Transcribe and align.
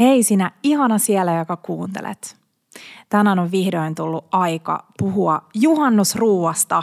Hei 0.00 0.22
sinä 0.22 0.50
ihana 0.62 0.98
siellä, 0.98 1.34
joka 1.34 1.56
kuuntelet. 1.56 2.36
Tänään 3.08 3.38
on 3.38 3.50
vihdoin 3.50 3.94
tullut 3.94 4.24
aika 4.32 4.84
puhua 4.98 5.42
juhannusruuasta. 5.54 6.82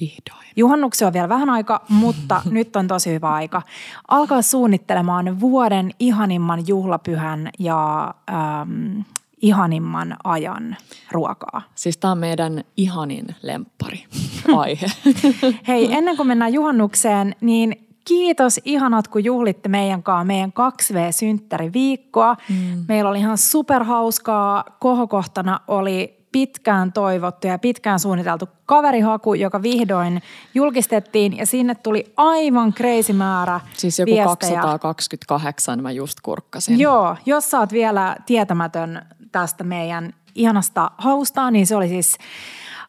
Vihdoin. 0.00 0.46
Juhannuksen 0.56 1.06
on 1.06 1.12
vielä 1.12 1.28
vähän 1.28 1.50
aika, 1.50 1.80
mutta 1.88 2.42
nyt 2.50 2.76
on 2.76 2.88
tosi 2.88 3.12
hyvä 3.12 3.32
aika 3.32 3.62
alkaa 4.08 4.42
suunnittelemaan 4.42 5.40
vuoden 5.40 5.90
ihanimman 5.98 6.68
juhlapyhän 6.68 7.50
ja 7.58 8.14
ähm, 8.30 9.00
ihanimman 9.42 10.16
ajan 10.24 10.76
ruokaa. 11.12 11.62
Siis 11.74 11.96
tämä 11.96 12.12
on 12.12 12.18
meidän 12.18 12.64
ihanin 12.76 13.26
lemppari 13.42 14.04
aihe. 14.56 14.86
Hei, 15.68 15.92
ennen 15.92 16.16
kuin 16.16 16.26
mennään 16.26 16.52
juhannukseen, 16.52 17.34
niin 17.40 17.87
kiitos 18.08 18.60
ihanat, 18.64 19.08
kun 19.08 19.24
juhlitte 19.24 19.68
meidän 19.68 20.02
kanssa 20.02 20.24
meidän 20.24 20.52
2V-synttäriviikkoa. 20.52 22.36
Mm. 22.48 22.84
Meillä 22.88 23.10
oli 23.10 23.18
ihan 23.18 23.38
superhauskaa. 23.38 24.64
Kohokohtana 24.78 25.60
oli 25.68 26.18
pitkään 26.32 26.92
toivottu 26.92 27.46
ja 27.46 27.58
pitkään 27.58 28.00
suunniteltu 28.00 28.48
kaverihaku, 28.66 29.34
joka 29.34 29.62
vihdoin 29.62 30.22
julkistettiin 30.54 31.36
ja 31.36 31.46
sinne 31.46 31.74
tuli 31.74 32.12
aivan 32.16 32.72
crazy 32.72 33.12
määrä 33.12 33.60
Siis 33.72 33.98
joku 33.98 34.10
viestejä. 34.10 34.60
228 34.60 35.82
mä 35.82 35.90
just 35.90 36.20
kurkkasin. 36.22 36.78
Joo, 36.78 37.16
jos 37.26 37.50
sä 37.50 37.58
oot 37.58 37.72
vielä 37.72 38.16
tietämätön 38.26 39.06
tästä 39.32 39.64
meidän 39.64 40.14
ihanasta 40.34 40.90
hausta, 40.98 41.50
niin 41.50 41.66
se 41.66 41.76
oli 41.76 41.88
siis 41.88 42.18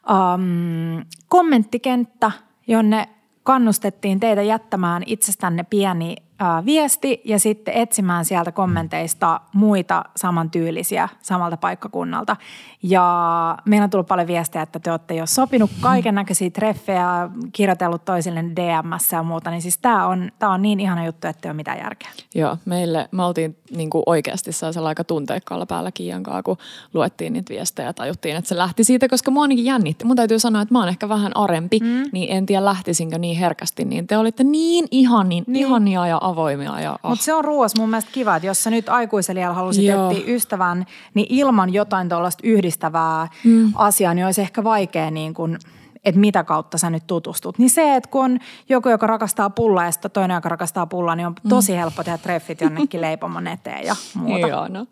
um, 0.09 1.05
kommenttikenttä, 1.27 2.31
jonne 2.67 3.09
kannustettiin 3.49 4.19
teitä 4.19 4.41
jättämään 4.41 5.03
itsestänne 5.05 5.63
pieni 5.63 6.15
ää, 6.39 6.65
viesti 6.65 7.21
ja 7.25 7.39
sitten 7.39 7.73
etsimään 7.73 8.25
sieltä 8.25 8.51
kommenteista 8.51 9.41
muita 9.53 10.05
samantyylisiä 10.15 11.09
samalta 11.21 11.57
paikkakunnalta. 11.57 12.35
Ja 12.83 13.57
meillä 13.65 13.83
on 13.83 13.89
tullut 13.89 14.07
paljon 14.07 14.27
viestejä, 14.27 14.63
että 14.63 14.79
te 14.79 14.91
olette 14.91 15.15
jo 15.15 15.25
sopinut 15.25 15.71
kaiken 15.81 16.15
näköisiä 16.15 16.49
treffejä, 16.49 17.29
kirjoitellut 17.51 18.05
toisille 18.05 18.43
DMS 18.43 19.11
ja 19.11 19.23
muuta. 19.23 19.51
Niin 19.51 19.61
siis 19.61 19.77
tämä 19.77 20.07
on, 20.07 20.31
tää 20.39 20.49
on 20.49 20.61
niin 20.61 20.79
ihana 20.79 21.05
juttu, 21.05 21.27
että 21.27 21.47
ei 21.47 21.49
ole 21.49 21.55
mitään 21.55 21.77
järkeä. 21.77 22.09
Joo, 22.35 22.57
meille, 22.65 23.09
me 23.11 23.23
oltiin 23.23 23.57
niin 23.71 23.89
kuin 23.89 24.03
oikeasti 24.05 24.51
sellaisella 24.51 24.89
aika 24.89 25.03
tunteikkaalla 25.03 25.65
päällä 25.65 25.91
Kiian 25.91 26.23
kanssa, 26.23 26.43
kun 26.43 26.57
luettiin 26.93 27.33
niitä 27.33 27.53
viestejä 27.53 27.87
ja 27.87 27.93
tajuttiin, 27.93 28.35
että 28.35 28.49
se 28.49 28.57
lähti 28.57 28.83
siitä, 28.83 29.07
koska 29.07 29.31
mua 29.31 29.41
ainakin 29.41 29.65
jännitti. 29.65 30.05
Mun 30.05 30.15
täytyy 30.15 30.39
sanoa, 30.39 30.61
että 30.61 30.73
mä 30.73 30.79
oon 30.79 30.89
ehkä 30.89 31.09
vähän 31.09 31.37
arempi, 31.37 31.79
mm. 31.79 32.03
niin 32.11 32.31
en 32.31 32.45
tiedä 32.45 32.65
lähtisinkö 32.65 33.17
niin 33.17 33.37
herkästi, 33.37 33.85
niin 33.85 34.07
te 34.07 34.17
olitte 34.17 34.43
niin 34.43 34.87
ihanin, 34.91 35.43
niin. 35.47 35.65
ihania 35.65 36.07
ja 36.07 36.17
avoimia. 36.29 36.79
Ja, 36.79 36.91
oh. 37.03 37.09
Mutta 37.09 37.25
se 37.25 37.33
on 37.33 37.45
ruoas 37.45 37.73
mun 37.77 37.89
mielestä 37.89 38.11
kiva, 38.11 38.35
että 38.35 38.47
jos 38.47 38.63
sä 38.63 38.69
nyt 38.69 38.89
aikuiselijalla 38.89 39.55
halusit 39.55 39.85
Joo. 39.85 40.11
etsiä 40.11 40.35
ystävän, 40.35 40.85
niin 41.13 41.27
ilman 41.29 41.73
jotain 41.73 42.09
tuollaista 42.09 42.41
yhdistävää 42.47 43.27
mm. 43.43 43.71
asiaa, 43.75 44.13
niin 44.13 44.25
olisi 44.25 44.41
ehkä 44.41 44.63
vaikea 44.63 45.11
niin 45.11 45.33
kuin, 45.33 45.57
että 46.05 46.21
mitä 46.21 46.43
kautta 46.43 46.77
sä 46.77 46.89
nyt 46.89 47.07
tutustut. 47.07 47.57
Niin 47.57 47.69
se, 47.69 47.95
että 47.95 48.09
kun 48.09 48.25
on 48.25 48.39
joku, 48.69 48.89
joka 48.89 49.07
rakastaa 49.07 49.49
pullaa 49.49 49.85
ja 49.85 49.91
sitten 49.91 50.11
toinen, 50.11 50.35
joka 50.35 50.49
rakastaa 50.49 50.85
pullaa, 50.85 51.15
niin 51.15 51.27
on 51.27 51.35
tosi 51.49 51.75
helppo 51.75 52.03
tehdä 52.03 52.17
treffit 52.17 52.61
jonnekin 52.61 53.01
leipomon 53.01 53.47
eteen 53.47 53.85
ja 53.85 53.95
muuta. 54.13 54.47
Ihana. 54.47 54.85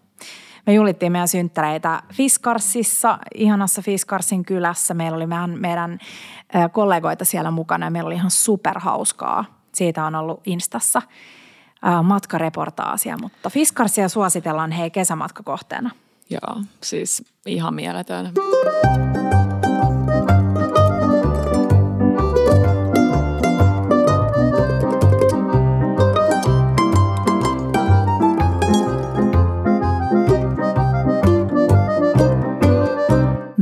Me 0.67 0.73
juhlittiin 0.73 1.11
meidän 1.11 1.27
synttäreitä 1.27 2.03
Fiskarsissa, 2.13 3.19
ihanassa 3.35 3.81
Fiskarsin 3.81 4.45
kylässä. 4.45 4.93
Meillä 4.93 5.15
oli 5.15 5.27
meidän, 5.27 5.59
meidän 5.59 5.99
kollegoita 6.71 7.25
siellä 7.25 7.51
mukana 7.51 7.85
ja 7.85 7.89
meillä 7.89 8.07
oli 8.07 8.15
ihan 8.15 8.31
superhauskaa. 8.31 9.45
Siitä 9.77 10.05
on 10.05 10.15
ollut 10.15 10.41
Instassa 10.45 11.01
matkareportaasia, 12.03 13.17
mutta 13.21 13.49
Fiskarsia 13.49 14.09
suositellaan 14.09 14.71
hei 14.71 14.91
kesämatkakohteena. 14.91 15.91
Joo, 16.29 16.61
siis 16.83 17.23
ihan 17.45 17.73
mieletön. 17.73 18.31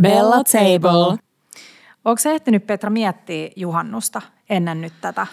Bella 0.02 0.44
Table. 0.44 1.18
Onko 2.06 2.20
sä 2.20 2.31
ehtinyt 2.31 2.68
Petra 2.68 2.90
miettiä 2.90 3.50
juhannusta 3.56 4.22
ennen 4.50 4.81
nyt 4.81 4.94
tätä 5.02 5.28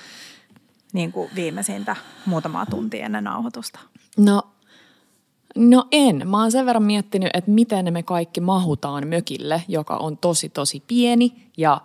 niin 0.92 1.12
kuin 1.12 1.30
viimeisintä 1.34 1.96
muutamaa 2.26 2.66
tuntia 2.66 3.06
ennen 3.06 3.24
nauhoitusta? 3.24 3.78
No, 4.16 4.42
no 5.56 5.86
en. 5.92 6.28
Mä 6.28 6.40
oon 6.40 6.52
sen 6.52 6.66
verran 6.66 6.82
miettinyt, 6.82 7.30
että 7.34 7.50
miten 7.50 7.92
me 7.92 8.02
kaikki 8.02 8.40
mahutaan 8.40 9.08
mökille, 9.08 9.62
joka 9.68 9.96
on 9.96 10.18
tosi 10.18 10.48
tosi 10.48 10.82
pieni 10.86 11.50
ja 11.56 11.80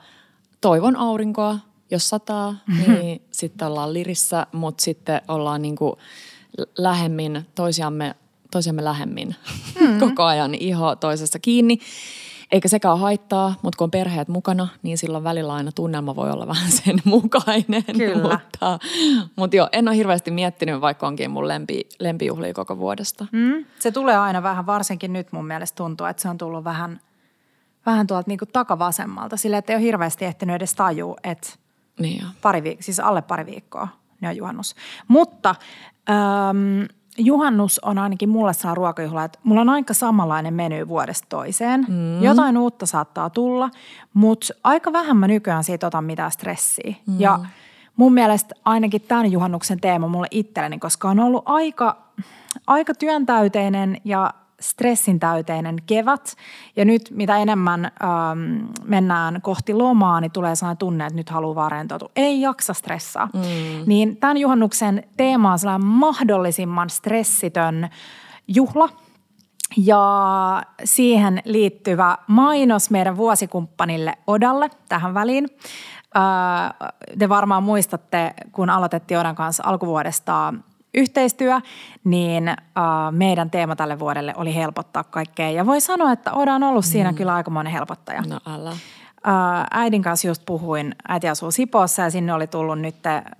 toivon 0.61 0.95
aurinkoa. 0.95 1.59
Jos 1.91 2.09
sataa, 2.09 2.55
niin 2.87 3.21
sitten 3.31 3.67
ollaan 3.67 3.93
lirissä, 3.93 4.47
mutta 4.51 4.83
sitten 4.83 5.21
ollaan 5.27 5.61
niinku 5.61 5.97
lähemmin 6.77 7.45
toisiamme, 7.55 8.15
toisiamme 8.51 8.83
lähemmin 8.83 9.35
mm-hmm. 9.81 9.99
koko 9.99 10.23
ajan 10.23 10.55
iho 10.55 10.95
toisessa 10.95 11.39
kiinni. 11.39 11.79
Eikä 12.51 12.67
sekään 12.67 12.99
haittaa, 12.99 13.53
mutta 13.61 13.77
kun 13.77 13.85
on 13.85 13.91
perheet 13.91 14.27
mukana, 14.27 14.67
niin 14.83 14.97
silloin 14.97 15.23
välillä 15.23 15.53
aina 15.53 15.71
tunnelma 15.71 16.15
voi 16.15 16.31
olla 16.31 16.47
vähän 16.53 16.71
sen 16.71 16.95
mukainen. 17.05 17.83
Kyllä. 17.97 18.21
Mutta, 18.21 18.79
mutta 19.35 19.55
joo, 19.55 19.69
en 19.71 19.87
ole 19.87 19.95
hirveästi 19.95 20.31
miettinyt, 20.31 20.81
vaikka 20.81 21.07
onkin 21.07 21.31
mun 21.31 21.47
lempi, 21.47 21.81
lempijuhlia 21.99 22.53
koko 22.53 22.77
vuodesta. 22.77 23.25
Mm. 23.31 23.65
Se 23.79 23.91
tulee 23.91 24.17
aina 24.17 24.43
vähän, 24.43 24.65
varsinkin 24.65 25.13
nyt 25.13 25.31
mun 25.31 25.47
mielestä 25.47 25.75
tuntuu, 25.75 26.07
että 26.07 26.21
se 26.21 26.29
on 26.29 26.37
tullut 26.37 26.63
vähän, 26.63 26.99
vähän 27.85 28.07
tuolta 28.07 28.29
niin 28.29 28.39
takavasemmalta. 28.53 29.37
Sillä 29.37 29.57
että 29.57 29.73
ei 29.73 29.77
ole 29.77 29.83
hirveästi 29.83 30.25
ehtinyt 30.25 30.55
edes 30.55 30.73
tajua, 30.73 31.15
että 31.23 31.49
Niin 31.99 32.23
pari 32.41 32.59
viik- 32.59 32.81
siis 32.81 32.99
alle 32.99 33.21
pari 33.21 33.45
viikkoa 33.45 33.87
ne 34.21 34.29
on 34.29 34.37
juhannus. 34.37 34.75
Mutta 35.07 35.55
äm, 36.09 36.87
juhannus 37.17 37.79
on 37.79 37.97
ainakin 37.97 38.29
mulle 38.29 38.53
saa 38.53 38.75
ruokajuhla, 38.75 39.23
että 39.23 39.39
mulla 39.43 39.61
on 39.61 39.69
aika 39.69 39.93
samanlainen 39.93 40.53
meny 40.53 40.87
vuodesta 40.87 41.27
toiseen. 41.29 41.85
Mm. 41.89 42.23
Jotain 42.23 42.57
uutta 42.57 42.85
saattaa 42.85 43.29
tulla, 43.29 43.69
mutta 44.13 44.53
aika 44.63 44.93
vähän 44.93 45.17
mä 45.17 45.27
nykyään 45.27 45.63
siitä 45.63 45.87
otan 45.87 46.03
mitään 46.03 46.31
stressiä. 46.31 46.95
Mm. 47.07 47.19
Ja 47.19 47.39
mun 47.95 48.13
mielestä 48.13 48.55
ainakin 48.65 49.01
tämän 49.01 49.31
juhannuksen 49.31 49.79
teema 49.79 50.07
mulle 50.07 50.27
itselleni, 50.31 50.79
koska 50.79 51.09
on 51.09 51.19
ollut 51.19 51.43
aika, 51.45 51.97
aika 52.67 52.93
työntäyteinen 52.93 53.97
ja 54.05 54.33
stressin 54.61 55.19
täyteinen 55.19 55.75
kevät. 55.85 56.35
Ja 56.75 56.85
nyt 56.85 57.11
mitä 57.11 57.37
enemmän 57.37 57.85
ähm, 57.85 58.65
mennään 58.83 59.41
kohti 59.41 59.73
lomaa, 59.73 60.21
niin 60.21 60.31
tulee 60.31 60.55
sellainen 60.55 60.77
tunne, 60.77 61.05
että 61.05 61.15
nyt 61.15 61.29
haluaa 61.29 61.55
vaan 61.55 61.71
rentoutua. 61.71 62.09
Ei 62.15 62.41
jaksa 62.41 62.73
stressaa. 62.73 63.29
Mm. 63.33 63.41
Niin 63.85 64.17
tämän 64.17 64.37
juhannuksen 64.37 65.03
teema 65.17 65.51
on 65.51 65.59
sellainen 65.59 65.87
mahdollisimman 65.87 66.89
stressitön 66.89 67.89
juhla. 68.47 68.89
Ja 69.77 70.63
siihen 70.83 71.41
liittyvä 71.45 72.17
mainos 72.27 72.89
meidän 72.89 73.17
vuosikumppanille 73.17 74.13
Odalle 74.27 74.69
tähän 74.89 75.13
väliin. 75.13 75.47
Äh, 76.17 76.93
Te 77.19 77.29
varmaan 77.29 77.63
muistatte, 77.63 78.33
kun 78.51 78.69
aloitettiin 78.69 79.19
Odan 79.19 79.35
kanssa 79.35 79.63
alkuvuodesta 79.65 80.53
yhteistyö, 80.97 81.61
niin 82.03 82.47
äh, 82.47 82.55
meidän 83.11 83.49
teema 83.49 83.75
tälle 83.75 83.99
vuodelle 83.99 84.33
oli 84.37 84.55
helpottaa 84.55 85.03
kaikkea. 85.03 85.49
Ja 85.49 85.65
voi 85.65 85.81
sanoa, 85.81 86.11
että 86.11 86.33
Oda 86.33 86.53
on 86.53 86.63
ollut 86.63 86.85
siinä 86.85 87.13
kyllä 87.13 87.33
aikamoinen 87.33 87.73
helpottaja. 87.73 88.21
No 88.21 88.39
älä. 88.45 88.77
Ää, 89.23 89.67
äidin 89.71 90.01
kanssa 90.01 90.27
just 90.27 90.45
puhuin, 90.45 90.95
äiti 91.07 91.29
asuu 91.29 91.51
Sipoossa 91.51 92.01
ja 92.01 92.09
sinne 92.09 92.33
oli 92.33 92.47
tullut 92.47 92.79
nyt 92.79 92.95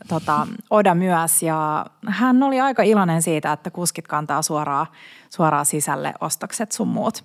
tota, 0.07 0.47
Oda 0.69 0.96
myös 0.96 1.44
ja 1.44 1.85
hän 2.07 2.44
oli 2.44 2.59
aika 2.59 2.84
iloinen 2.84 3.22
siitä, 3.22 3.51
että 3.51 3.72
kuskit 3.72 4.07
kantaa 4.07 4.41
suoraan, 4.41 4.88
suoraan 5.29 5.66
sisälle 5.66 6.14
ostokset 6.22 6.72
sun 6.72 6.87
muut. 6.87 7.23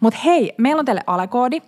Mutta 0.00 0.20
hei, 0.24 0.54
meillä 0.58 0.80
on 0.80 0.84
teille 0.84 1.02
alekoodi, 1.06 1.62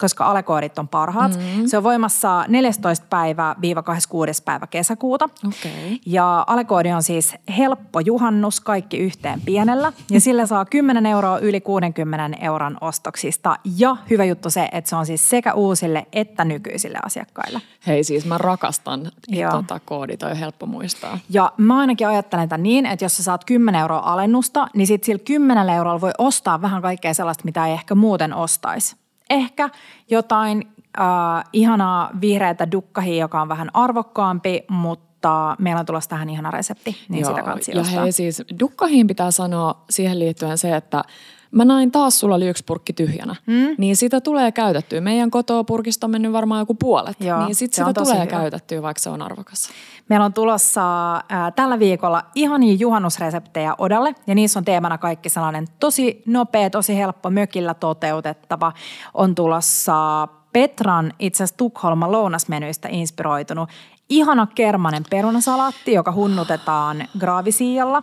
koska 0.00 0.24
alekoodit 0.24 0.78
on 0.78 0.88
parhaat. 0.88 1.36
Mm-hmm. 1.36 1.66
Se 1.66 1.76
on 1.76 1.82
voimassa 1.82 2.44
14. 2.48 3.06
päivä 3.10 3.56
viiva 3.60 3.82
26. 3.82 4.42
päivä 4.42 4.66
kesäkuuta. 4.66 5.28
Okei. 5.48 6.00
Ja 6.06 6.44
alekoodi 6.46 6.92
on 6.92 7.02
siis 7.02 7.34
helppo 7.58 8.00
juhannus, 8.00 8.60
kaikki 8.60 8.98
yhteen 8.98 9.40
pienellä. 9.40 9.92
Ja 10.10 10.20
sillä 10.30 10.46
saa 10.46 10.64
10 10.64 11.06
euroa 11.06 11.38
yli 11.38 11.60
60 11.60 12.36
euron 12.40 12.76
ostoksista. 12.80 13.56
Ja 13.78 13.96
hyvä 14.10 14.24
juttu 14.24 14.50
se, 14.50 14.68
että 14.72 14.90
se 14.90 14.96
on 14.96 15.06
siis 15.06 15.30
sekä 15.30 15.54
uusille 15.54 16.06
että 16.12 16.44
nykyisille 16.44 16.98
asiakkaille. 17.04 17.60
Hei 17.86 18.04
siis 18.04 18.26
mä 18.26 18.38
rakastan 18.38 19.12
Joo. 19.28 19.50
tota, 19.50 19.80
koodit, 19.80 20.22
on 20.22 20.36
helppo 20.36 20.66
muistaa. 20.66 21.18
Ja 21.30 21.52
mä 21.56 21.78
ainakin 21.78 22.08
ajattelen 22.08 22.48
tämän 22.48 22.62
niin, 22.62 22.86
että 22.86 23.04
jos 23.04 23.16
sä 23.16 23.22
saat 23.22 23.44
10 23.44 23.80
euroa 23.80 23.98
alennusta, 23.98 24.66
niin 24.74 24.86
sit 24.86 25.04
sillä 25.04 25.22
10 25.24 25.68
eurolla 25.68 26.00
voi 26.00 26.12
ostaa 26.18 26.62
vähän 26.62 26.82
kaikkea 26.82 27.14
sellaista, 27.14 27.44
mitä 27.44 27.66
ei 27.66 27.72
ehkä 27.72 27.94
muuten 27.94 28.34
ostaisi. 28.34 28.99
Ehkä 29.30 29.70
jotain 30.10 30.72
äh, 31.00 31.04
ihanaa 31.52 32.10
vihreätä 32.20 32.70
dukkahia, 32.72 33.20
joka 33.20 33.42
on 33.42 33.48
vähän 33.48 33.70
arvokkaampi, 33.74 34.64
mutta 34.68 35.10
mutta 35.20 35.56
meillä 35.58 35.80
on 35.80 35.86
tulossa 35.86 36.10
tähän 36.10 36.30
ihana 36.30 36.50
resepti, 36.50 36.96
niin 37.08 37.20
Joo, 37.20 37.30
sitä 37.30 37.42
kansi 37.42 37.72
Ja 37.74 37.84
hei 37.84 38.12
siis, 38.12 38.42
dukkahiin 38.60 39.06
pitää 39.06 39.30
sanoa 39.30 39.84
siihen 39.90 40.18
liittyen 40.18 40.58
se, 40.58 40.76
että 40.76 41.04
Mä 41.50 41.64
näin 41.64 41.90
taas 41.90 42.20
sulla 42.20 42.34
oli 42.34 42.48
yksi 42.48 42.64
purkki 42.64 42.92
tyhjänä. 42.92 43.36
Mm. 43.46 43.74
Niin 43.78 43.96
sitä 43.96 44.20
tulee 44.20 44.52
käytettyä. 44.52 45.00
Meidän 45.00 45.30
kotopurkista 45.30 46.06
on 46.06 46.10
mennyt 46.10 46.32
varmaan 46.32 46.60
joku 46.60 46.74
puolet. 46.74 47.20
Joo, 47.20 47.44
niin 47.44 47.54
sit 47.54 47.72
sitä 47.72 47.92
tulee 47.92 48.14
hyvä. 48.14 48.26
käytettyä, 48.26 48.82
vaikka 48.82 49.02
se 49.02 49.10
on 49.10 49.22
arvokas. 49.22 49.68
Meillä 50.08 50.26
on 50.26 50.32
tulossa 50.32 51.16
äh, 51.16 51.22
tällä 51.56 51.78
viikolla 51.78 52.22
ihania 52.34 52.74
juhannusreseptejä 52.74 53.74
Odalle 53.78 54.14
ja 54.26 54.34
niissä 54.34 54.58
on 54.58 54.64
teemana 54.64 54.98
kaikki 54.98 55.28
sellainen 55.28 55.66
tosi 55.80 56.22
nopea, 56.26 56.70
tosi 56.70 56.96
helppo, 56.96 57.30
mökillä 57.30 57.74
toteutettava. 57.74 58.72
On 59.14 59.34
tulossa 59.34 60.28
Petran 60.52 61.12
itse 61.18 61.44
asiassa 61.44 61.56
Tukholman 61.56 62.12
lounasmenyistä 62.12 62.88
inspiroitunut 62.92 63.68
ihana 64.10 64.46
kermanen 64.54 65.02
perunasalaatti, 65.10 65.92
joka 65.92 66.12
hunnutetaan 66.12 67.04
graavisiijalla. 67.18 68.02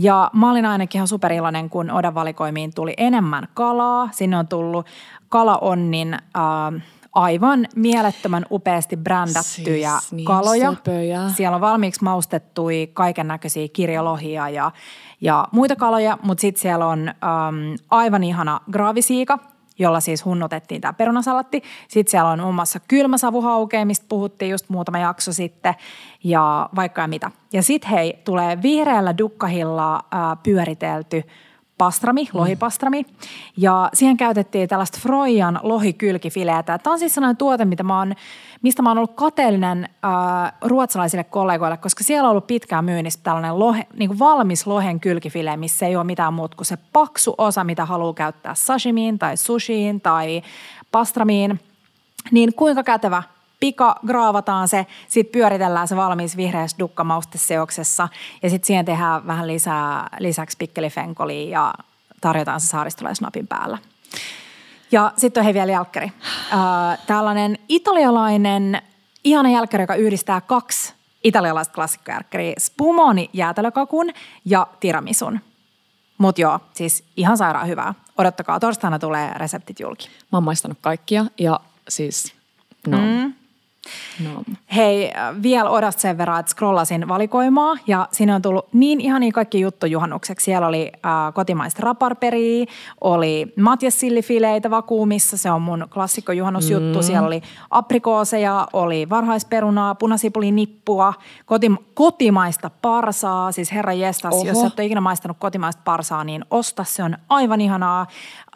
Ja 0.00 0.30
mä 0.32 0.50
olin 0.50 0.66
ainakin 0.66 0.98
ihan 0.98 1.08
superiloinen, 1.08 1.70
kun 1.70 1.90
Odan 1.90 2.14
valikoimiin 2.14 2.74
tuli 2.74 2.94
enemmän 2.96 3.48
kalaa. 3.54 4.08
Sinne 4.12 4.36
on 4.36 4.48
tullut 4.48 4.86
kalaonnin 5.28 6.14
äh, 6.14 6.82
aivan 7.12 7.66
mielettömän 7.76 8.46
upeasti 8.50 8.96
brändättyjä 8.96 9.90
Siis 9.98 10.12
niin 10.12 10.24
kaloja. 10.26 10.74
söpöjä. 10.74 11.20
Siellä 11.28 11.54
on 11.54 11.60
valmiiksi 11.60 12.04
maustettui 12.04 12.90
kaiken 12.92 13.28
näköisiä 13.28 13.68
kirjolohia 13.72 14.48
ja, 14.48 14.70
ja 15.20 15.48
muita 15.52 15.76
kaloja, 15.76 16.18
mutta 16.22 16.40
sitten 16.40 16.60
siellä 16.62 16.86
on 16.86 17.08
äm, 17.08 17.14
aivan 17.90 18.24
ihana 18.24 18.60
graavisiika, 18.72 19.38
jolla 19.78 20.00
siis 20.00 20.24
hunnotettiin 20.24 20.80
tämä 20.80 20.92
perunasalatti. 20.92 21.62
Sitten 21.88 22.10
siellä 22.10 22.30
on 22.30 22.40
muun 22.40 22.54
muassa 22.54 22.80
kylmäsavuhaukea, 22.88 23.86
mistä 23.86 24.06
puhuttiin 24.08 24.50
just 24.50 24.68
muutama 24.68 24.98
jakso 24.98 25.32
sitten 25.32 25.74
ja 26.24 26.70
vaikka 26.76 27.00
ja 27.00 27.08
mitä. 27.08 27.30
Ja 27.52 27.62
sitten 27.62 27.90
hei, 27.90 28.18
tulee 28.24 28.62
vihreällä 28.62 29.18
dukkahilla 29.18 29.94
äh, 29.94 30.38
pyöritelty 30.42 31.22
pastrami, 31.78 32.28
lohipastrami. 32.32 33.06
Ja 33.56 33.90
siihen 33.94 34.16
käytettiin 34.16 34.68
tällaista 34.68 34.98
Froijan 35.02 35.60
lohikylkifileetä. 35.62 36.78
Tämä 36.78 36.92
on 36.92 36.98
siis 36.98 37.14
sellainen 37.14 37.36
tuote, 37.36 37.64
mitä 37.64 37.82
mä 37.82 37.98
oon, 37.98 38.14
mistä 38.62 38.82
mä 38.82 38.90
oon 38.90 38.98
ollut 38.98 39.14
kateellinen 39.14 39.84
äh, 39.84 40.52
ruotsalaisille 40.62 41.24
kollegoille, 41.24 41.76
koska 41.76 42.04
siellä 42.04 42.26
on 42.26 42.30
ollut 42.30 42.46
pitkään 42.46 42.84
myynnissä 42.84 43.20
tällainen 43.22 43.58
lohe, 43.58 43.86
niin 43.98 44.08
kuin 44.08 44.18
valmis 44.18 44.66
lohen 44.66 45.00
kylkifile, 45.00 45.56
missä 45.56 45.86
ei 45.86 45.96
ole 45.96 46.04
mitään 46.04 46.34
muuta 46.34 46.56
kuin 46.56 46.66
se 46.66 46.78
paksu 46.92 47.34
osa, 47.38 47.64
mitä 47.64 47.84
haluaa 47.84 48.14
käyttää 48.14 48.54
sashimiin 48.54 49.18
tai 49.18 49.36
sushiin 49.36 50.00
tai 50.00 50.42
pastramiin. 50.92 51.60
Niin 52.30 52.54
kuinka 52.54 52.82
kätevä 52.82 53.22
pika 53.60 53.94
graavataan 54.06 54.68
se, 54.68 54.86
sitten 55.08 55.32
pyöritellään 55.32 55.88
se 55.88 55.96
valmis 55.96 56.36
vihreässä 56.36 56.78
dukkamausteseoksessa 56.78 58.08
ja 58.42 58.50
sitten 58.50 58.66
siihen 58.66 58.84
tehdään 58.84 59.26
vähän 59.26 59.46
lisää, 59.46 60.08
lisäksi 60.18 60.56
pikkelifenkolia 60.56 61.50
ja 61.50 61.74
tarjotaan 62.20 62.60
se 62.60 62.66
saaristolaisnapin 62.66 63.46
päällä. 63.46 63.78
Ja 64.92 65.12
sitten 65.16 65.40
on 65.40 65.44
hei 65.44 65.54
vielä 65.54 65.72
jälkkäri. 65.72 66.12
Äh, 66.52 66.98
tällainen 67.06 67.58
italialainen 67.68 68.82
ihana 69.24 69.50
jälkkäri, 69.50 69.82
joka 69.82 69.94
yhdistää 69.94 70.40
kaksi 70.40 70.94
italialaista 71.24 71.74
klassikkojälkkäriä, 71.74 72.54
spumoni 72.58 73.30
jäätelökakun 73.32 74.10
ja 74.44 74.66
tiramisun. 74.80 75.40
Mutta 76.18 76.40
joo, 76.40 76.60
siis 76.72 77.04
ihan 77.16 77.36
sairaan 77.36 77.68
hyvää. 77.68 77.94
Odottakaa, 78.18 78.60
torstaina 78.60 78.98
tulee 78.98 79.30
reseptit 79.34 79.80
julki. 79.80 80.08
Mä 80.08 80.36
oon 80.36 80.44
maistanut 80.44 80.78
kaikkia 80.80 81.26
ja 81.38 81.60
siis 81.88 82.34
no. 82.86 82.98
Mm. 82.98 83.34
No. 84.24 84.42
Hei, 84.76 85.12
vielä 85.42 85.70
odasta 85.70 86.00
sen 86.02 86.18
verran, 86.18 86.40
että 86.40 86.52
scrollasin 86.52 87.08
valikoimaa 87.08 87.76
ja 87.86 88.08
sinne 88.12 88.34
on 88.34 88.42
tullut 88.42 88.66
niin 88.72 89.00
ihania 89.00 89.32
kaikki 89.32 89.60
juttu 89.60 89.86
juhannukseksi. 89.86 90.44
Siellä 90.44 90.66
oli 90.66 90.92
äh, 91.06 91.34
kotimaista 91.34 91.82
raparperia, 91.82 92.66
oli 93.00 93.52
matjessillifileitä 93.60 94.70
vakuumissa, 94.70 95.36
se 95.36 95.50
on 95.50 95.62
mun 95.62 95.86
klassikko 95.94 96.32
juhannusjuttu. 96.32 96.98
Mm. 96.98 97.02
Siellä 97.02 97.26
oli 97.26 97.42
aprikooseja, 97.70 98.68
oli 98.72 99.10
varhaisperunaa, 99.10 99.94
punasipulinippua, 99.94 101.14
kotim- 101.40 101.84
kotimaista 101.94 102.70
parsaa, 102.82 103.52
siis 103.52 103.72
herra 103.72 103.92
jestas, 103.92 104.34
Oho. 104.34 104.44
jos 104.44 104.58
et 104.58 104.78
ole 104.78 104.86
ikinä 104.86 105.00
maistanut 105.00 105.36
kotimaista 105.40 105.82
parsaa, 105.84 106.24
niin 106.24 106.44
osta, 106.50 106.84
se 106.84 107.02
on 107.02 107.16
aivan 107.28 107.60
ihanaa. 107.60 108.06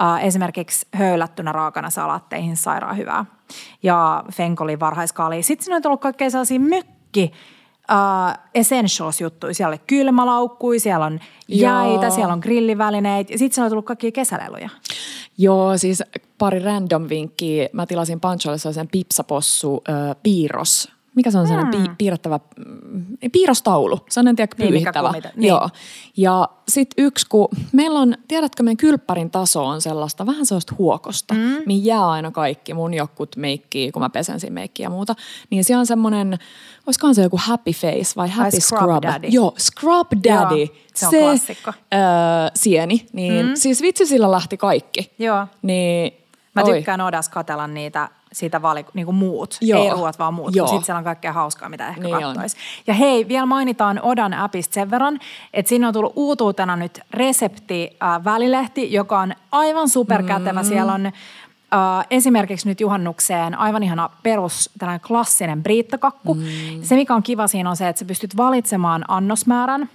Äh, 0.00 0.24
esimerkiksi 0.24 0.86
höylättynä 0.94 1.52
raakana 1.52 1.90
salaatteihin 1.90 2.56
sairaan 2.56 2.96
hyvää 2.96 3.24
ja 3.82 4.24
fenkoli 4.32 4.80
varhaiskaali. 4.80 5.42
Sitten 5.42 5.64
siinä 5.64 5.76
on 5.76 5.82
tullut 5.82 6.00
kaikkea 6.00 6.30
sellaisia 6.30 6.60
mökki 6.60 7.32
uh, 7.90 8.38
essentials-juttuja. 8.54 9.54
Siellä 9.54 9.68
oli 9.68 9.80
kylmälaukkui, 9.86 10.78
siellä 10.78 11.06
on 11.06 11.20
jäitä, 11.48 12.06
Joo. 12.06 12.14
siellä 12.14 12.32
on 12.32 12.38
grillivälineitä 12.38 13.32
ja 13.32 13.38
sitten 13.38 13.54
siellä 13.54 13.66
on 13.66 13.70
tullut 13.70 13.86
kaikkia 13.86 14.12
kesäleluja. 14.12 14.68
Joo, 15.38 15.78
siis 15.78 16.02
pari 16.38 16.58
random 16.58 17.08
vinkkiä. 17.08 17.68
Mä 17.72 17.86
tilasin 17.86 18.20
Pancholle 18.20 18.58
sellaisen 18.58 18.88
pipsapossu 18.88 19.82
äh, 19.88 20.16
piirros. 20.22 20.88
Mikä 21.14 21.30
se 21.30 21.38
on 21.38 21.46
sellainen 21.46 21.82
pi- 21.82 21.90
piirrettävä, 21.98 22.40
mm, 22.90 23.04
piirrostaulu. 23.32 23.98
Sellainen, 24.10 24.36
tiedätkö, 24.36 24.62
Niin, 24.62 24.72
mikä 24.74 24.92
pyyhittävä. 24.92 25.08
kumita- 25.08 25.28
niin. 25.36 25.48
Joo. 25.48 25.68
Ja 26.16 26.48
sitten 26.68 27.04
yksi, 27.04 27.26
kun 27.28 27.48
meillä 27.72 27.98
on, 27.98 28.14
tiedätkö, 28.28 28.62
meidän 28.62 28.76
kylppärin 28.76 29.30
taso 29.30 29.64
on 29.66 29.80
sellaista, 29.80 30.26
vähän 30.26 30.46
sellaista 30.46 30.74
huokosta, 30.78 31.34
mm. 31.34 31.40
mihin 31.66 31.84
jää 31.84 32.10
aina 32.10 32.30
kaikki 32.30 32.74
mun 32.74 32.94
jotkut 32.94 33.36
meikkiä, 33.36 33.92
kun 33.92 34.02
mä 34.02 34.10
pesen 34.10 34.40
siinä 34.40 34.54
meikkiä 34.54 34.86
ja 34.86 34.90
muuta. 34.90 35.14
Niin 35.50 35.64
siellä 35.64 35.80
on 35.80 35.86
semmoinen, 35.86 36.38
olisikohan 36.86 37.14
se 37.14 37.22
joku 37.22 37.38
happy 37.42 37.72
face 37.72 38.12
vai 38.16 38.28
happy 38.28 38.60
Scrub 38.60 38.80
scrub? 38.80 39.02
Daddy. 39.02 39.28
Joo, 39.28 39.54
scrub 39.58 40.08
daddy. 40.28 40.56
Joo, 40.60 40.68
se 40.94 41.06
on 41.06 41.12
klassikko. 41.14 41.72
Öö, 41.94 42.00
sieni, 42.54 43.06
niin 43.12 43.46
mm. 43.46 43.52
siis 43.54 43.82
vitsi 43.82 44.06
sillä 44.06 44.30
lähti 44.30 44.56
kaikki. 44.56 45.12
Joo. 45.18 45.46
Niin, 45.62 46.12
Mä 46.54 46.62
oi. 46.62 46.74
tykkään 46.74 47.00
odas 47.00 47.28
katella 47.28 47.66
niitä, 47.66 48.08
siitä 48.32 48.62
vali, 48.62 48.86
niin 48.94 49.06
kuin 49.06 49.14
muut, 49.14 49.58
Joo. 49.60 49.84
ei 49.84 49.90
ruoat 49.90 50.18
vaan 50.18 50.34
muut, 50.34 50.56
Joo. 50.56 50.66
kun 50.66 50.74
sitten 50.74 50.86
siellä 50.86 50.98
on 50.98 51.04
kaikkea 51.04 51.32
hauskaa, 51.32 51.68
mitä 51.68 51.88
ehkä 51.88 52.00
Niin 52.00 52.20
katsoisi. 52.20 52.56
Ja 52.86 52.94
hei, 52.94 53.28
vielä 53.28 53.46
mainitaan 53.46 54.00
Odan 54.02 54.34
appista 54.34 54.74
sen 54.74 54.90
verran, 54.90 55.18
että 55.54 55.68
siinä 55.68 55.88
on 55.88 55.94
tullut 55.94 56.12
uutuutena 56.16 56.76
nyt 56.76 57.00
resepti 57.10 57.96
äh, 58.02 58.24
välilehti, 58.24 58.92
joka 58.92 59.20
on 59.20 59.34
aivan 59.52 59.88
superkätevä. 59.88 60.62
Mm. 60.62 60.68
Siellä 60.68 60.92
on 60.92 61.06
äh, 61.06 61.12
esimerkiksi 62.10 62.68
nyt 62.68 62.80
juhannukseen 62.80 63.58
aivan 63.58 63.82
ihana 63.82 64.10
perus, 64.22 64.70
tällainen 64.78 65.06
klassinen 65.06 65.62
briittokakku. 65.62 66.34
Mm. 66.34 66.42
Se, 66.82 66.94
mikä 66.94 67.14
on 67.14 67.22
kiva 67.22 67.46
siinä 67.46 67.70
on 67.70 67.76
se, 67.76 67.88
että 67.88 68.00
sä 68.00 68.04
pystyt 68.04 68.36
valitsemaan 68.36 69.04
annosmäärän, 69.08 69.88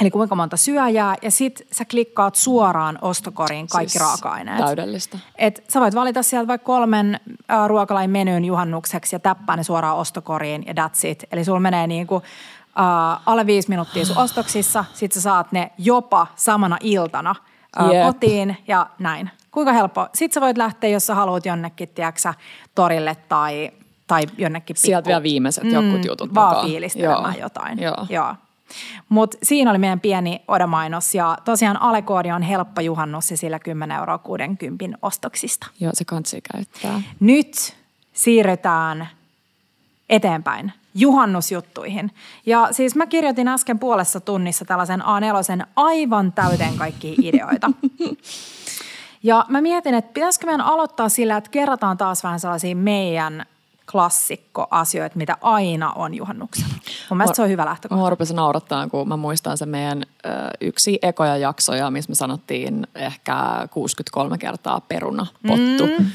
Eli 0.00 0.10
kuinka 0.10 0.34
monta 0.34 0.56
syöjää, 0.56 1.14
ja 1.22 1.30
sit 1.30 1.62
sä 1.72 1.84
klikkaat 1.84 2.34
suoraan 2.34 2.98
ostokoriin 3.02 3.66
kaikki 3.68 3.90
Siis 3.90 4.02
raaka-aineet. 4.02 4.58
täydellistä. 4.58 5.18
Et 5.36 5.64
sä 5.72 5.80
voit 5.80 5.94
valita 5.94 6.22
sieltä 6.22 6.48
vaikka 6.48 6.66
kolmen 6.66 7.20
äh, 7.50 7.66
ruokalain 7.68 8.10
menyn 8.10 8.44
juhannukseksi 8.44 9.14
ja 9.14 9.20
täppää 9.20 9.56
ne 9.56 9.62
suoraan 9.62 9.96
ostokoriin 9.96 10.64
ja 10.66 10.72
that's 10.72 11.08
it. 11.08 11.24
Eli 11.32 11.44
sulla 11.44 11.60
menee 11.60 11.86
niinku, 11.86 12.14
äh, 12.78 13.20
alle 13.26 13.46
viisi 13.46 13.68
minuuttia 13.68 14.04
sun 14.04 14.18
ostoksissa, 14.18 14.84
sit 14.94 15.12
sä 15.12 15.20
saat 15.20 15.52
ne 15.52 15.70
jopa 15.78 16.26
samana 16.36 16.76
iltana 16.80 17.34
äh, 17.80 17.90
Jep. 17.90 18.06
kotiin 18.06 18.56
ja 18.68 18.86
näin. 18.98 19.30
Kuinka 19.50 19.72
helppo. 19.72 20.08
Sitten 20.14 20.34
sä 20.34 20.40
voit 20.40 20.58
lähteä, 20.58 20.90
jos 20.90 21.06
sä 21.06 21.14
haluat 21.14 21.46
jonnekin, 21.46 21.88
tiedäksä, 21.88 22.34
torille 22.74 23.16
tai, 23.28 23.70
tai 24.06 24.22
jonnekin 24.38 24.76
Sieltä 24.76 25.00
pikku- 25.02 25.08
vielä 25.08 25.22
viimeiset 25.22 25.64
jokut 25.64 26.04
jutut 26.04 26.34
Vaan 26.34 26.48
mukaan. 26.48 26.66
fiilistelemään 26.66 27.34
Joo. 27.34 27.42
jotain. 27.42 27.78
Joo. 27.82 28.06
Joo. 28.08 28.34
Mutta 29.08 29.38
siinä 29.42 29.70
oli 29.70 29.78
meidän 29.78 30.00
pieni 30.00 30.42
odamainos 30.48 31.14
ja 31.14 31.38
tosiaan 31.44 31.82
Alekoodi 31.82 32.30
on 32.30 32.42
helppo 32.42 32.80
juhannus 32.80 33.30
ja 33.30 33.36
sillä 33.36 33.58
10 33.58 33.96
euroa 33.98 34.18
60 34.18 34.98
ostoksista. 35.02 35.66
Joo, 35.80 35.92
se 35.94 36.04
kansi 36.04 36.40
käyttää. 36.52 37.02
Nyt 37.20 37.76
siirrytään 38.12 39.08
eteenpäin 40.08 40.72
juhannusjuttuihin. 40.94 42.10
Ja 42.46 42.68
siis 42.70 42.94
mä 42.94 43.06
kirjoitin 43.06 43.48
äsken 43.48 43.78
puolessa 43.78 44.20
tunnissa 44.20 44.64
tällaisen 44.64 45.00
A4 45.00 45.66
aivan 45.76 46.32
täyteen 46.32 46.76
kaikkia 46.76 47.14
ideoita. 47.22 47.70
Ja 49.26 49.46
mä 49.48 49.60
mietin, 49.60 49.94
että 49.94 50.12
pitäisikö 50.12 50.46
meidän 50.46 50.60
aloittaa 50.60 51.08
sillä, 51.08 51.36
että 51.36 51.50
kerrataan 51.50 51.96
taas 51.96 52.24
vähän 52.24 52.40
sellaisia 52.40 52.76
meidän 52.76 53.46
klassikkoasioita, 53.92 55.16
mitä 55.16 55.36
aina 55.40 55.92
on 55.92 56.14
juhannuksena. 56.14 56.74
Mun 57.10 57.16
mielestä 57.16 57.36
se 57.36 57.42
on 57.42 57.48
hyvä 57.48 57.64
lähtökohta. 57.64 58.00
Mua 58.00 58.10
rupesi 58.10 58.34
naurattaa, 58.34 58.88
kun 58.88 59.08
mä 59.08 59.16
muistan 59.16 59.58
sen 59.58 59.68
meidän 59.68 60.02
ö, 60.02 60.28
yksi 60.60 60.98
ekoja 61.02 61.36
jaksoja, 61.36 61.90
missä 61.90 62.10
me 62.10 62.14
sanottiin 62.14 62.86
ehkä 62.94 63.34
63 63.70 64.38
kertaa 64.38 64.80
peruna, 64.80 65.26
pottu. 65.46 65.86
Mm. 65.98 66.06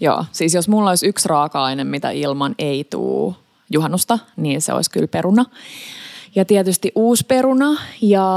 Joo, 0.00 0.24
siis 0.32 0.54
jos 0.54 0.68
mulla 0.68 0.90
olisi 0.90 1.06
yksi 1.06 1.28
raaka-aine, 1.28 1.84
mitä 1.84 2.10
ilman 2.10 2.54
ei 2.58 2.84
tuu 2.84 3.36
juhannusta, 3.70 4.18
niin 4.36 4.62
se 4.62 4.72
olisi 4.72 4.90
kyllä 4.90 5.08
peruna. 5.08 5.44
Ja 6.34 6.44
tietysti 6.44 6.92
uusi 6.94 7.24
peruna 7.28 7.80
ja 8.02 8.28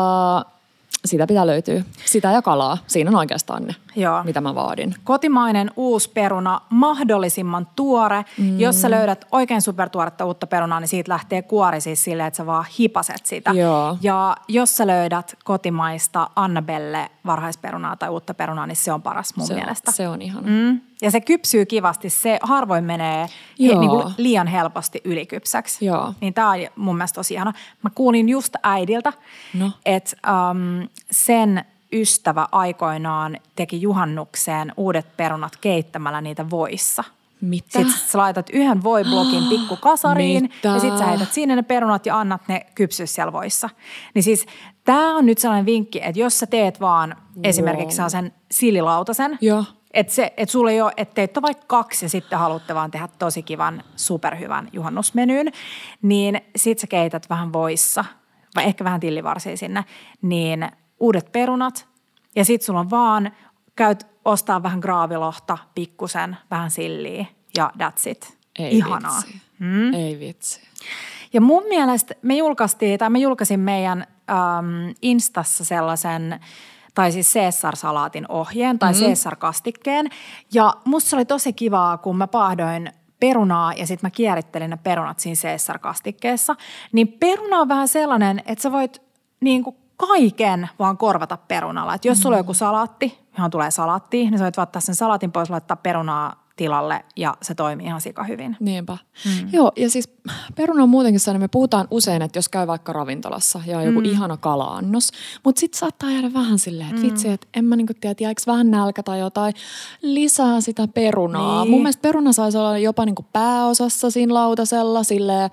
sitä 1.05 1.27
pitää 1.27 1.48
löytyä. 1.48 1.83
Sitä 2.05 2.31
ja 2.31 2.41
kalaa. 2.41 2.77
Siinä 2.88 3.10
on 3.10 3.15
oikeastaan 3.15 3.63
ne, 3.63 3.75
Joo. 3.95 4.24
mitä 4.24 4.41
mä 4.41 4.55
vaadin. 4.55 4.95
Kotimainen 5.03 5.72
uusi 5.75 6.10
peruna, 6.13 6.62
mahdollisimman 6.69 7.67
tuore. 7.75 8.25
Mm. 8.38 8.60
Jos 8.60 8.81
sä 8.81 8.91
löydät 8.91 9.25
oikein 9.31 9.62
supertuoretta 9.62 10.25
uutta 10.25 10.48
perunaa, 10.48 10.79
niin 10.79 10.88
siitä 10.88 11.12
lähtee 11.12 11.41
kuori 11.41 11.81
siis 11.81 12.03
silleen, 12.03 12.27
että 12.27 12.38
sä 12.38 12.45
vaan 12.45 12.65
hipaset 12.79 13.25
sitä. 13.25 13.51
Joo. 13.51 13.98
Ja 14.01 14.36
jos 14.48 14.77
sä 14.77 14.88
löydät 14.88 15.38
kotimaista 15.43 16.29
Annabelle 16.36 17.12
varhaisperunaa 17.25 17.95
tai 17.95 18.10
uutta 18.10 18.33
perunaa, 18.33 18.67
niin 18.67 18.75
se 18.75 18.93
on 18.93 19.01
paras 19.01 19.36
mun 19.36 19.48
se, 19.48 19.53
mielestä. 19.53 19.91
Se 19.91 20.07
on 20.07 20.22
ihana. 20.22 20.48
Mm. 20.48 20.81
Ja 21.03 21.12
se 21.12 21.22
kypsyy 21.22 21.65
kivasti. 21.65 22.10
Se 22.10 22.39
harvoin 22.41 22.83
menee 22.83 23.27
he, 23.60 23.75
niin 23.75 23.89
kuin 23.89 24.13
liian 24.17 24.48
helposti 24.48 25.01
ylikypsäksi. 25.03 25.86
Joo. 25.86 26.13
Niin 26.22 26.33
tämä 26.33 26.50
on 26.50 26.57
mun 26.75 26.98
mielestä 26.98 27.15
tosi 27.15 27.33
ihana. 27.33 27.53
Mä 27.81 27.89
kuulin 27.95 28.29
just 28.29 28.53
äidiltä, 28.63 29.13
No. 29.53 29.72
että 29.86 30.15
um, 30.51 30.88
sen 31.12 31.65
ystävä 31.93 32.48
aikoinaan 32.51 33.38
teki 33.55 33.81
juhannukseen 33.81 34.74
uudet 34.77 35.17
perunat 35.17 35.55
keittämällä 35.55 36.22
niitä 36.22 36.50
voissa. 36.50 37.03
Mitä? 37.41 37.79
Sitten 37.79 37.93
sä 38.07 38.17
laitat 38.17 38.50
yhden 38.53 38.83
voiblokin 38.83 39.43
pikku 39.50 39.75
kasariin 39.75 40.43
Mitä? 40.43 40.67
ja 40.69 40.79
sitten 40.79 41.00
sä 41.00 41.05
heität 41.05 41.33
sinne 41.33 41.55
ne 41.55 41.62
perunat 41.62 42.05
ja 42.05 42.19
annat 42.19 42.41
ne 42.48 42.65
kypsyä 42.75 43.05
siellä 43.05 43.33
voissa. 43.33 43.69
Niin 44.13 44.24
siis 44.24 44.45
tämä 44.83 45.17
on 45.17 45.25
nyt 45.25 45.38
sellainen 45.38 45.65
vinkki, 45.65 46.00
että 46.03 46.19
jos 46.19 46.39
sä 46.39 46.45
teet 46.45 46.79
vaan 46.79 47.15
esimerkiksi 47.43 48.01
sen 48.07 48.33
sililautasen, 48.51 49.38
Joo. 49.41 49.63
Että 49.94 50.14
se, 50.14 50.34
et 50.38 50.50
sulla 50.50 50.72
ei 50.72 50.82
ole, 50.82 50.94
että 50.98 51.16
teet 51.16 51.42
vaikka 51.42 51.66
kaksi 51.68 52.06
ja 52.06 52.10
sitten 52.10 52.40
haluatte 52.40 52.76
vaan 52.76 52.92
tehdä 52.92 53.10
tosi 53.20 53.44
kivan, 53.44 53.84
superhyvän 53.96 54.70
juhannusmenyyn, 54.74 55.48
niin 56.02 56.42
sit 56.56 56.80
sä 56.80 56.88
keität 56.88 57.30
vähän 57.30 57.54
voissa, 57.54 58.06
vai 58.56 58.64
ehkä 58.64 58.84
vähän 58.84 59.00
tillivarsia 59.00 59.58
sinne, 59.58 59.86
niin 60.22 60.72
uudet 61.00 61.32
perunat 61.32 61.88
ja 62.36 62.46
sit 62.46 62.62
sulla 62.62 62.80
on 62.80 62.90
vaan, 62.90 63.32
käyt 63.76 64.08
ostaa 64.26 64.64
vähän 64.64 64.80
graavilohta, 64.80 65.58
pikkusen, 65.76 66.38
vähän 66.52 66.72
silliä 66.72 67.26
ja 67.58 67.72
that's 67.78 68.10
it. 68.10 68.38
Ei 68.60 68.78
Ihanaa. 68.78 69.16
Vitsi. 69.16 69.42
Mm. 69.60 69.94
Ei 69.94 70.20
vitsi. 70.20 70.62
Ja 71.34 71.42
mun 71.42 71.64
mielestä 71.64 72.16
me 72.22 72.36
julkaistiin, 72.36 73.00
tai 73.00 73.10
mä 73.10 73.18
julkaisin 73.18 73.60
meidän 73.60 74.08
äm, 74.30 74.96
Instassa 75.02 75.66
sellaisen, 75.66 76.40
tai 76.94 77.12
siis 77.12 77.34
Caesar-salaatin 77.34 78.26
ohjeen 78.30 78.80
tai 78.80 78.94
mm. 78.94 79.00
Caesar-kastikkeen. 79.00 80.10
Ja 80.54 80.74
musta 80.86 81.10
se 81.10 81.16
oli 81.16 81.26
tosi 81.26 81.54
kivaa, 81.54 81.98
kun 81.98 82.18
mä 82.18 82.28
pahdoin 82.28 82.92
perunaa 83.20 83.74
ja 83.74 83.88
sitten 83.88 84.08
mä 84.08 84.12
kierittelin 84.12 84.70
ne 84.70 84.78
perunat 84.78 85.20
siinä 85.20 85.36
Caesar-kastikkeessa. 85.42 86.56
Niin 86.92 87.08
peruna 87.08 87.60
on 87.60 87.68
vähän 87.68 87.88
sellainen, 87.88 88.44
että 88.46 88.62
sä 88.62 88.72
voit 88.72 89.02
niin 89.40 89.64
kuin 89.64 89.76
kaiken 89.98 90.70
vaan 90.80 90.98
korvata 90.98 91.38
perunalla. 91.38 91.94
Et 91.94 92.06
jos 92.06 92.22
sulla 92.22 92.36
on 92.36 92.40
joku 92.40 92.54
salaatti, 92.54 93.20
johon 93.38 93.52
tulee 93.52 93.72
salaatti, 93.72 94.18
niin 94.18 94.38
sä 94.38 94.44
voit 94.44 94.58
ottaa 94.58 94.82
sen 94.82 94.96
salaatin 94.96 95.32
pois, 95.32 95.50
laittaa 95.50 95.78
perunaa 95.78 96.43
tilalle 96.55 97.05
ja 97.15 97.33
se 97.41 97.55
toimii 97.55 97.86
ihan 97.86 98.01
sika 98.01 98.24
hyvin. 98.24 98.57
Niinpä. 98.60 98.98
Mm. 99.25 99.50
Joo, 99.51 99.72
ja 99.77 99.89
siis 99.89 100.10
peruna 100.55 100.83
on 100.83 100.89
muutenkin 100.89 101.19
sellainen, 101.19 101.41
me 101.41 101.48
puhutaan 101.48 101.88
usein, 101.91 102.22
että 102.22 102.38
jos 102.38 102.50
käy 102.50 102.67
vaikka 102.67 102.93
ravintolassa 102.93 103.62
ja 103.65 103.77
on 103.77 103.86
joku 103.86 104.00
mm. 104.00 104.05
ihana 104.05 104.38
kala-annos, 104.38 105.12
mutta 105.43 105.60
sitten 105.60 105.79
saattaa 105.79 106.12
jäädä 106.12 106.33
vähän 106.33 106.60
silleen, 106.60 106.89
että 106.89 107.01
mm. 107.01 107.07
vitsi, 107.07 107.29
että 107.29 107.48
en 107.53 107.65
mä 107.65 107.75
niinku 107.75 107.93
tiedä, 108.01 108.15
jääkö 108.19 108.41
vähän 108.48 108.72
nälkä 108.72 109.03
tai 109.03 109.19
jotain, 109.19 109.53
lisää 110.01 110.62
sitä 110.62 110.88
perunaa. 110.88 111.63
Niin. 111.63 111.72
Mun 111.72 111.81
mielestä 111.81 112.01
peruna 112.01 112.33
saisi 112.33 112.57
olla 112.57 112.77
jopa 112.77 113.05
niinku 113.05 113.25
pääosassa 113.33 114.12
siinä 114.12 114.33
lautasella, 114.33 115.03
silleen, 115.03 115.50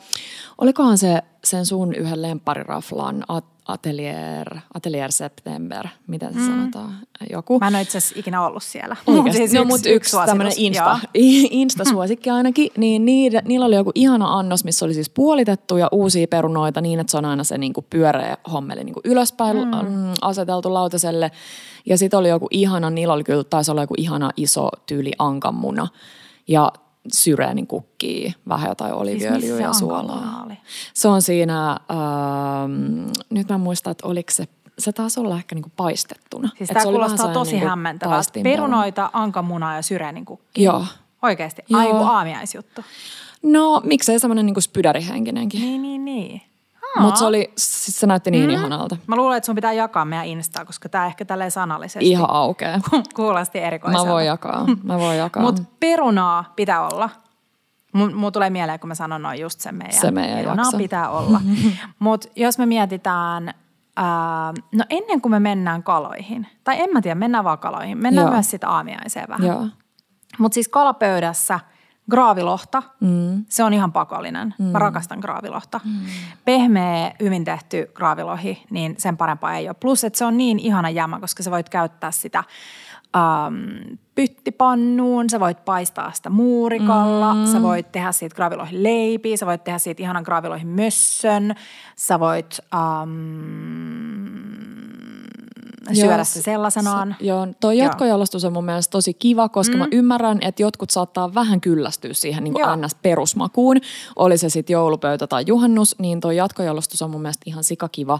olikohan 0.58 0.98
se 0.98 1.22
sen 1.44 1.66
sun 1.66 1.94
yhden 1.94 2.22
lemppariraflan 2.22 3.24
at- 3.28 3.59
Atelier, 3.72 4.56
Atelier 4.74 5.12
September, 5.12 5.88
miten 6.06 6.32
se 6.32 6.38
mm. 6.38 6.46
sanotaan, 6.46 6.96
joku. 7.30 7.58
Mä 7.58 7.68
en 7.68 7.74
ole 7.74 7.82
itse 7.82 7.98
asiassa 7.98 8.18
ikinä 8.18 8.46
ollut 8.46 8.62
siellä. 8.62 8.96
Oikeasti. 9.06 9.38
Siis 9.38 9.52
no, 9.52 9.64
mutta 9.64 9.88
yksi, 9.88 10.10
suositus. 10.10 10.30
tämmöinen 10.30 10.52
Insta. 10.56 10.98
Insta-suosikki 11.60 12.30
ainakin, 12.30 12.70
niin 12.76 13.04
niitä, 13.04 13.42
niillä 13.44 13.66
oli 13.66 13.74
joku 13.74 13.92
ihana 13.94 14.38
annos, 14.38 14.64
missä 14.64 14.84
oli 14.84 14.94
siis 14.94 15.10
puolitettuja 15.10 15.88
uusia 15.92 16.28
perunoita 16.28 16.80
niin, 16.80 17.00
että 17.00 17.10
se 17.10 17.16
on 17.16 17.24
aina 17.24 17.44
se 17.44 17.58
niinku 17.58 17.82
pyöreä 17.90 18.36
hommeli 18.52 18.84
niinku 18.84 19.00
ylöspäin 19.04 19.56
mm. 19.56 20.12
aseteltu 20.22 20.74
lautaselle. 20.74 21.30
Ja 21.86 21.98
sitten 21.98 22.18
oli 22.18 22.28
joku 22.28 22.46
ihana, 22.50 22.90
niillä 22.90 23.14
oli 23.14 23.24
kyllä, 23.24 23.44
taisi 23.44 23.70
olla 23.70 23.80
joku 23.80 23.94
ihana 23.98 24.30
iso 24.36 24.68
tyyli 24.86 25.12
ankanmuna. 25.18 25.88
Ja 26.48 26.72
syreenin 27.12 27.66
kukkii, 27.66 28.34
vähän 28.48 28.68
jotain 28.68 28.92
oliviöljyä 28.94 29.40
Siis 29.40 29.60
ja 29.60 29.72
suolaa. 29.72 30.42
oli? 30.46 30.58
Se 30.94 31.08
on 31.08 31.22
siinä, 31.22 31.70
ähm, 31.70 33.08
nyt 33.30 33.48
mä 33.48 33.54
en 33.54 33.60
muista, 33.60 33.90
että 33.90 34.06
oliko 34.06 34.30
se, 34.30 34.44
se 34.78 34.92
taisi 34.92 35.20
olla 35.20 35.36
ehkä 35.36 35.54
niinku 35.54 35.72
paistettuna. 35.76 36.48
Siis 36.58 36.70
Et 36.70 36.74
tämä 36.74 36.84
kuulostaa 36.84 37.28
tosi 37.32 37.52
niinku 37.52 37.68
hämmentävältä. 37.68 38.16
paistinperuna. 38.16 38.56
Perunoita, 38.56 39.10
ankamunaa 39.12 39.76
ja 39.76 39.82
syreenin 39.82 40.24
kukki. 40.24 40.62
Joo. 40.62 40.84
Oikeasti. 41.22 41.62
Aiku 41.72 41.96
aamiaisjuttu. 41.96 42.84
No, 43.42 43.80
miksei 43.84 44.18
semmoinen 44.18 44.46
niinku 44.46 44.60
spydärihenkinenkin. 44.60 45.60
Niin, 45.60 45.82
niin, 45.82 46.04
niin. 46.04 46.42
Mutta 46.98 47.18
se 47.18 47.24
oli, 47.24 47.52
siis 47.56 48.00
se 48.00 48.06
näytti 48.06 48.30
niin 48.30 48.44
mm. 48.44 48.50
ihanalta. 48.50 48.96
Mä 49.06 49.16
luulen, 49.16 49.36
että 49.36 49.46
sun 49.46 49.54
pitää 49.54 49.72
jakaa 49.72 50.04
meidän 50.04 50.26
Instaa, 50.26 50.64
koska 50.64 50.88
tämä 50.88 51.06
ehkä 51.06 51.24
tälleen 51.24 51.50
sanallisesti 51.50 52.10
Ihan 52.10 52.30
aukeaa. 52.30 52.80
kuulosti 53.16 53.58
erikoiselta. 53.58 54.06
Mä 54.06 54.12
voin 54.12 54.26
jakaa, 54.26 54.66
mä 54.82 54.98
voin 54.98 55.18
jakaa. 55.24 55.42
Mutta 55.42 55.62
perunaa 55.80 56.52
pitää 56.56 56.88
olla. 56.88 57.10
Mun, 57.92 58.14
mun 58.14 58.32
tulee 58.32 58.50
mieleen, 58.50 58.80
kun 58.80 58.88
mä 58.88 58.94
sanon 58.94 59.22
noin 59.22 59.40
just 59.40 59.60
sen 59.60 59.74
meidän. 59.74 60.00
Se 60.00 60.10
meidän 60.10 60.36
perunaa 60.36 60.64
jakso. 60.64 60.78
pitää 60.78 61.10
olla. 61.10 61.40
Mutta 61.98 62.28
jos 62.36 62.58
me 62.58 62.66
mietitään, 62.66 63.54
ää, 63.96 64.52
no 64.72 64.84
ennen 64.90 65.20
kuin 65.20 65.32
me 65.32 65.40
mennään 65.40 65.82
kaloihin, 65.82 66.46
tai 66.64 66.80
en 66.80 66.90
mä 66.92 67.00
tiedä, 67.02 67.14
mennään 67.14 67.44
vaan 67.44 67.58
kaloihin. 67.58 67.98
Mennään 67.98 68.24
Joo. 68.26 68.32
myös 68.32 68.50
sitä 68.50 68.68
aamiaiseen 68.68 69.28
vähän. 69.28 69.46
Joo. 69.46 69.66
Mutta 70.38 70.54
siis 70.54 70.68
kalapöydässä 70.68 71.60
graavilohta, 72.10 72.82
mm. 73.00 73.44
se 73.48 73.64
on 73.64 73.74
ihan 73.74 73.92
pakollinen. 73.92 74.54
Mm. 74.58 74.64
Mä 74.64 74.78
rakastan 74.78 75.18
graavilohta. 75.18 75.80
Mm. 75.84 76.00
Pehmeä, 76.44 77.12
hyvin 77.20 77.44
tehty 77.44 77.90
graavilohi, 77.94 78.62
niin 78.70 78.94
sen 78.98 79.16
parempaa 79.16 79.54
ei 79.54 79.68
ole. 79.68 79.76
Plus, 79.80 80.04
että 80.04 80.18
se 80.18 80.24
on 80.24 80.36
niin 80.36 80.58
ihana 80.58 80.90
jämä, 80.90 81.20
koska 81.20 81.42
sä 81.42 81.50
voit 81.50 81.68
käyttää 81.68 82.10
sitä 82.10 82.44
ähm, 83.16 83.94
pyttipannuun, 84.14 85.30
sä 85.30 85.40
voit 85.40 85.64
paistaa 85.64 86.12
sitä 86.12 86.30
muurikalla, 86.30 87.34
mm. 87.34 87.46
sä 87.46 87.62
voit 87.62 87.92
tehdä 87.92 88.12
siitä 88.12 88.36
graavilohin 88.36 88.82
leipiä, 88.82 89.36
sä 89.36 89.46
voit 89.46 89.64
tehdä 89.64 89.78
siitä 89.78 90.02
ihanan 90.02 90.22
graavilohin 90.22 90.68
mössön, 90.68 91.54
sä 91.96 92.20
voit 92.20 92.60
ähm, 92.74 94.39
syödä 95.96 96.24
se 96.24 96.42
sellaisenaan. 96.42 97.16
Se, 97.18 97.24
joo, 97.24 97.46
toi 97.60 97.78
jatkojalostus 97.78 98.44
on 98.44 98.52
mun 98.52 98.64
mielestä 98.64 98.90
tosi 98.90 99.14
kiva, 99.14 99.48
koska 99.48 99.72
mm. 99.72 99.78
mä 99.78 99.88
ymmärrän, 99.92 100.38
että 100.42 100.62
jotkut 100.62 100.90
saattaa 100.90 101.34
vähän 101.34 101.60
kyllästyä 101.60 102.14
siihen 102.14 102.44
niin 102.44 102.54
Joo. 102.58 102.76
NS-perusmakuun. 102.76 103.80
Oli 104.16 104.38
se 104.38 104.48
sitten 104.48 104.74
joulupöytä 104.74 105.26
tai 105.26 105.44
juhannus, 105.46 105.98
niin 105.98 106.20
toi 106.20 106.36
jatkojalostus 106.36 107.02
on 107.02 107.10
mun 107.10 107.22
mielestä 107.22 107.42
ihan 107.46 107.64
sikakiva. 107.64 108.18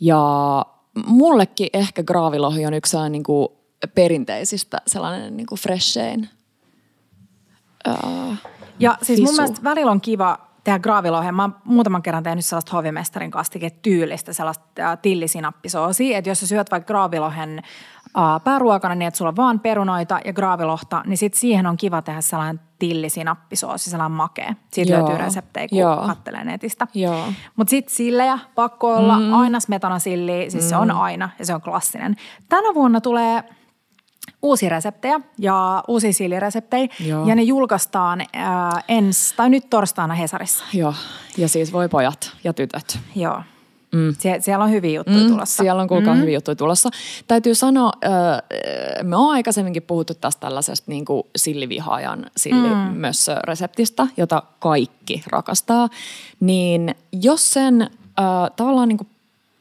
Ja 0.00 0.64
mullekin 1.06 1.68
ehkä 1.72 2.02
graavilohi 2.02 2.66
on 2.66 2.74
yksi 2.74 2.90
sellainen 2.90 3.12
niin 3.12 3.22
kuin 3.22 3.48
perinteisistä 3.94 4.80
sellainen 4.86 5.36
niin 5.36 5.46
kuin 5.46 5.58
freshein. 5.58 6.28
Uh, 7.88 8.36
Ja 8.78 8.98
siis 9.02 9.20
mun 9.20 9.34
mielestä 9.34 9.64
välillä 9.64 9.90
on 9.90 10.00
kiva 10.00 10.43
tehdä 10.64 10.78
graaviloheen. 10.78 11.34
Mä 11.34 11.42
oon 11.42 11.56
muutaman 11.64 12.02
kerran 12.02 12.22
tehnyt 12.22 12.44
sellaista 12.44 12.72
hovimestarin 12.72 13.30
kastike 13.30 13.70
tyylistä, 13.70 14.32
sellaista 14.32 14.64
äh, 14.80 14.98
tillisinappisoosia. 15.02 16.18
Että 16.18 16.30
jos 16.30 16.40
sä 16.40 16.46
syöt 16.46 16.70
vaikka 16.70 16.86
graavilohen 16.86 17.58
äh, 17.58 18.44
pääruokana 18.44 18.94
niin, 18.94 19.06
että 19.06 19.18
sulla 19.18 19.28
on 19.28 19.36
vaan 19.36 19.60
perunoita 19.60 20.20
ja 20.24 20.32
graavilohta, 20.32 21.02
niin 21.06 21.18
sit 21.18 21.34
siihen 21.34 21.66
on 21.66 21.76
kiva 21.76 22.02
tehdä 22.02 22.20
sellainen 22.20 22.60
tillisinappisoosi, 22.78 23.90
sellainen 23.90 24.16
makea. 24.16 24.54
Siitä 24.72 24.92
Joo. 24.92 25.00
löytyy 25.00 25.24
reseptejä, 25.24 25.68
kun 25.68 25.78
Joo. 25.78 26.06
kattelee 26.06 26.44
netistä. 26.44 26.86
Mutta 27.56 27.70
sitten 27.70 27.94
sillejä 27.94 28.38
pakko 28.54 28.96
olla, 28.96 29.18
mm. 29.18 29.32
aina 29.32 29.60
smetanasilli, 29.60 30.46
siis 30.50 30.64
mm. 30.64 30.68
se 30.68 30.76
on 30.76 30.90
aina 30.90 31.30
ja 31.38 31.46
se 31.46 31.54
on 31.54 31.62
klassinen. 31.62 32.16
Tänä 32.48 32.74
vuonna 32.74 33.00
tulee 33.00 33.44
uusia 34.44 34.68
reseptejä 34.68 35.20
ja 35.38 35.84
uusia 35.88 36.12
sillireseptejä 36.12 36.88
Joo. 37.00 37.26
ja 37.26 37.34
ne 37.34 37.42
julkaistaan 37.42 38.20
äh, 38.20 38.84
ens, 38.88 39.32
tai 39.36 39.50
nyt 39.50 39.70
torstaina 39.70 40.14
Hesarissa. 40.14 40.64
joo, 40.72 40.94
ja 41.36 41.48
siis 41.48 41.72
voi 41.72 41.88
pojat 41.88 42.32
ja 42.44 42.52
tytöt. 42.52 42.98
Joo. 43.14 43.42
Mm. 43.92 44.14
Sie- 44.18 44.40
siellä 44.40 44.64
on 44.64 44.70
hyviä 44.70 44.90
juttuja 44.90 45.18
mm, 45.24 45.28
tulossa. 45.28 45.62
Siellä 45.62 45.82
on 45.82 45.88
kuulkaa 45.88 46.14
mm. 46.14 46.20
hyviä 46.20 46.34
juttuja 46.34 46.56
tulossa. 46.56 46.90
Täytyy 47.28 47.54
sanoa, 47.54 47.92
äh, 48.04 48.12
me 49.02 49.16
on 49.16 49.30
aikaisemminkin 49.30 49.82
puhuttu 49.82 50.14
tästä 50.14 50.40
tällaisesta 50.40 50.90
niin 50.90 51.04
kuin 51.04 51.22
sillivihaajan 51.36 52.26
sillimössö-reseptistä, 52.36 54.06
jota 54.16 54.42
kaikki 54.58 55.22
rakastaa. 55.26 55.88
Niin 56.40 56.94
jos 57.12 57.52
sen 57.52 57.82
äh, 57.82 57.88
tavallaan 58.56 58.88
niin 58.88 58.98
kuin 58.98 59.08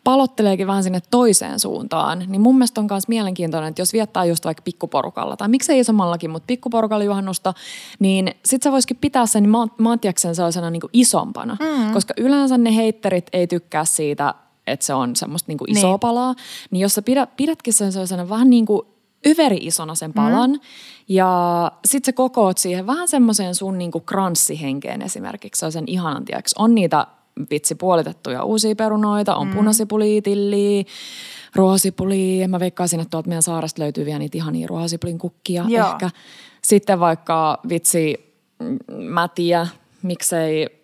palotteleekin 0.04 0.68
vähän 0.68 0.84
sinne 0.84 1.02
toiseen 1.12 1.60
suuntaan, 1.60 2.24
niin 2.28 2.42
mun 2.42 2.56
mielestä 2.56 2.82
on 2.82 2.88
myös 2.90 3.08
mielenkiintoinen, 3.08 3.70
että 3.70 3.82
jos 3.82 3.94
viettää 3.94 4.26
just 4.26 4.46
vaikka 4.46 4.62
pikkuporukalla, 4.64 5.38
tai 5.38 5.48
miksei 5.48 5.80
isommallakin, 5.80 6.30
mutta 6.30 6.48
pikkuporukalla 6.48 7.04
juhannusta, 7.04 7.54
niin 8.00 8.32
sit 8.46 8.64
sä 8.64 8.72
voisikin 8.72 8.98
pitää 8.98 9.26
sen 9.26 9.50
ma- 9.50 9.76
maatiaksen 9.78 10.36
sellaisena 10.36 10.70
niin 10.70 10.82
kuin 10.82 10.90
isompana, 10.94 11.58
mm. 11.60 11.94
koska 11.94 12.14
yleensä 12.18 12.58
ne 12.58 12.76
heitterit 12.76 13.28
ei 13.34 13.48
tykkää 13.48 13.86
siitä 13.86 14.34
että 14.68 14.86
se 14.86 14.94
on 14.94 15.16
semmoista 15.16 15.50
niinku 15.50 15.66
isoa 15.68 15.92
niin. 15.92 16.00
palaa. 16.00 16.36
Niin 16.72 16.82
jos 16.82 16.94
sä 16.94 17.02
pidät, 17.02 17.38
pidätkin 17.38 17.74
sen 17.74 17.92
sellaisena 17.92 18.30
vähän 18.30 18.50
niin 18.50 18.66
kuin 18.66 18.82
yveri 19.26 19.58
isona 19.62 19.96
sen 19.96 20.14
palan 20.14 20.52
mm. 20.52 20.60
ja 21.08 21.72
sit 21.86 22.06
sä 22.06 22.14
kokoot 22.14 22.58
siihen 22.58 22.88
vähän 22.88 23.08
semmoiseen 23.08 23.56
sun 23.56 23.78
niinku 23.78 24.00
kranssihenkeen 24.00 25.02
esimerkiksi. 25.02 25.60
Se 25.60 25.66
on 25.66 25.72
sen 25.72 25.84
ihanan, 25.88 26.26
tiiäks. 26.26 26.54
On 26.58 26.76
niitä 26.76 27.08
vitsi 27.52 27.76
puolitettuja 27.76 28.44
uusia 28.44 28.76
perunoita, 28.76 29.36
on 29.36 29.48
mm. 29.48 29.54
punasipuliitilliä, 29.54 30.84
ruohosipulia. 31.56 32.48
Mä 32.48 32.60
veikkaisin, 32.60 33.00
että 33.00 33.10
tuolta 33.10 33.30
meidän 33.30 33.44
saaresta 33.44 33.82
löytyy 33.82 34.06
vielä 34.06 34.20
niitä 34.20 34.38
ihania 34.38 34.68
ruohosipulin 34.68 35.18
kukkia 35.18 35.66
Joo. 35.68 35.88
ehkä. 35.88 36.10
Sitten 36.64 37.00
vaikka 37.00 37.60
vitsi, 37.70 38.36
mä 38.88 39.28
tiedän, 39.28 39.68
miksei 40.02 40.83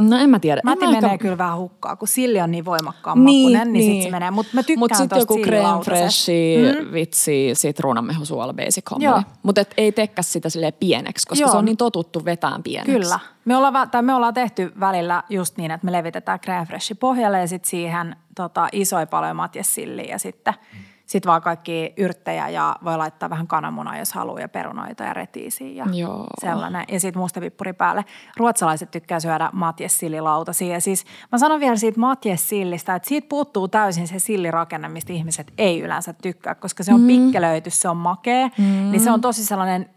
No 0.00 0.16
en 0.16 0.30
mä 0.30 0.38
tiedä. 0.38 0.60
Mäti 0.64 0.86
menee 0.86 0.96
ehkä... 0.96 1.18
kyllä 1.18 1.38
vähän 1.38 1.58
hukkaa, 1.58 1.96
kun 1.96 2.08
silli 2.08 2.40
on 2.40 2.50
niin 2.50 2.64
voimakkaan 2.64 3.24
niin, 3.24 3.52
makunen, 3.52 3.72
niin, 3.72 3.86
niin. 3.86 4.02
sit 4.02 4.02
se 4.02 4.10
menee. 4.10 4.30
Mutta 4.30 4.50
mä 4.54 4.62
tykkään 4.62 4.78
Mut 4.78 4.94
sit 4.94 5.10
joku 5.18 5.38
creme 5.38 5.84
freshi, 5.84 6.56
mm. 6.56 6.92
vitsi, 6.92 7.50
sitruunanmehu 7.54 8.24
suola 8.24 8.52
basic 8.52 8.90
homma. 8.90 9.22
Mutta 9.42 9.64
ei 9.76 9.92
tekkä 9.92 10.22
sitä 10.22 10.48
silleen 10.48 10.72
pieneksi, 10.80 11.26
koska 11.26 11.42
Joo. 11.42 11.50
se 11.50 11.56
on 11.56 11.64
niin 11.64 11.76
totuttu 11.76 12.24
vetään 12.24 12.62
pieneksi. 12.62 12.92
Kyllä. 12.92 13.18
Me 13.44 13.56
ollaan, 13.56 13.90
tai 13.90 14.02
me 14.02 14.14
ollaan 14.14 14.34
tehty 14.34 14.72
välillä 14.80 15.22
just 15.28 15.56
niin, 15.56 15.70
että 15.70 15.84
me 15.84 15.92
levitetään 15.92 16.40
creme 16.40 16.66
freshi 16.66 16.94
pohjalle 16.94 17.40
ja 17.40 17.48
sitten 17.48 17.70
siihen 17.70 18.16
tota, 18.36 18.68
isoja 18.72 19.06
paloja 19.06 19.34
matjessilliä 19.34 20.04
ja 20.04 20.18
sitten– 20.18 20.54
sitten 21.10 21.30
vaan 21.30 21.42
kaikki 21.42 21.92
yrttejä 21.96 22.48
ja 22.48 22.76
voi 22.84 22.96
laittaa 22.96 23.30
vähän 23.30 23.46
kananmunaa, 23.46 23.98
jos 23.98 24.12
haluaa, 24.12 24.40
ja 24.40 24.48
perunoita 24.48 25.04
ja 25.04 25.14
retiisiä 25.14 25.68
ja 25.68 25.86
Joo. 25.92 26.26
sellainen. 26.40 26.84
Ja 26.88 27.00
sitten 27.00 27.20
mustapippuri 27.20 27.72
päälle. 27.72 28.04
Ruotsalaiset 28.36 28.90
tykkää 28.90 29.20
syödä 29.20 29.50
matjessililautasia. 29.52 30.72
Ja 30.74 30.80
siis 30.80 31.04
mä 31.32 31.38
sanon 31.38 31.60
vielä 31.60 31.76
siitä 31.76 32.00
matjessillistä, 32.00 32.94
että 32.94 33.08
siitä 33.08 33.28
puuttuu 33.28 33.68
täysin 33.68 34.08
se 34.08 34.18
sillirakenne, 34.18 34.88
mistä 34.88 35.12
ihmiset 35.12 35.52
ei 35.58 35.80
yleensä 35.80 36.12
tykkää, 36.12 36.54
koska 36.54 36.82
se 36.82 36.94
on 36.94 37.00
mm. 37.00 37.06
pikkelöity, 37.06 37.70
se 37.70 37.88
on 37.88 37.96
makea. 37.96 38.50
Mm. 38.58 38.90
Niin 38.90 39.00
se 39.00 39.10
on 39.10 39.20
tosi 39.20 39.44
sellainen 39.44 39.90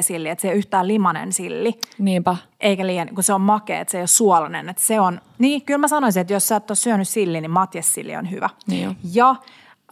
silli, 0.00 0.28
että 0.28 0.42
se 0.42 0.48
ei 0.48 0.52
ole 0.52 0.58
yhtään 0.58 0.88
limanen 0.88 1.32
silli. 1.32 1.74
Niinpä. 1.98 2.36
Eikä 2.60 2.86
liian, 2.86 3.08
kun 3.14 3.24
se 3.24 3.32
on 3.32 3.40
makea, 3.40 3.80
että 3.80 3.92
se 3.92 3.98
ei 3.98 4.02
ole 4.02 4.06
suolainen. 4.06 4.68
Että 4.68 4.82
se 4.82 5.00
on, 5.00 5.20
niin 5.38 5.62
kyllä 5.62 5.78
mä 5.78 5.88
sanoisin, 5.88 6.20
että 6.20 6.32
jos 6.32 6.48
sä 6.48 6.56
et 6.56 6.70
ole 6.70 6.76
syönyt 6.76 7.08
silli, 7.08 7.40
niin 7.40 7.50
matjessilli 7.50 8.16
on 8.16 8.30
hyvä. 8.30 8.50
Niin 8.66 8.96
ja 9.12 9.36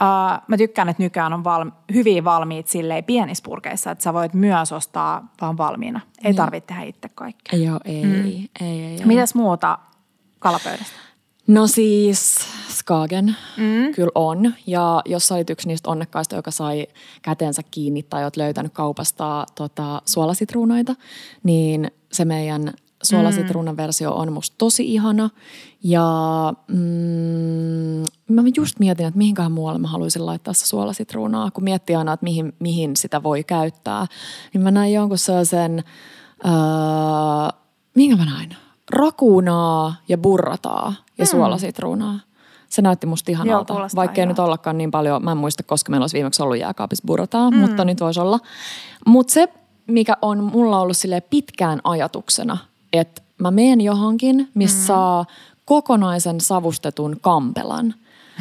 Uh, 0.01 0.43
mä 0.49 0.57
tykkään, 0.57 0.89
että 0.89 1.03
nykyään 1.03 1.33
on 1.33 1.45
val- 1.45 1.71
hyvin 1.95 2.25
valmiit 2.25 2.69
silleen 2.69 3.05
pienissä 3.05 3.45
purkeissa, 3.45 3.91
että 3.91 4.05
sä 4.05 4.15
voit 4.15 4.35
myös 4.35 4.73
ostaa 4.73 5.29
vaan 5.41 5.59
valmiina. 5.59 6.01
Ei 6.19 6.23
niin. 6.25 6.37
tarvitse 6.37 6.67
tehdä 6.67 6.83
itse 6.83 7.09
kaikkea. 7.15 7.59
Joo, 7.59 7.81
ei, 7.85 8.05
mm. 8.05 8.25
ei, 8.25 8.51
ei, 8.61 8.85
ei. 8.85 9.01
Mitäs 9.05 9.35
muuta 9.35 9.79
kalapöydästä? 10.39 10.97
No 11.47 11.67
siis 11.67 12.37
Skagen 12.69 13.37
mm. 13.57 13.95
kyllä 13.95 14.13
on. 14.15 14.55
Ja 14.67 15.03
jos 15.05 15.29
sä 15.29 15.35
olit 15.35 15.51
yksi 15.51 15.69
niistä 15.69 15.91
onnekkaista, 15.91 16.37
joka 16.37 16.51
sai 16.51 16.87
käteensä 17.23 17.63
kiinni 17.71 18.03
tai 18.03 18.25
oot 18.25 18.37
löytänyt 18.37 18.73
kaupasta 18.73 19.47
tota, 19.55 20.03
suolasitruunoita, 20.07 20.95
niin 21.43 21.91
se 22.13 22.25
meidän 22.25 22.73
suolasitruunan 23.03 23.77
versio 23.77 24.13
on 24.13 24.33
musta 24.33 24.55
tosi 24.59 24.95
ihana. 24.95 25.31
Ja 25.83 26.07
mm, 26.69 28.03
mä 28.35 28.43
just 28.57 28.79
mietin, 28.79 29.07
että 29.07 29.19
mihinkähän 29.19 29.53
muualle 29.53 29.79
mä 29.79 29.89
haluaisin 29.89 30.27
laittaa 30.27 30.55
se 30.55 30.67
suolasitruunaa, 30.67 31.51
kun 31.51 31.65
miettii 31.65 31.97
aina, 31.97 32.13
että 32.13 32.25
mihin, 32.25 32.53
mihin 32.59 32.97
sitä 32.97 33.23
voi 33.23 33.45
käyttää. 33.45 34.07
Niin 34.55 34.63
mä 34.63 34.71
näin 34.71 34.93
jonkun 34.93 35.19
sellaisen, 35.19 35.85
öö, 36.45 36.53
mihinkä 37.95 38.17
mä 38.17 38.31
näin? 38.31 38.57
Rakunaa 38.91 39.95
ja 40.09 40.19
burrataa 40.19 40.95
ja 41.19 41.25
mm. 41.25 41.29
suolasitruunaa. 41.29 42.21
Se 42.69 42.83
näytti 42.83 43.07
musta 43.07 43.31
ihanalta, 43.31 43.75
Joo, 43.75 43.89
vaikka 43.97 44.21
ei 44.21 44.27
nyt 44.27 44.39
ollakaan 44.39 44.79
niin 44.79 44.91
paljon, 44.91 45.25
mä 45.25 45.33
en 45.33 45.37
muista, 45.37 45.63
koska 45.63 45.91
meillä 45.91 46.03
olisi 46.03 46.15
viimeksi 46.15 46.43
ollut 46.43 46.59
jääkaapissa 46.59 47.07
burrataa, 47.07 47.51
mm. 47.51 47.57
mutta 47.57 47.85
nyt 47.85 48.01
voisi 48.01 48.21
olla. 48.21 48.39
Mutta 49.07 49.33
se, 49.33 49.49
mikä 49.87 50.17
on 50.23 50.45
mulla 50.45 50.81
ollut 50.81 50.97
sille 50.97 51.21
pitkään 51.21 51.81
ajatuksena, 51.85 52.59
että 52.93 53.23
mä 53.39 53.51
menen 53.51 53.81
johonkin, 53.81 54.49
missä 54.55 54.79
mm. 54.79 54.87
saa 54.87 55.25
kokonaisen 55.65 56.41
savustetun 56.41 57.17
kampelan. 57.21 57.95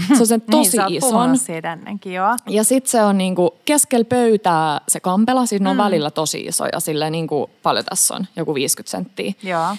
Se 0.08 0.20
on 0.20 0.28
sen 0.28 0.40
niin, 0.48 0.52
tosi 0.52 0.78
niin, 0.78 0.98
ison. 0.98 1.38
siitä 1.38 1.74
ennenkin, 1.74 2.14
joo. 2.14 2.36
Ja 2.48 2.64
sitten 2.64 2.92
se 2.92 3.04
on 3.04 3.18
niinku 3.18 3.56
keskellä 3.66 4.06
pöytää 4.06 4.82
se 4.88 5.00
kampela, 5.00 5.46
siis 5.46 5.62
ne 5.62 5.70
on 5.70 5.76
mm. 5.76 5.84
välillä 5.84 6.12
tosi 6.12 6.42
isoja, 6.42 6.80
sille 6.80 7.10
niinku 7.10 7.50
paljon 7.64 7.86
tässä 7.86 8.16
on, 8.16 8.28
joku 8.36 8.54
50 8.54 8.92
senttiä. 8.92 9.34
Joo. 9.44 9.70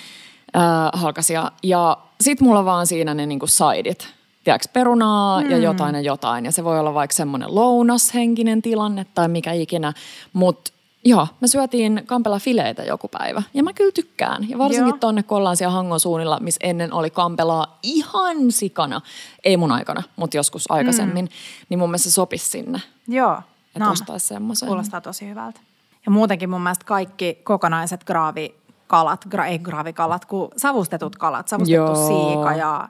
Äh, 0.56 0.90
halkasia. 0.92 1.52
Ja 1.62 1.98
sitten 2.20 2.48
mulla 2.48 2.64
vaan 2.64 2.86
siinä 2.86 3.14
ne 3.14 3.26
niinku 3.26 3.46
sideit. 3.46 4.08
Tiedätkö, 4.44 4.68
perunaa 4.72 5.40
mm. 5.40 5.50
ja 5.50 5.58
jotain 5.58 5.94
ja 5.94 6.00
jotain. 6.00 6.44
Ja 6.44 6.52
se 6.52 6.64
voi 6.64 6.78
olla 6.80 6.94
vaikka 6.94 7.16
semmoinen 7.16 7.54
lounashenkinen 7.54 8.62
tilanne 8.62 9.06
tai 9.14 9.28
mikä 9.28 9.52
ikinä. 9.52 9.92
Mutta 10.32 10.72
Joo, 11.04 11.28
me 11.40 11.48
syötiin 11.48 12.02
kampela 12.06 12.38
fileitä 12.38 12.82
joku 12.82 13.08
päivä 13.08 13.42
ja 13.54 13.62
mä 13.62 13.72
kyllä 13.72 13.92
tykkään. 13.92 14.48
Ja 14.48 14.58
varsinkin 14.58 14.88
Joo. 14.88 14.98
tonne, 14.98 15.22
kun 15.22 15.38
ollaan 15.38 15.56
siellä 15.56 15.74
Hangon 15.74 16.00
suunnilla, 16.00 16.40
missä 16.40 16.60
ennen 16.62 16.92
oli 16.92 17.10
kampelaa 17.10 17.78
ihan 17.82 18.52
sikana. 18.52 19.00
Ei 19.44 19.56
mun 19.56 19.72
aikana, 19.72 20.02
mutta 20.16 20.36
joskus 20.36 20.70
aikaisemmin. 20.70 21.24
Mm. 21.24 21.30
Niin 21.68 21.78
mun 21.78 21.88
mielestä 21.90 22.10
se 22.10 22.14
sopisi 22.14 22.50
sinne. 22.50 22.82
Joo. 23.08 23.38
Että 23.66 23.84
no, 23.84 23.90
ostaisi 23.90 24.26
semmoisen. 24.26 24.66
Kuulostaa 24.66 25.00
tosi 25.00 25.28
hyvältä. 25.28 25.60
Ja 26.06 26.12
muutenkin 26.12 26.50
mun 26.50 26.60
mielestä 26.60 26.84
kaikki 26.84 27.40
kokonaiset 27.44 28.04
graavi 28.04 28.54
kalat, 28.86 29.24
gra, 29.24 29.46
ei 29.46 29.58
graavikalat, 29.58 30.24
kuin 30.24 30.50
savustetut 30.56 31.16
kalat, 31.16 31.48
savustettu 31.48 31.92
Joo. 31.92 32.06
siika 32.06 32.52
ja 32.52 32.88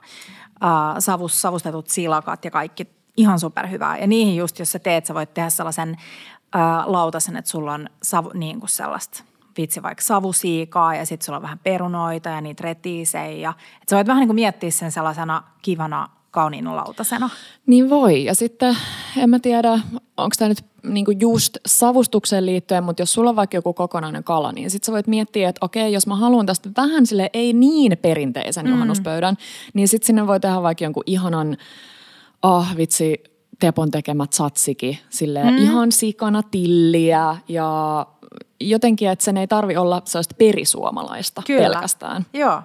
äh, 0.63 0.95
savus, 0.99 1.41
savustetut 1.41 1.87
silakat 1.87 2.45
ja 2.45 2.51
kaikki 2.51 2.87
ihan 3.17 3.39
superhyvää. 3.39 3.97
Ja 3.97 4.07
niihin 4.07 4.35
just, 4.35 4.59
jos 4.59 4.71
sä 4.71 4.79
teet, 4.79 5.05
sä 5.05 5.13
voit 5.13 5.33
tehdä 5.33 5.49
sellaisen 5.49 5.97
ää, 6.53 6.83
lautasen, 6.85 7.37
että 7.37 7.51
sulla 7.51 7.73
on 7.73 7.89
savu, 8.03 8.31
niin 8.33 8.59
kuin 8.59 8.69
sellaista 8.69 9.23
vitsi 9.57 9.83
vaikka 9.83 10.03
savusiikaa 10.03 10.95
ja 10.95 11.05
sitten 11.05 11.25
sulla 11.25 11.37
on 11.37 11.43
vähän 11.43 11.59
perunoita 11.59 12.29
ja 12.29 12.41
niitä 12.41 12.63
retiisejä. 12.63 13.49
että 13.49 13.89
sä 13.89 13.95
voit 13.95 14.07
vähän 14.07 14.19
niin 14.19 14.27
kuin 14.27 14.35
miettiä 14.35 14.71
sen 14.71 14.91
sellaisena 14.91 15.43
kivana 15.61 16.09
kauniina 16.31 16.75
lautasena. 16.75 17.29
Niin 17.65 17.89
voi. 17.89 18.23
Ja 18.23 18.35
sitten 18.35 18.77
en 19.17 19.29
mä 19.29 19.39
tiedä, 19.39 19.79
onko 20.17 20.35
tämä 20.37 20.49
nyt 20.49 20.65
niinku 20.83 21.11
just 21.11 21.57
savustukseen 21.65 22.45
liittyen, 22.45 22.83
mutta 22.83 23.01
jos 23.01 23.13
sulla 23.13 23.29
on 23.29 23.35
vaikka 23.35 23.57
joku 23.57 23.73
kokonainen 23.73 24.23
kala, 24.23 24.51
niin 24.51 24.69
sitten 24.69 24.85
sä 24.85 24.91
voit 24.91 25.07
miettiä, 25.07 25.49
että 25.49 25.65
okei, 25.65 25.93
jos 25.93 26.07
mä 26.07 26.15
haluan 26.15 26.45
tästä 26.45 26.69
vähän 26.77 27.05
sille 27.05 27.29
ei 27.33 27.53
niin 27.53 27.97
perinteisen 28.01 28.65
mm. 28.65 28.71
juhannuspöydän, 28.71 29.37
niin 29.73 29.87
sitten 29.87 30.07
sinne 30.07 30.27
voi 30.27 30.39
tehdä 30.39 30.61
vaikka 30.61 30.83
jonkun 30.83 31.03
ihanan, 31.05 31.57
ah 32.43 32.71
oh, 32.71 32.77
vitsi, 32.77 33.23
Tepon 33.59 33.91
tekemät 33.91 34.33
satsiki, 34.33 35.01
sille 35.09 35.43
mm. 35.43 35.57
ihan 35.57 35.91
sikana 35.91 36.43
tilliä 36.43 37.37
ja 37.47 38.05
jotenkin, 38.59 39.09
että 39.09 39.25
sen 39.25 39.37
ei 39.37 39.47
tarvi 39.47 39.77
olla 39.77 40.01
sellaista 40.05 40.35
perisuomalaista 40.37 41.41
Kyllä. 41.47 41.69
pelkästään. 41.69 42.25
Joo. 42.33 42.61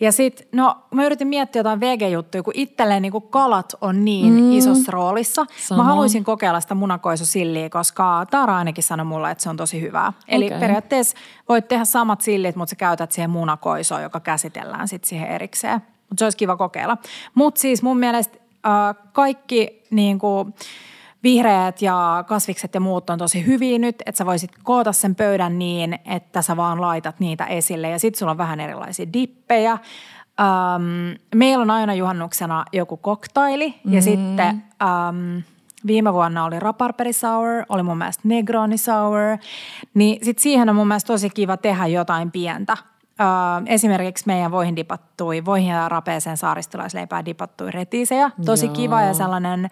Ja 0.00 0.12
sitten, 0.12 0.46
no 0.52 0.76
mä 0.90 1.06
yritin 1.06 1.28
miettiä 1.28 1.60
jotain 1.60 1.80
vege-juttuja, 1.80 2.42
kun 2.42 2.52
itselleen 2.56 3.02
niin 3.02 3.12
kuin 3.12 3.28
kalat 3.28 3.74
on 3.80 4.04
niin 4.04 4.32
mm. 4.32 4.52
isossa 4.52 4.92
roolissa. 4.92 5.46
Sama. 5.60 5.82
Mä 5.82 5.88
haluaisin 5.88 6.24
kokeilla 6.24 6.60
sitä 6.60 6.74
munakoisusilliä, 6.74 7.70
koska 7.70 8.26
Taara 8.30 8.56
ainakin 8.56 8.84
sanoi 8.84 9.06
mulle, 9.06 9.30
että 9.30 9.42
se 9.42 9.50
on 9.50 9.56
tosi 9.56 9.80
hyvää. 9.80 10.12
Eli 10.28 10.46
okay. 10.46 10.60
periaatteessa 10.60 11.16
voit 11.48 11.68
tehdä 11.68 11.84
samat 11.84 12.20
sillit, 12.20 12.56
mutta 12.56 12.70
sä 12.70 12.76
käytät 12.76 13.12
siihen 13.12 13.30
munakoisoon, 13.30 14.02
joka 14.02 14.20
käsitellään 14.20 14.88
sitten 14.88 15.08
siihen 15.08 15.28
erikseen. 15.28 15.80
Mutta 16.08 16.18
se 16.18 16.24
olisi 16.24 16.38
kiva 16.38 16.56
kokeilla. 16.56 16.96
Mutta 17.34 17.60
siis 17.60 17.82
mun 17.82 17.98
mielestä 17.98 18.38
kaikki 19.12 19.82
niin 19.90 20.18
kuin, 20.18 20.54
vihreät 21.24 21.82
ja 21.82 22.24
kasvikset 22.28 22.74
ja 22.74 22.80
muut 22.80 23.10
on 23.10 23.18
tosi 23.18 23.46
hyviä 23.46 23.78
nyt, 23.78 24.02
että 24.06 24.18
sä 24.18 24.26
voisit 24.26 24.50
koota 24.62 24.92
sen 24.92 25.14
pöydän 25.14 25.58
niin, 25.58 25.98
että 26.04 26.42
sä 26.42 26.56
vaan 26.56 26.80
laitat 26.80 27.20
niitä 27.20 27.46
esille 27.46 27.88
ja 27.90 27.98
sitten 27.98 28.18
sulla 28.18 28.30
on 28.30 28.38
vähän 28.38 28.60
erilaisia 28.60 29.12
dippejä. 29.12 29.72
Um, 29.72 31.18
meillä 31.34 31.62
on 31.62 31.70
aina 31.70 31.94
juhannuksena 31.94 32.64
joku 32.72 32.96
koktaili 32.96 33.68
mm-hmm. 33.68 33.92
ja 33.92 34.02
sitten 34.02 34.64
um, 34.82 35.42
viime 35.86 36.12
vuonna 36.12 36.44
oli 36.44 36.60
raparperi 36.60 37.12
sour, 37.12 37.64
oli 37.68 37.82
mun 37.82 37.98
mielestä 37.98 38.28
negroni 38.28 38.78
sour, 38.78 39.38
niin 39.94 40.24
sitten 40.24 40.42
siihen 40.42 40.68
on 40.68 40.76
mun 40.76 40.88
mielestä 40.88 41.06
tosi 41.06 41.30
kiva 41.30 41.56
tehdä 41.56 41.86
jotain 41.86 42.30
pientä 42.30 42.76
esimerkiksi 43.66 44.24
meidän 44.26 44.50
voihin 44.50 44.76
dipattui, 44.76 45.44
voihin 45.44 45.68
ja 45.68 45.88
rapeeseen 45.88 46.36
saaristolaisleipää 46.36 47.24
dipattui 47.24 47.70
retiisejä. 47.70 48.30
Tosi 48.44 48.66
Joo. 48.66 48.74
kiva 48.74 49.02
ja 49.02 49.14
sellainen 49.14 49.70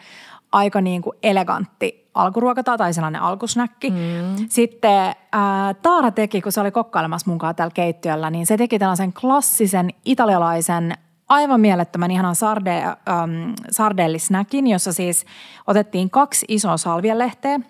aika 0.53 0.81
niin 0.81 1.03
kuin 1.03 1.17
elegantti 1.23 2.11
alkuruokata 2.15 2.79
tai 2.79 2.95
sellainen 2.95 3.23
alkusnäkki. 3.23 3.91
Mm. 3.91 4.47
Sitten 4.49 5.15
ää, 5.33 5.75
Taara 5.75 6.11
teki, 6.11 6.41
kun 6.41 6.53
se 6.53 6.61
oli 6.61 6.71
kokkailemassa 6.71 7.31
mukaan 7.31 7.55
täällä 7.55 7.75
keittiöllä, 7.75 8.31
niin 8.31 8.47
se 8.47 8.57
teki 8.57 8.79
tällaisen 8.79 9.13
klassisen 9.13 9.91
italialaisen 10.05 10.95
aivan 11.29 11.61
mielettömän 11.61 12.11
ihanan 12.11 12.37
sarde, 12.37 12.83
ähm, 12.83 13.53
sardellisnäkin, 13.71 14.67
jossa 14.67 14.93
siis 14.93 15.25
otettiin 15.67 16.11
kaksi 16.11 16.47
isoa 16.49 16.77
salvialehteä. 16.77 17.61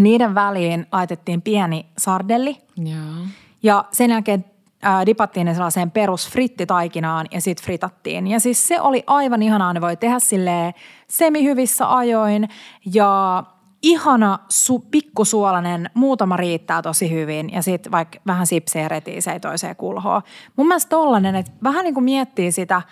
Niiden 0.00 0.34
väliin 0.34 0.86
laitettiin 0.92 1.42
pieni 1.42 1.86
sardelli. 1.98 2.56
Joo. 2.76 3.26
Ja 3.62 3.84
sen 3.92 4.10
jälkeen 4.10 4.44
ää, 4.82 5.06
dipattiin 5.06 5.44
ne 5.44 5.54
sellaiseen 5.54 5.90
perus 5.90 6.30
frittitaikinaan 6.30 7.26
ja 7.30 7.40
sitten 7.40 7.64
fritattiin. 7.64 8.26
Ja 8.26 8.40
siis 8.40 8.68
se 8.68 8.80
oli 8.80 9.02
aivan 9.06 9.42
ihanaa, 9.42 9.72
ne 9.72 9.80
voi 9.80 9.96
tehdä 9.96 10.18
silleen 10.18 10.74
semihyvissä 11.08 11.96
ajoin 11.96 12.48
ja 12.94 13.42
ihana 13.82 14.38
su, 14.48 14.78
pikkusuolainen, 14.90 15.90
muutama 15.94 16.36
riittää 16.36 16.82
tosi 16.82 17.10
hyvin 17.10 17.52
ja 17.52 17.62
sitten 17.62 17.92
vaikka 17.92 18.18
vähän 18.26 18.46
sipsejä 18.46 18.88
retii 18.88 19.20
se 19.20 19.32
ei 19.32 19.40
toiseen 19.40 19.76
kulhoa. 19.76 20.22
Mun 20.56 20.68
mielestä 20.68 20.88
tollanen, 20.88 21.34
että 21.34 21.52
vähän 21.62 21.84
niin 21.84 21.94
kuin 21.94 22.04
miettii 22.04 22.52
sitä 22.52 22.82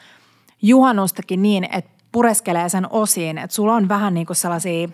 juhannustakin 0.62 1.42
niin, 1.42 1.68
että 1.72 1.90
pureskelee 2.12 2.68
sen 2.68 2.86
osiin, 2.90 3.38
että 3.38 3.54
sulla 3.54 3.74
on 3.74 3.88
vähän 3.88 4.14
niin 4.14 4.26
kuin 4.26 4.36
sellaisia 4.36 4.88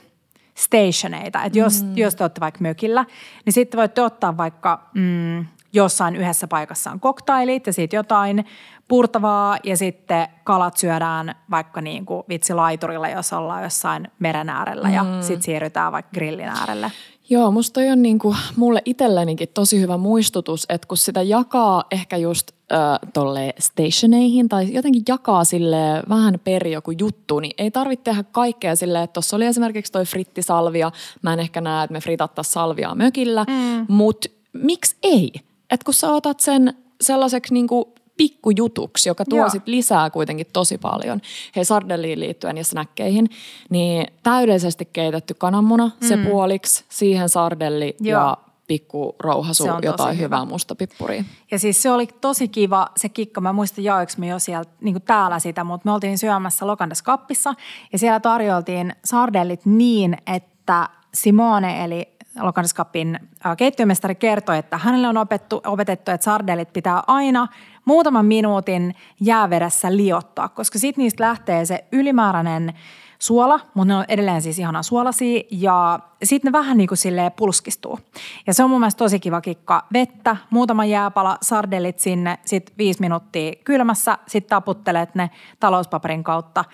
stationeita, 0.55 1.42
että 1.42 1.59
jos, 1.59 1.83
mm. 1.83 1.96
jos 1.96 2.14
te 2.14 2.24
olette 2.24 2.40
vaikka 2.40 2.61
mökillä, 2.61 3.05
niin 3.44 3.53
sitten 3.53 3.79
voitte 3.79 4.03
ottaa 4.03 4.37
vaikka 4.37 4.90
mm, 4.94 5.46
jossain 5.72 6.16
yhdessä 6.16 6.46
paikassa 6.48 6.90
on 6.90 7.00
koktailit 7.00 7.66
ja 7.66 7.72
sitten 7.72 7.98
jotain 7.98 8.44
purtavaa 8.88 9.59
ja 9.64 9.76
sitten 9.76 10.28
kalat 10.44 10.76
syödään 10.76 11.35
vaikka 11.50 11.80
niin 11.80 12.06
kuin 12.06 12.22
vitsi 12.28 12.54
laiturilla, 12.54 13.09
jos 13.09 13.33
ollaan 13.33 13.62
jossain 13.62 14.09
meren 14.18 14.48
äärellä 14.48 14.88
mm. 14.88 14.94
ja 14.94 15.04
sitten 15.20 15.42
siirrytään 15.42 15.92
vaikka 15.92 16.11
grillin 16.14 16.48
äärelle. 16.48 16.92
Joo, 17.30 17.50
musta 17.50 17.74
toi 17.74 17.88
on 17.88 18.02
niinku 18.02 18.37
mulle 18.56 18.83
itsellenikin 18.85 19.48
tosi 19.54 19.80
hyvä 19.80 19.96
muistutus, 19.96 20.66
että 20.68 20.88
kun 20.88 20.96
sitä 20.96 21.22
jakaa 21.22 21.85
ehkä 21.90 22.16
just 22.16 22.50
äh, 22.72 22.78
tolle 23.14 23.54
stationeihin 23.59 24.48
tai 24.48 24.72
jotenkin 24.72 25.02
jakaa 25.09 25.44
sille 25.44 26.02
vähän 26.09 26.40
peri 26.44 26.72
joku 26.72 26.90
juttu, 26.90 27.40
niin 27.40 27.52
ei 27.59 27.70
tarvitse 27.70 28.04
tehdä 28.04 28.24
kaikkea 28.33 28.76
silleen, 28.76 29.04
että 29.04 29.12
tuossa 29.12 29.37
oli 29.37 29.46
esimerkiksi 29.46 29.92
toi 29.92 30.04
frittisalvia. 30.04 30.90
Mä 31.22 31.33
en 31.33 31.40
ehkä 31.40 31.61
näe, 31.61 31.85
että 31.85 31.92
me 31.92 32.00
fritattaisiin 32.00 32.52
salviaa 32.52 32.94
mökillä, 32.94 33.44
mm. 33.48 33.87
mutta 33.88 34.28
miksi 34.52 34.96
ei? 35.02 35.33
Että 35.70 35.85
kun 35.85 35.94
sä 35.94 36.12
otat 36.12 36.40
sen 36.40 36.74
sellaiseksi 37.00 37.54
niinku 37.54 37.94
pikkujutuksi, 38.16 39.09
joka 39.09 39.24
tuo 39.24 39.48
sit 39.48 39.66
lisää 39.66 40.11
kuitenkin 40.11 40.46
tosi 40.52 40.78
paljon. 40.78 41.20
Hei 41.56 41.64
sardelliin 41.64 42.20
liittyen 42.20 42.56
ja 42.56 42.64
snäkkeihin, 42.64 43.30
niin 43.70 44.06
täydellisesti 44.22 44.88
keitetty 44.92 45.35
kananmuna, 45.35 45.90
mm. 46.00 46.09
se 46.09 46.16
puoliksi, 46.16 46.85
siihen 46.88 47.28
sardelli 47.28 47.96
Joo. 48.00 48.20
ja 48.20 48.37
pikku 48.66 49.16
rouhasu, 49.18 49.64
jotain 49.83 50.16
hyvä. 50.16 50.24
hyvää 50.24 50.44
mustapippuria. 50.44 51.24
Ja 51.50 51.59
siis 51.59 51.83
se 51.83 51.90
oli 51.90 52.06
tosi 52.20 52.48
kiva 52.48 52.88
se 52.96 53.09
kikka. 53.09 53.40
Mä 53.40 53.52
muistan 53.52 53.85
jaoiksi 53.85 54.20
me 54.20 54.26
jo 54.26 54.38
siellä 54.38 54.64
niin 54.80 55.02
täällä 55.02 55.38
sitä, 55.38 55.64
mutta 55.64 55.88
me 55.88 55.92
oltiin 55.92 56.18
syömässä 56.18 56.66
Lokandas 56.66 57.02
kappissa 57.02 57.54
ja 57.92 57.98
siellä 57.98 58.20
tarjoltiin 58.20 58.94
sardellit 59.04 59.66
niin, 59.66 60.16
että 60.26 60.88
Simone 61.14 61.85
eli 61.85 62.09
Lokandaskapin 62.40 63.18
keittiömestari 63.56 64.14
kertoi, 64.14 64.58
että 64.58 64.78
hänelle 64.78 65.08
on 65.08 65.16
opettu, 65.16 65.60
opetettu, 65.66 66.10
että 66.10 66.24
sardellit 66.24 66.72
pitää 66.72 67.02
aina 67.06 67.48
muutaman 67.84 68.26
minuutin 68.26 68.94
jäävedessä 69.20 69.96
liottaa, 69.96 70.48
koska 70.48 70.78
sitten 70.78 71.02
niistä 71.02 71.24
lähtee 71.24 71.64
se 71.64 71.84
ylimääräinen 71.92 72.74
suola, 73.18 73.60
mutta 73.74 73.92
ne 73.92 73.96
on 73.96 74.04
edelleen 74.08 74.42
siis 74.42 74.58
ihana 74.58 74.82
suolasia 74.82 75.42
ja 75.50 75.98
sitten 76.24 76.52
ne 76.52 76.58
vähän 76.58 76.76
niin 76.76 76.88
kuin 76.88 76.98
silleen 76.98 77.32
pulskistuu. 77.32 77.98
Ja 78.46 78.54
se 78.54 78.64
on 78.64 78.70
mun 78.70 78.80
mielestä 78.80 78.98
tosi 78.98 79.20
kiva 79.20 79.40
kikka. 79.40 79.86
Vettä, 79.92 80.36
muutama 80.50 80.84
jääpala, 80.84 81.38
sardellit 81.42 81.98
sinne, 81.98 82.38
sitten 82.46 82.74
viisi 82.78 83.00
minuuttia 83.00 83.52
kylmässä, 83.64 84.18
sitten 84.26 84.50
taputtelet 84.50 85.14
ne 85.14 85.30
talouspaperin 85.60 86.24
kautta. 86.24 86.64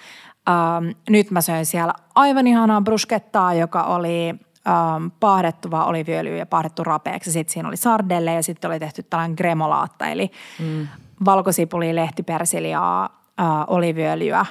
Ähm, 0.48 0.88
nyt 1.10 1.30
mä 1.30 1.40
söin 1.40 1.66
siellä 1.66 1.94
aivan 2.14 2.46
ihanaa 2.46 2.80
bruskettaa, 2.80 3.54
joka 3.54 3.82
oli 3.82 4.34
ähm, 4.68 5.06
paahdettua 5.20 5.84
oliviöljyä 5.84 6.36
ja 6.36 6.46
paahdettu 6.46 6.84
rapeaksi. 6.84 7.32
Sitten 7.32 7.52
siinä 7.52 7.68
oli 7.68 7.76
sardelle 7.76 8.32
ja 8.32 8.42
sitten 8.42 8.70
oli 8.70 8.78
tehty 8.78 9.02
tällainen 9.02 9.34
gremolaatta, 9.36 10.06
eli 10.06 10.30
mm. 10.58 10.88
valkosipuli, 11.24 11.94
lehtipersiliaa, 11.94 13.04
äh, 13.40 13.46
oliviöljyä, 13.66 14.46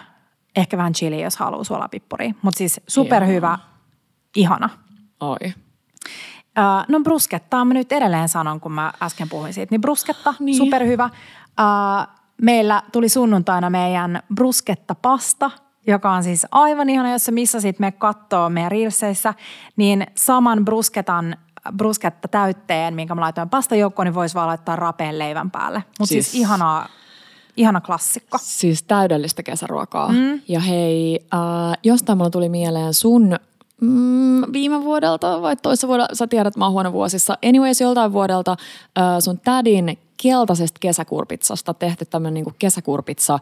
ehkä 0.56 0.78
vähän 0.78 0.94
chili, 0.94 1.22
jos 1.22 1.38
haluaa 1.38 1.64
suolapippuria. 1.64 2.34
Mutta 2.42 2.58
siis 2.58 2.82
superhyvä, 2.88 3.60
ihana. 4.36 4.70
Oi. 5.20 5.54
Äh, 6.58 6.86
no 6.88 7.00
bruskettaa 7.00 7.66
mä 7.66 7.74
nyt 7.74 7.92
edelleen 7.92 8.30
sanon, 8.30 8.60
kun 8.60 8.72
mä 8.72 8.94
äsken 9.02 9.30
puhuin 9.30 9.54
siitä. 9.54 9.72
Niin 9.72 9.82
brusketta, 9.82 10.34
niin. 10.40 10.58
superhyvä. 10.58 11.04
Äh, 11.04 12.08
meillä 12.42 12.84
tuli 12.92 13.10
sunnuntaina 13.10 13.70
meidän 13.70 14.24
brusketta 14.36 14.96
pasta– 14.96 15.52
joka 15.88 16.12
on 16.12 16.24
siis 16.24 16.48
aivan 16.52 16.90
ihana, 16.90 17.12
jos 17.12 17.26
sä 17.26 17.32
missasit 17.32 17.80
me 17.80 17.92
kattoo 17.92 18.50
meidän 18.50 18.72
reelseissä, 18.72 19.34
niin 19.76 20.08
saman 20.16 20.66
brusketan 20.66 21.38
brusketta 21.78 22.28
täytteen, 22.28 22.94
minkä 22.94 23.16
mä 23.16 23.22
laitoin 23.22 23.50
pastajoukkoon, 23.50 24.06
niin 24.06 24.16
voisi 24.16 24.36
vaan 24.36 24.48
laittaa 24.48 24.76
rapeen 24.76 25.20
leivän 25.20 25.52
päälle. 25.52 25.84
Mutta 26.00 26.06
siis, 26.06 26.32
siis 26.32 26.42
ihanaa, 26.42 26.88
ihana 27.58 27.82
klassikko. 27.82 28.38
Siis 28.42 28.84
täydellistä 28.84 29.44
kesäruokaa. 29.44 30.12
Mm. 30.12 30.42
Ja 30.48 30.60
hei, 30.60 31.20
äh, 31.34 31.78
jostain 31.84 32.18
mulla 32.18 32.30
tuli 32.30 32.50
mieleen 32.50 32.94
sun 32.94 33.36
mm, 33.82 34.42
viime 34.54 34.84
vuodelta 34.84 35.42
vai 35.42 35.56
toisessa 35.56 35.88
vuodelta, 35.88 36.16
sä 36.16 36.28
tiedät, 36.28 36.56
mä 36.56 36.66
oon 36.66 36.74
huono 36.74 36.94
vuosissa. 36.94 37.38
Anyways, 37.46 37.82
joltain 37.82 38.14
vuodelta 38.14 38.52
äh, 38.98 39.06
sun 39.20 39.40
tädin 39.40 39.98
keltaisesta 40.22 40.78
kesäkurpitsasta 40.80 41.74
tehty 41.74 42.06
tämmöinen 42.06 42.34
niin 42.34 42.56
kesäkurpitsa 42.60 43.40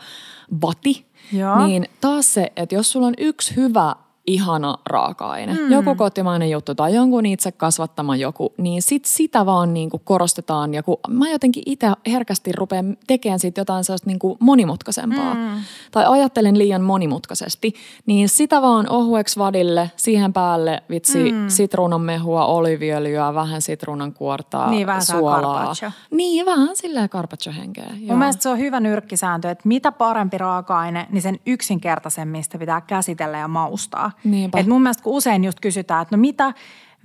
vati. 0.61 1.05
Joo. 1.31 1.67
Niin 1.67 1.87
taas 2.01 2.33
se, 2.33 2.51
että 2.55 2.75
jos 2.75 2.91
sulla 2.91 3.07
on 3.07 3.13
yksi 3.17 3.55
hyvä 3.55 3.95
ihana 4.27 4.77
raaka-aine, 4.89 5.53
mm. 5.53 5.71
joku 5.71 5.95
kotimainen 5.95 6.49
juttu 6.49 6.75
tai 6.75 6.95
jonkun 6.95 7.25
itse 7.25 7.51
kasvattama 7.51 8.15
joku, 8.15 8.53
niin 8.57 8.81
sit 8.81 9.05
sitä 9.05 9.45
vaan 9.45 9.73
niin 9.73 9.89
kuin 9.89 10.01
korostetaan. 10.03 10.73
Ja 10.73 10.83
kun 10.83 10.97
mä 11.07 11.29
jotenkin 11.29 11.63
itse 11.65 11.87
herkästi 12.07 12.51
rupean 12.51 12.97
tekemään 13.07 13.39
siitä 13.39 13.61
jotain 13.61 13.83
sellaista 13.83 14.09
niin 14.09 14.19
kuin 14.19 14.37
monimutkaisempaa 14.39 15.33
mm. 15.33 15.61
tai 15.91 16.05
ajattelen 16.07 16.57
liian 16.57 16.81
monimutkaisesti, 16.81 17.73
niin 18.05 18.29
sitä 18.29 18.61
vaan 18.61 18.89
ohueksi 18.89 19.39
vadille, 19.39 19.91
siihen 19.95 20.33
päälle 20.33 20.83
vitsi 20.89 21.31
mm. 21.31 21.49
sitruunan 21.49 22.01
mehua, 22.01 22.45
oliviöljyä, 22.45 23.33
vähän 23.33 23.61
sitruunan 23.61 24.13
kuortaa, 24.13 24.69
niin, 24.69 24.87
vähän 24.87 25.05
suolaa. 25.05 25.73
Niin, 26.11 26.45
vähän 26.45 26.75
silleen 26.75 27.09
carpaccio-henkeä. 27.09 27.91
Mun 28.07 28.17
mielestä 28.17 28.43
se 28.43 28.49
on 28.49 28.59
hyvä 28.59 28.79
nyrkkisääntö, 28.79 29.51
että 29.51 29.67
mitä 29.67 29.91
parempi 29.91 30.37
raaka-aine, 30.37 31.07
niin 31.11 31.21
sen 31.21 31.39
yksinkertaisemmin 31.45 32.43
sitä 32.43 32.57
pitää 32.57 32.81
käsitellä 32.81 33.37
ja 33.37 33.47
maustaa. 33.47 34.12
Niinpä. 34.23 34.59
Et 34.59 34.67
mun 34.67 34.81
mielestä 34.81 35.03
kun 35.03 35.13
usein 35.13 35.43
just 35.43 35.59
kysytään, 35.59 36.01
että 36.01 36.17
no 36.17 36.21
mitä 36.21 36.53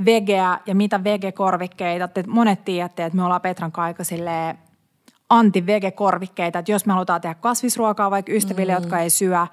vegeä 0.05 0.59
ja 0.67 0.75
mitä 0.75 1.05
vegekorvikkeita, 1.05 2.05
että 2.05 2.23
monet 2.27 2.65
tiedätte, 2.65 3.05
että 3.05 3.17
me 3.17 3.25
ollaan 3.25 3.41
Petran 3.41 3.73
kaika 3.73 4.05
silleen 4.05 4.59
anti-vegekorvikkeita, 5.31 6.59
että 6.59 6.73
jos 6.73 6.87
me 6.87 6.93
halutaan 6.93 7.21
tehdä 7.21 7.35
kasvisruokaa 7.35 8.11
vaikka 8.11 8.33
ystäville, 8.33 8.73
mm. 8.73 8.83
jotka 8.83 8.99
ei 8.99 9.11
syö, 9.11 9.47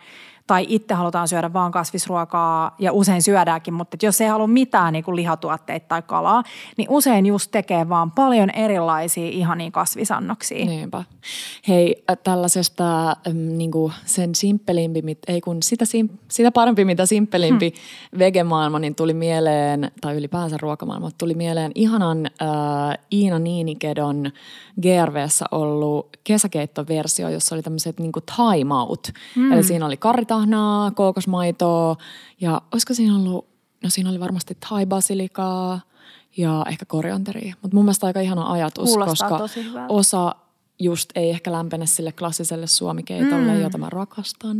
tai 0.47 0.65
itse 0.69 0.93
halutaan 0.93 1.27
syödä 1.27 1.53
vaan 1.53 1.71
kasvisruokaa 1.71 2.75
ja 2.79 2.93
usein 2.93 3.21
syödäänkin, 3.21 3.73
mutta 3.73 3.97
jos 4.01 4.21
ei 4.21 4.27
halua 4.27 4.47
mitään 4.47 4.93
niin 4.93 5.03
kuin 5.03 5.15
lihatuotteita 5.15 5.85
tai 5.87 6.01
kalaa, 6.01 6.43
niin 6.77 6.87
usein 6.89 7.25
just 7.25 7.51
tekee 7.51 7.89
vaan 7.89 8.11
paljon 8.11 8.49
erilaisia 8.49 9.29
ihania 9.29 9.71
kasvisannoksia. 9.71 10.65
Niinpä. 10.65 11.03
Hei, 11.67 12.03
tällaisesta 12.23 13.15
niin 13.33 13.71
kuin 13.71 13.93
sen 14.05 14.35
simppelimpi, 14.35 15.17
ei 15.27 15.41
kun 15.41 15.63
sitä, 15.63 15.85
sitä 16.31 16.51
parempi 16.51 16.85
mitä 16.85 17.05
simppelimpi 17.05 17.69
hmm. 17.69 18.19
vegemaailma, 18.19 18.79
niin 18.79 18.95
tuli 18.95 19.13
mieleen, 19.13 19.91
tai 20.01 20.15
ylipäänsä 20.15 20.57
ruokamaailma, 20.61 21.11
tuli 21.17 21.33
mieleen 21.33 21.71
ihanan 21.75 22.25
äh, 22.25 22.97
Iina 23.13 23.39
Niinikedon 23.39 24.31
GRVssä 24.81 25.45
ollut 25.51 26.17
kesäkeittoversio, 26.23 27.29
jossa 27.29 27.55
oli 27.55 27.61
tämmöiset 27.61 27.99
niin 27.99 28.11
time 28.35 28.73
out. 28.73 29.11
Hmm. 29.35 29.51
Eli 29.51 29.63
siinä 29.63 29.85
oli 29.85 29.97
karita 29.97 30.34
tahnaa, 30.35 30.91
kookosmaitoa 30.91 31.95
ja 32.41 32.61
olisiko 32.71 32.93
siinä 32.93 33.15
ollut, 33.15 33.47
no 33.83 33.89
siinä 33.89 34.09
oli 34.09 34.19
varmasti 34.19 34.57
thai-basilikaa 34.69 35.81
ja 36.37 36.65
ehkä 36.69 36.85
korianteria. 36.85 37.55
Mutta 37.61 37.75
mun 37.75 37.85
mielestä 37.85 38.07
aika 38.07 38.19
ihana 38.19 38.51
ajatus, 38.51 38.89
Kuulostaa 38.89 39.29
koska 39.29 39.59
osa 39.89 40.35
just 40.79 41.09
ei 41.15 41.29
ehkä 41.29 41.51
lämpene 41.51 41.85
sille 41.85 42.11
klassiselle 42.11 42.67
suomikeitolle, 42.67 43.53
mm. 43.53 43.61
jota 43.61 43.77
mä 43.77 43.89
rakastan. 43.89 44.57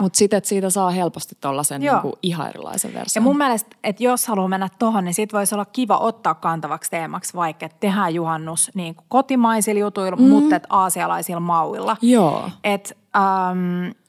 Mutta 0.00 0.16
sitten, 0.16 0.40
siitä 0.44 0.70
saa 0.70 0.90
helposti 0.90 1.36
tuollaisen 1.40 1.80
niinku 1.80 2.18
ihan 2.22 2.48
erilaisen 2.48 2.94
version. 2.94 3.22
Ja 3.22 3.24
mun 3.24 3.36
mielestä, 3.36 3.76
että 3.84 4.04
jos 4.04 4.26
haluaa 4.26 4.48
mennä 4.48 4.68
tohon, 4.78 5.04
niin 5.04 5.14
sit 5.14 5.32
voisi 5.32 5.54
olla 5.54 5.64
kiva 5.64 5.98
ottaa 5.98 6.34
kantavaksi 6.34 6.90
teemaksi 6.90 7.34
vaikka, 7.34 7.66
että 7.66 7.76
tehdään 7.80 8.14
juhannus 8.14 8.70
niin 8.74 8.96
kotimaisilla 9.08 9.80
jutuilla, 9.80 10.16
mm. 10.16 10.28
mutta 10.28 10.60
aasialaisilla 10.68 11.40
mauilla. 11.40 11.96
Joo. 12.02 12.50
Et, 12.64 12.96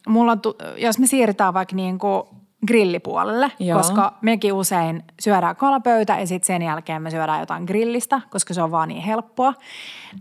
mulla 0.07 0.35
tu- 0.35 0.55
jos 0.77 0.99
me 0.99 1.07
siirrytään 1.07 1.53
vaikka 1.53 1.75
niin 1.75 1.99
kuin 1.99 2.23
grillipuolelle, 2.67 3.51
Joo. 3.59 3.77
koska 3.77 4.13
mekin 4.21 4.53
usein 4.53 5.03
syödään 5.19 5.55
kalapöytä 5.55 6.19
ja 6.19 6.27
sitten 6.27 6.47
sen 6.47 6.61
jälkeen 6.61 7.01
me 7.01 7.11
syödään 7.11 7.39
jotain 7.39 7.63
grillistä, 7.63 8.21
koska 8.29 8.53
se 8.53 8.61
on 8.61 8.71
vaan 8.71 8.89
niin 8.89 9.03
helppoa, 9.03 9.53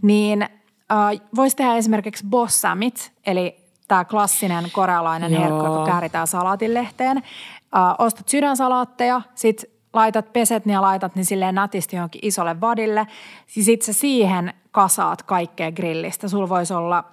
niin– 0.02 0.46
Uh, 0.90 1.20
voisi 1.36 1.56
tehdä 1.56 1.76
esimerkiksi 1.76 2.24
bossamit, 2.30 3.12
eli 3.26 3.56
tämä 3.88 4.04
klassinen 4.04 4.64
korealainen 4.72 5.32
Joo. 5.32 5.42
herkku, 5.42 5.64
joka 5.64 5.86
kääritään 5.86 6.26
salaatinlehteen. 6.26 7.16
Uh, 7.16 8.04
ostat 8.06 8.28
sydänsalaatteja, 8.28 9.22
sit 9.34 9.64
laitat, 9.92 10.32
peset 10.32 10.66
ne 10.66 10.72
ja 10.72 10.82
laitat 10.82 11.16
ne 11.16 11.24
silleen 11.24 11.54
nätisti 11.54 11.96
johonkin 11.96 12.20
isolle 12.24 12.60
vadille. 12.60 13.06
Sitten 13.46 13.86
sä 13.86 14.00
siihen 14.00 14.54
kasaat 14.70 15.22
kaikkea 15.22 15.72
grillistä. 15.72 16.28
Sulla 16.28 16.48
voisi 16.48 16.74
olla 16.74 17.04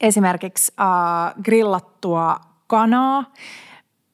esimerkiksi 0.00 0.72
äh, 0.80 1.34
grillattua 1.42 2.36
kanaa. 2.66 3.24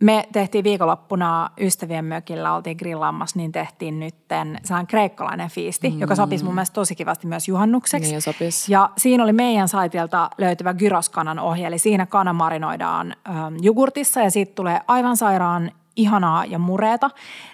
Me 0.02 0.28
tehtiin 0.33 0.64
viikonloppuna 0.64 1.50
ystävien 1.61 2.04
mökillä, 2.04 2.54
oltiin 2.54 2.76
grillaamassa, 2.76 3.38
niin 3.38 3.52
tehtiin 3.52 4.00
nytten 4.00 4.59
sellainen 4.64 4.87
kreikkalainen 4.87 5.50
fiisti, 5.50 5.90
mm. 5.90 6.00
joka 6.00 6.14
sopisi 6.14 6.44
mun 6.44 6.54
mielestä 6.54 6.74
tosi 6.74 6.94
kivasti 6.94 7.26
myös 7.26 7.48
juhannukseksi. 7.48 8.11
Niin 8.11 8.22
sopisi. 8.22 8.72
Ja 8.72 8.90
siinä 8.98 9.24
oli 9.24 9.33
meidän 9.33 9.68
saitilta 9.68 10.30
löytyvä 10.38 10.74
gyroskanan 10.74 11.38
ohje, 11.38 11.66
eli 11.66 11.78
siinä 11.78 12.06
kana 12.06 12.33
marinoidaan 12.33 13.14
ähm, 13.28 13.56
jogurtissa 13.61 14.20
ja 14.20 14.30
siitä 14.30 14.52
tulee 14.54 14.80
aivan 14.87 15.16
sairaan 15.16 15.72
ihanaa 16.00 16.44
ja 16.44 16.58
mureeta, 16.58 17.10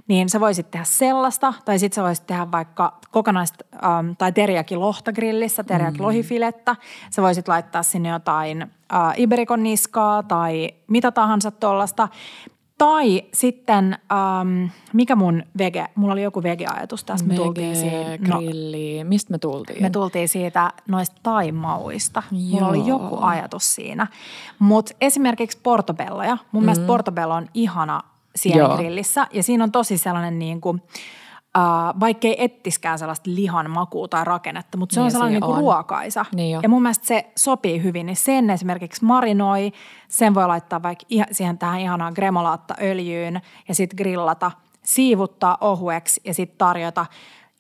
niin 0.09 0.29
sä 0.29 0.41
voisit 0.41 0.71
tehdä 0.71 0.85
sellaista, 0.85 1.55
tai 1.65 1.79
sitten 1.79 1.95
sä 1.95 2.03
voisit 2.03 2.27
tehdä 2.27 2.51
vaikka 2.53 2.99
kokonaista, 3.11 3.65
ähm, 3.85 4.11
tai 4.19 4.33
teriaki 4.33 4.77
lohta 4.77 5.13
grillissä, 5.13 5.65
teriaki 5.65 6.01
lohifilettä. 6.01 6.77
Sä 7.11 7.23
voisit 7.23 7.49
laittaa 7.49 7.83
sinne 7.83 8.09
jotain 8.09 8.63
äh, 8.63 9.15
iberikon 9.17 9.63
niskaa 9.63 10.23
tai 10.23 10.71
mitä 10.87 11.13
tahansa 11.13 11.51
tuollaista. 11.51 12.09
Tai 12.79 13.23
sitten, 13.33 13.99
ähm, 14.13 14.65
mikä 14.93 15.17
mun 15.17 15.43
vege, 15.59 15.87
mulla 15.95 16.13
oli 16.13 16.23
joku 16.23 16.43
vege-ajatus 16.43 17.05
tässä, 17.05 17.27
me 17.27 17.35
tultiin 17.35 17.77
siitä. 17.77 18.29
No, 18.29 18.39
grilli. 18.39 19.05
Mistä 19.05 19.31
me 19.31 19.39
tultiin? 19.39 19.83
me 19.83 19.91
tultiin 19.91 20.29
siitä 20.29 20.73
noista 20.89 21.17
taimauista. 21.23 22.23
Mulla 22.31 22.69
oli 22.69 22.79
Joo. 22.79 22.89
joku 22.89 23.19
ajatus 23.21 23.75
siinä. 23.75 24.07
Mutta 24.59 24.95
esimerkiksi 25.01 25.59
portobelloja. 25.63 26.39
Mun 26.53 26.63
mm. 26.63 26.65
mielestä 26.65 26.87
portobello 26.87 27.35
on 27.35 27.47
ihana 27.55 28.01
Joo. 28.45 28.53
sienigrillissä. 28.67 29.27
Ja 29.33 29.43
siinä 29.43 29.65
on 29.65 29.73
tosi 29.73 29.99
sellainen 29.99 30.39
niin 30.39 30.61
kuin, 30.61 30.83
Uh, 31.59 32.01
vaikkei 32.01 32.45
ettiskään 32.45 32.99
sellaista 32.99 33.31
lihan 33.31 33.71
makua 33.71 34.09
tai 34.09 34.25
rakennetta, 34.25 34.79
mutta 34.79 34.95
se 34.95 35.01
Niin, 35.01 35.05
on 35.05 35.11
sellainen 35.11 35.33
se 35.33 35.41
niin 35.41 35.47
kuin 35.47 35.55
on. 35.57 35.61
ruokaisa. 35.61 36.25
Niin 36.35 36.53
jo. 36.55 36.61
ja 36.63 36.69
mun 36.69 36.83
mielestä 36.83 37.07
se 37.07 37.31
sopii 37.37 37.83
hyvin, 37.83 38.07
niin 38.07 38.17
sen 38.17 38.51
esimerkiksi 38.51 39.05
marinoi, 39.05 39.73
sen 40.09 40.35
voi 40.35 40.47
laittaa 40.47 40.83
vaikka 40.83 41.05
siihen 41.33 41.59
tähän 41.59 41.81
ihanaan 41.81 42.13
gremolaatta 42.13 42.75
öljyyn 42.83 43.41
ja 43.69 43.75
sitten 43.75 43.97
grillata, 43.97 44.51
siivuttaa 44.83 45.59
ohueksi 45.61 46.21
ja 46.25 46.35
sitten 46.35 46.59
tarjota 46.59 47.07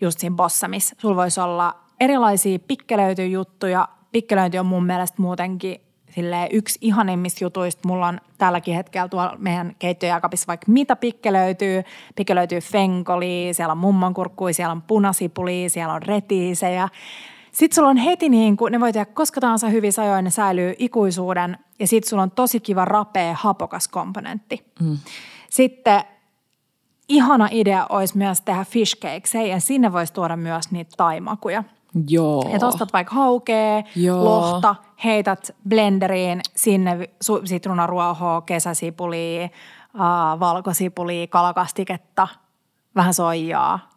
just 0.01 0.19
siinä 0.19 0.37
bossamissa. 0.37 0.95
Sulla 0.99 1.17
voisi 1.17 1.41
olla 1.41 1.75
erilaisia 2.01 2.59
pikkelöityjuttuja. 2.69 3.89
Pikkelöinti 4.13 4.59
on 4.59 4.67
mun 4.67 4.87
mielestä 4.87 5.23
muutenkin 5.23 5.81
silleen 6.17 6.49
yksi 6.53 6.79
ihanimmista 6.83 7.45
jutuista. 7.45 7.89
Mulla 7.89 8.07
on 8.07 8.21
tälläkin 8.39 8.75
hetkellä 8.75 9.09
tuolla 9.09 9.37
meidän 9.39 9.77
keittiöjääkaapissa 9.79 10.47
vaikka 10.47 10.73
mitä 10.73 10.97
pikkelöityy. 10.97 11.83
Pikkelöityy 12.17 12.61
fenkoli, 12.61 13.49
siellä 13.53 13.73
on 13.73 13.79
mummonkurkkui, 13.79 14.53
siellä 14.53 14.73
on 14.73 14.83
punasipuli, 14.83 15.69
siellä 15.69 15.95
on 15.95 16.03
retiisejä. 16.03 16.89
Sitten 17.53 17.75
sulla 17.75 17.89
on 17.89 17.97
heti 17.97 18.29
niin 18.29 18.57
kuin, 18.57 18.73
ne 18.73 18.81
voi 18.81 18.93
tehdä 18.93 19.05
koska 19.05 19.41
tahansa 19.41 19.69
hyvissä 19.69 20.03
ajoin, 20.03 20.25
ne 20.25 20.31
säilyy 20.31 20.75
ikuisuuden. 20.79 21.59
Ja 21.79 21.87
sitten 21.87 22.09
sulla 22.09 22.23
on 22.23 22.31
tosi 22.31 22.61
kiva 22.61 22.85
rapea, 22.85 23.35
hapokas 23.39 23.89
komponentti. 23.89 24.73
Mm. 24.81 24.99
Sitten 25.51 26.01
ihana 27.09 27.49
idea 27.51 27.87
olisi 27.89 28.19
myös 28.19 28.41
tehdä 28.41 28.65
fish 28.65 28.97
cakes, 28.99 29.35
ja 29.35 29.61
sinne 29.61 29.93
voisi 29.93 30.13
tuoda 30.13 30.37
myös 30.37 30.71
niitä 30.71 30.91
taimakuja. 30.97 31.65
Joo. 32.09 32.45
Että 32.55 32.67
ostat 32.67 32.93
vaikka 32.93 33.15
haukea, 33.15 33.83
Joo. 33.97 34.25
lohta, 34.25 34.75
heität 35.05 35.51
blenderiin 35.69 36.41
sinne 36.57 36.99
su- 37.25 37.43
sitruunaruohoa, 37.47 38.41
kesäsipulia, 38.41 39.43
äh, 39.45 39.51
valkosipulia, 40.41 41.27
kalakastiketta, 41.27 42.29
vähän 42.97 43.15
soijaa. 43.15 43.89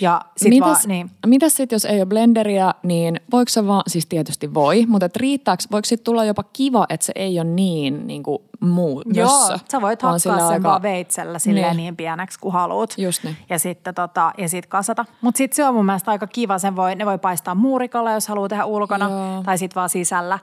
Ja 0.00 0.20
sit 0.36 0.48
Mitäs, 0.48 0.66
vaan, 0.68 0.80
niin. 0.88 1.10
mitäs 1.26 1.56
sitten, 1.56 1.76
jos 1.76 1.84
ei 1.84 1.96
ole 1.98 2.06
blenderiä, 2.06 2.74
niin 2.82 3.20
voiko 3.32 3.48
se 3.48 3.66
vaan, 3.66 3.82
siis 3.86 4.06
tietysti 4.06 4.54
voi, 4.54 4.86
mutta 4.86 5.06
et 5.06 5.16
riittääkö, 5.16 5.62
voiko 5.72 5.84
sitten 5.84 6.04
tulla 6.04 6.24
jopa 6.24 6.42
kiva, 6.52 6.86
että 6.88 7.06
se 7.06 7.12
ei 7.16 7.40
ole 7.40 7.44
niin, 7.48 8.06
niin 8.06 8.22
kuin 8.22 8.38
muu 8.60 9.02
Joo, 9.14 9.48
mössö, 9.48 9.58
sä 9.70 9.80
voit 9.80 10.02
hakkaa 10.02 10.18
sen 10.18 10.32
aika- 10.32 10.68
vaan 10.68 10.82
veitsellä 10.82 11.38
silleen 11.38 11.66
Niin. 11.66 11.76
niin 11.76 11.96
pieneksi 11.96 12.38
kuin 12.40 12.52
haluat. 12.52 12.94
Just 12.98 13.24
niin. 13.24 13.36
Ja 13.50 13.58
sitten 13.58 13.94
tota, 13.94 14.32
ja 14.38 14.48
sit 14.48 14.66
kasata. 14.66 15.04
Mutta 15.20 15.38
sitten 15.38 15.56
se 15.56 15.64
on 15.64 15.74
mun 15.74 15.86
mielestä 15.86 16.10
aika 16.10 16.26
kiva. 16.26 16.58
Sen 16.58 16.76
voi, 16.76 16.94
ne 16.94 17.06
voi 17.06 17.18
paistaa 17.18 17.54
muurikalla, 17.54 18.12
jos 18.12 18.28
haluaa 18.28 18.48
tehdä 18.48 18.64
ulkona 18.64 19.10
Joo. 19.10 19.42
tai 19.42 19.58
sitten 19.58 19.74
vaan 19.74 19.88
sisällä. 19.88 20.38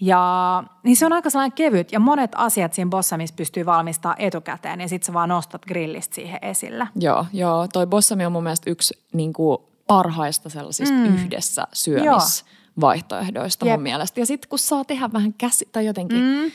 Ja 0.00 0.64
niin 0.82 0.96
se 0.96 1.06
on 1.06 1.12
aika 1.12 1.30
sellainen 1.30 1.56
kevyt 1.56 1.92
ja 1.92 2.00
monet 2.00 2.30
asiat 2.34 2.74
siinä 2.74 2.88
bossamissa 2.88 3.34
pystyy 3.34 3.66
valmistaa 3.66 4.14
etukäteen 4.18 4.80
ja 4.80 4.88
sitten 4.88 5.06
sä 5.06 5.12
vaan 5.12 5.28
nostat 5.28 5.66
grillistä 5.66 6.14
siihen 6.14 6.38
esille. 6.42 6.88
Joo, 6.96 7.26
joo. 7.32 7.68
Toi 7.72 7.86
bossami 7.86 8.26
on 8.26 8.32
mun 8.32 8.42
mielestä 8.42 8.70
yksi 8.70 8.98
niin 9.12 9.32
kuin 9.32 9.58
parhaista 9.86 10.48
sellaisista 10.48 10.94
mm. 10.94 11.04
yhdessä 11.04 11.66
syömisvaihtoehdoista 11.72 13.66
Jep. 13.66 13.74
mun 13.74 13.82
mielestä. 13.82 14.20
Ja 14.20 14.26
sitten 14.26 14.48
kun 14.48 14.58
saa 14.58 14.84
tehdä 14.84 15.12
vähän 15.12 15.34
käsi, 15.34 15.68
tai 15.72 15.86
jotenkin, 15.86 16.18
mm. 16.18 16.50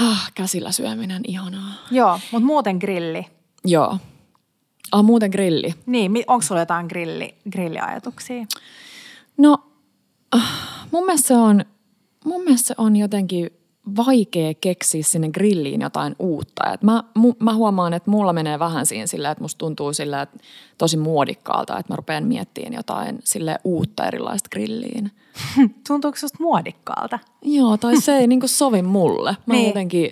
ah, 0.00 0.32
käsillä 0.34 0.72
syöminen, 0.72 1.22
ihanaa. 1.26 1.72
Joo, 1.90 2.20
mutta 2.32 2.46
muuten 2.46 2.76
grilli. 2.76 3.26
Joo. 3.64 3.98
Ah, 4.92 5.04
muuten 5.04 5.30
grilli. 5.30 5.74
Niin, 5.86 6.12
onko 6.26 6.42
sulla 6.42 6.60
jotain 6.60 6.86
grilli, 6.86 7.34
grilliajatuksia? 7.52 8.46
No, 9.36 9.58
ah, 10.32 10.86
mun 10.90 11.04
mielestä 11.06 11.28
se 11.28 11.34
on, 11.34 11.64
mun 12.24 12.42
mielestä 12.44 12.68
se 12.68 12.74
on 12.78 12.96
jotenkin 12.96 13.50
vaikea 13.96 14.54
keksiä 14.60 15.02
sinne 15.02 15.28
grilliin 15.28 15.80
jotain 15.80 16.16
uutta. 16.18 16.72
Et 16.72 16.82
mä, 16.82 17.04
mu, 17.14 17.34
mä 17.40 17.54
huomaan, 17.54 17.92
että 17.92 18.10
mulla 18.10 18.32
menee 18.32 18.58
vähän 18.58 18.86
siinä 18.86 19.06
silleen, 19.06 19.32
että 19.32 19.44
musta 19.44 19.58
tuntuu 19.58 19.92
silleen, 19.92 20.22
että 20.22 20.38
tosi 20.78 20.96
muodikkaalta, 20.96 21.78
että 21.78 21.92
mä 21.92 21.96
rupean 21.96 22.24
miettimään 22.24 22.72
jotain 22.72 23.18
sille 23.24 23.58
uutta 23.64 24.06
erilaista 24.06 24.48
grilliin. 24.52 25.10
Tuntuuko 25.88 26.18
susta 26.18 26.38
muodikkaalta? 26.40 27.18
Joo, 27.42 27.76
tai 27.76 28.00
se 28.00 28.16
ei 28.16 28.26
niinku 28.26 28.48
sovi 28.48 28.82
mulle. 28.82 29.36
Mä 29.46 29.54
Niin. 29.54 29.66
jotenkin, 29.66 30.10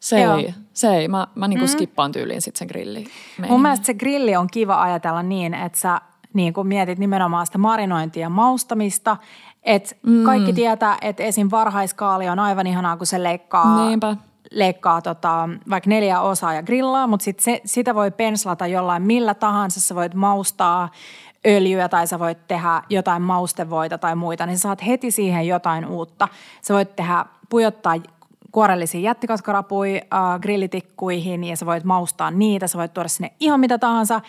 se 0.00 0.20
Joo. 0.20 0.36
ei, 0.36 0.54
se 0.72 0.88
ei, 0.88 1.08
mä, 1.08 1.26
mä 1.34 1.48
niinku 1.48 1.64
mm. 1.64 1.70
skippaan 1.70 2.12
tyyliin 2.12 2.42
sit 2.42 2.56
sen 2.56 2.68
grilliin. 2.68 3.06
Mun 3.48 3.62
mielestä 3.62 3.86
se 3.86 3.94
grilli 3.94 4.36
on 4.36 4.46
kiva 4.52 4.82
ajatella 4.82 5.22
niin, 5.22 5.54
että 5.54 5.78
sä 5.78 6.00
niin 6.32 6.52
kun 6.52 6.66
mietit 6.66 6.98
nimenomaan 6.98 7.46
sitä 7.46 7.58
marinointia 7.58 8.20
ja 8.20 8.30
maustamista, 8.30 9.16
että 9.62 9.94
mm. 10.02 10.24
kaikki 10.24 10.52
tietää, 10.52 10.98
että 11.00 11.22
esim. 11.22 11.48
varhaiskaali 11.50 12.28
on 12.28 12.38
aivan 12.38 12.66
ihanaa, 12.66 12.96
kun 12.96 13.06
se 13.06 13.22
leikkaa, 13.22 13.86
Niinpä. 13.86 14.16
leikkaa 14.50 15.02
tota, 15.02 15.48
vaikka 15.70 15.90
neljä 15.90 16.20
osaa 16.20 16.54
ja 16.54 16.62
grillaa, 16.62 17.06
mutta 17.06 17.24
sit 17.24 17.40
se, 17.40 17.60
sitä 17.64 17.94
voi 17.94 18.10
penslata 18.10 18.66
jollain 18.66 19.02
millä 19.02 19.34
tahansa. 19.34 19.80
Sä 19.80 19.94
voit 19.94 20.14
maustaa 20.14 20.88
öljyä 21.46 21.88
tai 21.88 22.06
sä 22.06 22.18
voit 22.18 22.48
tehdä 22.48 22.82
jotain 22.88 23.22
maustevoita 23.22 23.98
tai 23.98 24.16
muita, 24.16 24.46
niin 24.46 24.58
sä 24.58 24.62
saat 24.62 24.86
heti 24.86 25.10
siihen 25.10 25.46
jotain 25.46 25.86
uutta. 25.86 26.28
Sä 26.62 26.74
voit 26.74 26.96
tehdä, 26.96 27.24
pujottaa 27.48 27.94
kuorellisia 28.52 29.00
jättikaskarapuja 29.00 29.94
äh, 29.94 30.40
grillitikkuihin 30.40 31.44
ja 31.44 31.56
sä 31.56 31.66
voit 31.66 31.84
maustaa 31.84 32.30
niitä. 32.30 32.66
Sä 32.66 32.78
voit 32.78 32.94
tuoda 32.94 33.08
sinne 33.08 33.32
ihan 33.40 33.60
mitä 33.60 33.78
tahansa, 33.78 34.20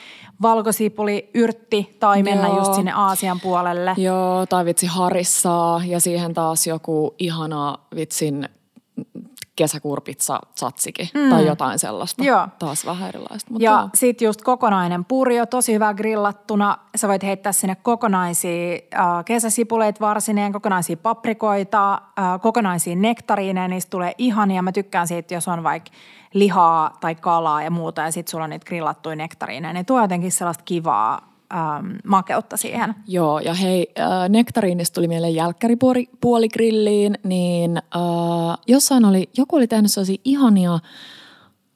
valkosipuli, 0.41 1.29
yrtti 1.33 1.97
tai 1.99 2.23
mennä 2.23 2.47
Joo. 2.47 2.57
just 2.57 2.73
sinne 2.73 2.91
Aasian 2.91 3.39
puolelle. 3.39 3.93
Joo, 3.97 4.45
tai 4.45 4.65
vitsi 4.65 4.85
harissaa 4.85 5.81
ja 5.85 5.99
siihen 5.99 6.33
taas 6.33 6.67
joku 6.67 7.15
ihana 7.19 7.77
vitsin 7.95 8.49
kesäkurpitsa 9.55 10.39
tzatziki 10.55 11.09
mm. 11.13 11.29
tai 11.29 11.47
jotain 11.47 11.79
sellaista. 11.79 12.23
Joo. 12.23 12.47
Taas 12.59 12.85
vähän 12.85 13.09
erilaista. 13.09 13.51
Mutta 13.51 13.63
Ja 13.63 13.89
sitten 13.95 14.25
just 14.25 14.41
kokonainen 14.41 15.05
purjo, 15.05 15.45
tosi 15.45 15.73
hyvä 15.73 15.93
grillattuna. 15.93 16.77
Sä 16.95 17.07
voit 17.07 17.23
heittää 17.23 17.51
sinne 17.51 17.75
kokonaisia 17.75 18.73
äh, 18.95 19.25
kesäsipuleita 19.25 19.99
varsineen, 19.99 20.53
kokonaisia 20.53 20.97
paprikoita, 20.97 21.93
äh, 21.93 22.41
kokonaisia 22.41 22.95
nektariineja. 22.95 23.67
Niistä 23.67 23.89
tulee 23.89 24.13
ihania. 24.17 24.61
Mä 24.61 24.71
tykkään 24.71 25.07
siitä, 25.07 25.33
jos 25.33 25.47
on 25.47 25.63
vaikka 25.63 25.91
lihaa 26.33 26.97
tai 26.99 27.15
kalaa 27.15 27.63
ja 27.63 27.71
muuta 27.71 28.01
ja 28.01 28.11
sitten 28.11 28.31
sulla 28.31 28.43
on 28.43 28.49
niitä 28.49 28.65
grillattuja 28.65 29.15
nektariineja. 29.15 29.73
Ne 29.73 29.83
tuo 29.83 30.01
jotenkin 30.01 30.31
sellaista 30.31 30.63
kivaa 30.63 31.30
ähm, 31.53 31.91
makeutta 32.07 32.57
siihen. 32.57 32.95
Joo, 33.07 33.39
ja 33.39 33.53
hei, 33.53 33.87
äh, 33.99 34.29
nektariinista 34.29 34.95
tuli 34.95 35.07
mieleen 35.07 35.35
jälkkäripuoli 35.35 36.49
grilliin, 36.53 37.17
niin 37.23 37.77
äh, 37.77 38.57
jossain 38.67 39.05
oli, 39.05 39.29
joku 39.37 39.55
oli 39.55 39.67
tehnyt 39.67 39.91
sellaisia 39.91 40.21
ihania, 40.25 40.79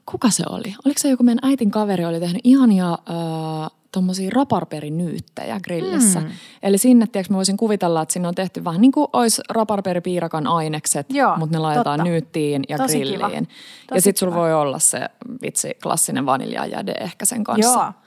kuka 0.05 0.29
se 0.29 0.43
oli? 0.49 0.75
Oliko 0.85 0.99
se 0.99 1.09
joku 1.09 1.23
meidän 1.23 1.49
äitin 1.49 1.71
kaveri, 1.71 2.05
oli 2.05 2.19
tehnyt 2.19 2.41
ihania 2.43 2.91
äh, 2.91 3.69
tuommoisia 3.91 4.29
raparperinyyttejä 4.33 5.59
grillissä. 5.59 6.19
Mm. 6.19 6.27
Eli 6.63 6.77
sinne, 6.77 7.07
tiedätkö, 7.07 7.33
mä 7.33 7.37
voisin 7.37 7.57
kuvitella, 7.57 8.01
että 8.01 8.13
sinne 8.13 8.27
on 8.27 8.35
tehty 8.35 8.63
vähän 8.63 8.81
niin 8.81 8.91
kuin 8.91 9.07
olisi 9.13 9.41
raparperipiirakan 9.49 10.47
ainekset, 10.47 11.05
Joo, 11.09 11.37
mutta 11.37 11.55
ne 11.57 11.59
laitetaan 11.59 11.99
totta. 11.99 12.11
nyyttiin 12.11 12.63
ja 12.69 12.77
Tosi 12.77 12.99
kiva. 12.99 13.05
grilliin. 13.09 13.47
ja 13.51 13.87
Tosi 13.89 14.01
sitten 14.01 14.19
sulla 14.19 14.31
kiva. 14.31 14.41
voi 14.41 14.53
olla 14.53 14.79
se 14.79 14.99
vitsi 15.41 15.73
klassinen 15.83 16.25
vaniljajäde 16.25 16.91
ehkä 16.99 17.25
sen 17.25 17.43
kanssa. 17.43 17.79
Joo. 17.79 18.04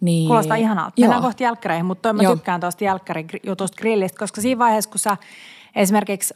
Niin. 0.00 0.26
Kuulostaa 0.26 0.56
ihanalta. 0.56 0.92
Joo. 0.96 1.04
Mennään 1.04 1.22
kohti 1.22 1.44
jälkkäreihin, 1.44 1.86
mutta 1.86 2.12
mä 2.12 2.22
Joo. 2.22 2.36
tykkään 2.36 2.60
tuosta 2.60 2.84
jälkkärijutusta 2.84 3.76
grillistä, 3.80 4.18
koska 4.18 4.40
siinä 4.40 4.58
vaiheessa, 4.58 4.90
kun 4.90 4.98
sä 4.98 5.16
esimerkiksi 5.76 6.34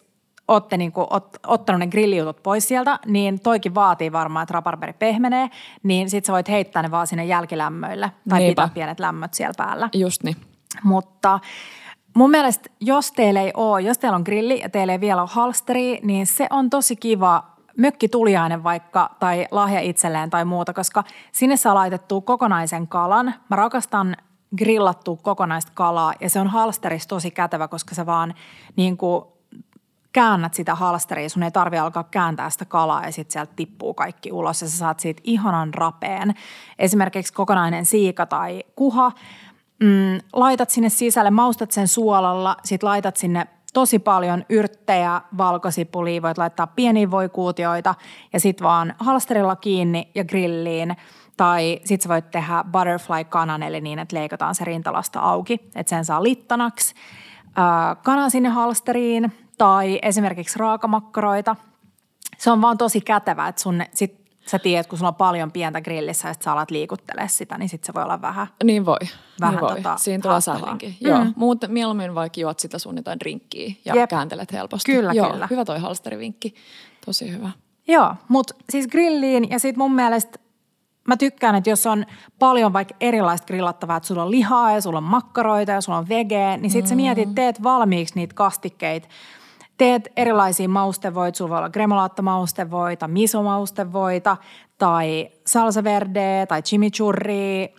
olette 0.48 0.76
niinku, 0.76 1.06
ot, 1.10 1.36
ottanut 1.46 1.78
ne 1.78 1.86
grillijutut 1.86 2.42
pois 2.42 2.68
sieltä, 2.68 2.98
niin 3.06 3.40
toikin 3.40 3.74
vaatii 3.74 4.12
varmaan, 4.12 4.42
että 4.42 4.52
raparperi 4.52 4.92
pehmenee, 4.92 5.50
niin 5.82 6.10
sit 6.10 6.24
sä 6.24 6.32
voit 6.32 6.48
heittää 6.48 6.82
ne 6.82 6.90
vaan 6.90 7.06
sinne 7.06 7.24
jälkilämmöille 7.24 8.12
tai 8.28 8.38
Niinpä. 8.38 8.62
pitää 8.62 8.74
pienet 8.74 9.00
lämmöt 9.00 9.34
siellä 9.34 9.54
päällä. 9.56 9.88
Just 9.94 10.22
niin. 10.22 10.36
Mutta 10.82 11.40
mun 12.14 12.30
mielestä, 12.30 12.70
jos 12.80 13.12
teillä 13.12 13.40
ei 13.40 13.50
ole, 13.54 13.80
jos 13.80 13.98
teillä 13.98 14.16
on 14.16 14.22
grilli 14.22 14.60
ja 14.60 14.68
teillä 14.68 14.92
ei 14.92 15.00
vielä 15.00 15.20
ole 15.22 15.30
halsteri, 15.32 16.00
niin 16.02 16.26
se 16.26 16.46
on 16.50 16.70
tosi 16.70 16.96
kiva 16.96 17.57
mökkituliainen 17.78 18.64
vaikka 18.64 19.10
tai 19.18 19.46
lahja 19.50 19.80
itselleen 19.80 20.30
tai 20.30 20.44
muuta, 20.44 20.72
koska 20.72 21.04
sinne 21.32 21.56
saa 21.56 21.74
laitettua 21.74 22.20
kokonaisen 22.20 22.88
kalan. 22.88 23.34
Mä 23.50 23.56
rakastan 23.56 24.16
grillattua 24.56 25.16
kokonaista 25.22 25.72
kalaa 25.74 26.12
ja 26.20 26.30
se 26.30 26.40
on 26.40 26.46
halsterissa 26.46 27.08
tosi 27.08 27.30
kätevä, 27.30 27.68
koska 27.68 27.94
se 27.94 28.06
vaan 28.06 28.34
niin 28.76 28.96
kuin 28.96 29.24
käännät 30.12 30.54
sitä 30.54 30.74
halsteria, 30.74 31.28
sun 31.28 31.42
ei 31.42 31.50
tarvi 31.50 31.78
alkaa 31.78 32.04
kääntää 32.04 32.50
sitä 32.50 32.64
kalaa 32.64 33.04
ja 33.04 33.12
sitten 33.12 33.32
sieltä 33.32 33.52
tippuu 33.56 33.94
kaikki 33.94 34.32
ulos 34.32 34.62
ja 34.62 34.68
sä 34.68 34.78
saat 34.78 35.00
siitä 35.00 35.20
ihanan 35.24 35.74
rapeen. 35.74 36.34
Esimerkiksi 36.78 37.32
kokonainen 37.32 37.86
siika 37.86 38.26
tai 38.26 38.64
kuha, 38.76 39.12
mm, 39.82 40.20
laitat 40.32 40.70
sinne 40.70 40.88
sisälle, 40.88 41.30
maustat 41.30 41.70
sen 41.70 41.88
suolalla, 41.88 42.56
sit 42.64 42.82
laitat 42.82 43.16
sinne 43.16 43.46
tosi 43.78 43.98
paljon 43.98 44.44
yrttejä, 44.48 45.20
valkosipulia, 45.38 46.22
voit 46.22 46.38
laittaa 46.38 46.66
pieniä 46.66 47.10
voikuutioita 47.10 47.94
ja 48.32 48.40
sitten 48.40 48.64
vaan 48.64 48.94
halsterilla 48.98 49.56
kiinni 49.56 50.10
ja 50.14 50.24
grilliin. 50.24 50.96
Tai 51.36 51.80
sitten 51.84 52.02
sä 52.02 52.08
voit 52.08 52.30
tehdä 52.30 52.64
butterfly 52.72 53.24
kanan, 53.28 53.62
eli 53.62 53.80
niin, 53.80 53.98
että 53.98 54.16
leikataan 54.16 54.54
se 54.54 54.64
rintalasta 54.64 55.20
auki, 55.20 55.54
että 55.74 55.90
sen 55.90 56.04
saa 56.04 56.22
littanaksi. 56.22 56.94
Kanan 58.02 58.30
sinne 58.30 58.48
halsteriin 58.48 59.32
tai 59.58 59.98
esimerkiksi 60.02 60.58
raakamakkaroita. 60.58 61.56
Se 62.38 62.50
on 62.50 62.62
vaan 62.62 62.78
tosi 62.78 63.00
kätevä, 63.00 63.48
että 63.48 63.62
sun 63.62 63.82
sit 63.94 64.27
sä 64.48 64.58
tiedät, 64.58 64.86
kun 64.86 64.98
sulla 64.98 65.08
on 65.08 65.14
paljon 65.14 65.52
pientä 65.52 65.80
grillissä 65.80 66.28
ja 66.28 66.34
sä 66.40 66.52
alat 66.52 66.70
liikuttele 66.70 67.28
sitä, 67.28 67.58
niin 67.58 67.68
sit 67.68 67.84
se 67.84 67.94
voi 67.94 68.02
olla 68.02 68.22
vähän 68.22 68.46
Niin 68.64 68.86
voi. 68.86 68.98
Vähän 69.40 69.54
niin 69.54 69.60
voi. 69.60 69.76
tota 69.76 69.96
Siinä 69.96 70.22
tulee 70.22 70.40
sählinkin. 70.40 70.96
Mm. 71.00 71.08
Joo, 71.08 71.26
mutta 71.36 71.68
mieluummin 71.68 72.14
vaikka 72.14 72.40
juot 72.40 72.58
sitä 72.58 72.78
sun 72.78 72.96
jotain 72.96 73.20
drinkkiä 73.20 73.72
ja 73.84 73.94
Jep. 73.94 74.10
kääntelet 74.10 74.52
helposti. 74.52 74.92
Kyllä, 74.92 75.12
Joo, 75.12 75.30
kyllä. 75.30 75.48
hyvä 75.50 75.64
toi 75.64 75.78
halsterivinkki. 75.78 76.54
Tosi 77.06 77.30
hyvä. 77.32 77.50
Joo, 77.88 78.14
mutta 78.28 78.54
siis 78.70 78.88
grilliin 78.88 79.50
ja 79.50 79.58
sitten 79.58 79.78
mun 79.78 79.94
mielestä 79.94 80.38
mä 81.08 81.16
tykkään, 81.16 81.54
että 81.54 81.70
jos 81.70 81.86
on 81.86 82.06
paljon 82.38 82.72
vaikka 82.72 82.94
erilaista 83.00 83.46
grillattavaa, 83.46 83.96
että 83.96 84.06
sulla 84.06 84.22
on 84.22 84.30
lihaa 84.30 84.72
ja 84.72 84.80
sulla 84.80 84.98
on 84.98 85.04
makkaroita 85.04 85.72
ja 85.72 85.80
sulla 85.80 85.98
on 85.98 86.08
vege, 86.08 86.56
niin 86.56 86.70
sit 86.70 86.86
sä 86.86 86.94
mietit, 86.94 87.34
teet 87.34 87.62
valmiiksi 87.62 88.14
niitä 88.14 88.34
kastikkeita. 88.34 89.08
Teet 89.78 90.08
erilaisia 90.16 90.68
maustevoita, 90.68 91.36
sulla 91.36 91.50
voi 91.50 91.58
olla 91.58 91.70
gremolaatta-maustevoita, 91.70 93.08
miso-maustevoita 93.08 94.36
tai 94.78 95.30
salsa 95.46 95.84
verde 95.84 96.46
tai 96.48 96.62
chimichurri. 96.62 97.74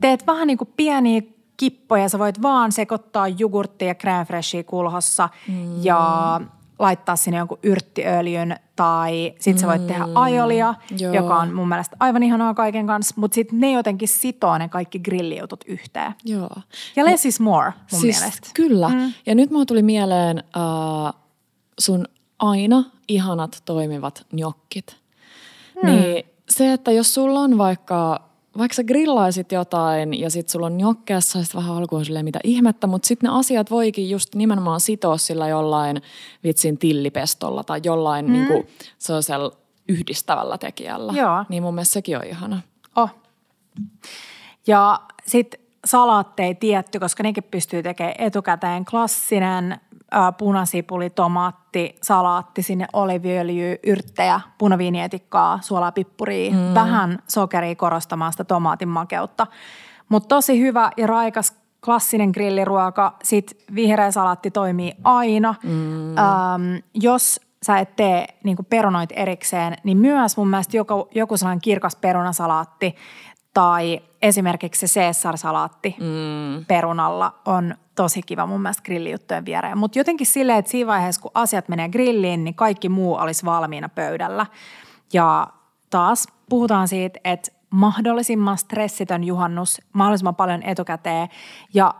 Teet 0.00 0.26
vähän 0.26 0.46
niin 0.46 0.58
kuin 0.58 0.72
pieniä 0.76 1.22
kippoja, 1.56 2.08
sä 2.08 2.18
voit 2.18 2.42
vaan 2.42 2.72
sekoittaa 2.72 3.28
jogurttia 3.28 3.88
ja 3.88 3.94
crème 3.94 4.64
kulhossa 4.66 5.28
mm. 5.48 5.84
ja 5.84 6.40
laittaa 6.82 7.16
sinne 7.16 7.38
jonkun 7.38 7.58
yrttiöljyn 7.62 8.56
tai 8.76 9.34
sit 9.38 9.58
sä 9.58 9.66
voit 9.66 9.86
tehdä 9.86 10.04
aiolia, 10.14 10.74
Joo. 10.98 11.14
joka 11.14 11.36
on 11.36 11.54
mun 11.54 11.68
mielestä 11.68 11.96
aivan 12.00 12.22
ihanaa 12.22 12.54
kaiken 12.54 12.86
kanssa, 12.86 13.14
mutta 13.18 13.34
sitten 13.34 13.60
ne 13.60 13.72
jotenkin 13.72 14.08
sitoo 14.08 14.58
ne 14.58 14.68
kaikki 14.68 14.98
grillijutut 14.98 15.64
yhteen. 15.66 16.14
Joo. 16.24 16.50
Ja 16.96 17.04
less 17.04 17.26
is 17.26 17.40
more 17.40 17.72
mun 17.92 18.00
siis, 18.00 18.20
mielestä. 18.20 18.48
Kyllä. 18.54 18.88
Mm. 18.88 19.12
Ja 19.26 19.34
nyt 19.34 19.50
mulla 19.50 19.66
tuli 19.66 19.82
mieleen 19.82 20.38
äh, 20.38 21.14
sun 21.78 22.04
aina 22.38 22.84
ihanat 23.08 23.62
toimivat 23.64 24.26
njokkit. 24.32 24.96
Mm. 25.82 25.90
Niin 25.90 26.26
se, 26.50 26.72
että 26.72 26.92
jos 26.92 27.14
sulla 27.14 27.40
on 27.40 27.58
vaikka, 27.58 28.28
vaikka 28.58 28.74
sä 28.74 28.84
grillaisit 28.84 29.52
jotain 29.52 30.20
ja 30.20 30.30
sit 30.30 30.48
sulla 30.48 30.66
on 30.66 30.76
njokkeessa, 30.76 31.38
ja 31.38 31.44
sit 31.44 31.54
vähän 31.54 31.76
alkuun 31.76 32.04
silleen 32.04 32.24
mitä 32.24 32.38
ihmettä, 32.44 32.86
mutta 32.86 33.06
sitten 33.08 33.30
ne 33.30 33.38
asiat 33.38 33.70
voikin 33.70 34.10
just 34.10 34.34
nimenomaan 34.34 34.80
sitoa 34.80 35.16
sillä 35.16 35.48
jollain 35.48 36.02
vitsin 36.44 36.78
tillipestolla 36.78 37.64
tai 37.64 37.80
jollain 37.84 38.26
mm. 38.26 38.32
niinku 38.32 38.66
sellaisella 38.98 39.52
yhdistävällä 39.88 40.58
tekijällä. 40.58 41.12
Joo. 41.16 41.44
Niin 41.48 41.62
mun 41.62 41.74
mielestä 41.74 41.92
sekin 41.92 42.16
on 42.16 42.26
ihana. 42.26 42.60
Oh. 42.96 43.10
Ja 44.66 45.00
sitten 45.26 45.60
salaatteja 45.84 46.54
tietty, 46.54 46.98
koska 46.98 47.22
nekin 47.22 47.44
pystyy 47.44 47.82
tekemään 47.82 48.14
etukäteen 48.18 48.84
klassinen 48.84 49.80
punasipuli, 50.38 51.10
tomaatti, 51.10 51.96
salaatti, 52.02 52.62
sinne 52.62 52.86
oliviöljyä, 52.92 53.76
yrttejä, 53.86 54.40
punaviinietikkaa, 54.58 55.58
suolaa, 55.62 55.92
pippuria, 55.92 56.50
mm. 56.50 56.74
vähän 56.74 57.18
sokeria 57.28 57.74
korostamaan 57.74 58.32
sitä 58.32 58.44
tomaatin 58.44 58.88
makeutta. 58.88 59.46
Mutta 60.08 60.28
tosi 60.28 60.60
hyvä 60.60 60.90
ja 60.96 61.06
raikas 61.06 61.62
klassinen 61.84 62.30
grilliruoka. 62.30 63.16
Sitten 63.22 63.58
vihreä 63.74 64.10
salaatti 64.10 64.50
toimii 64.50 64.92
aina. 65.04 65.54
Mm. 65.62 66.18
Ähm, 66.18 66.76
jos 66.94 67.40
sä 67.62 67.78
et 67.78 67.96
tee 67.96 68.26
niin 68.44 68.56
perunoit 68.70 69.10
erikseen, 69.12 69.76
niin 69.84 69.98
myös 69.98 70.36
mun 70.36 70.48
mielestä 70.48 70.76
joku, 70.76 71.08
joku 71.14 71.36
sellainen 71.36 71.60
kirkas 71.60 71.96
perunasalaatti 71.96 72.96
tai 73.54 74.00
esimerkiksi 74.22 74.86
se 74.86 75.00
Caesar-salaatti 75.00 75.96
mm. 75.98 76.64
perunalla 76.64 77.34
on 77.44 77.74
tosi 77.94 78.22
kiva 78.22 78.46
mun 78.46 78.62
mielestä 78.62 78.82
grillijuttujen 78.82 79.44
viereen. 79.44 79.78
Mutta 79.78 79.98
jotenkin 79.98 80.26
silleen, 80.26 80.58
että 80.58 80.70
siinä 80.70 80.86
vaiheessa, 80.86 81.22
kun 81.22 81.30
asiat 81.34 81.68
menee 81.68 81.88
grilliin, 81.88 82.44
niin 82.44 82.54
kaikki 82.54 82.88
muu 82.88 83.14
olisi 83.14 83.44
valmiina 83.44 83.88
pöydällä. 83.88 84.46
Ja 85.12 85.46
taas 85.90 86.26
puhutaan 86.48 86.88
siitä, 86.88 87.20
että 87.24 87.52
mahdollisimman 87.70 88.58
stressitön 88.58 89.24
juhannus, 89.24 89.80
mahdollisimman 89.92 90.36
paljon 90.36 90.62
etukäteen. 90.62 91.28
Ja 91.74 91.94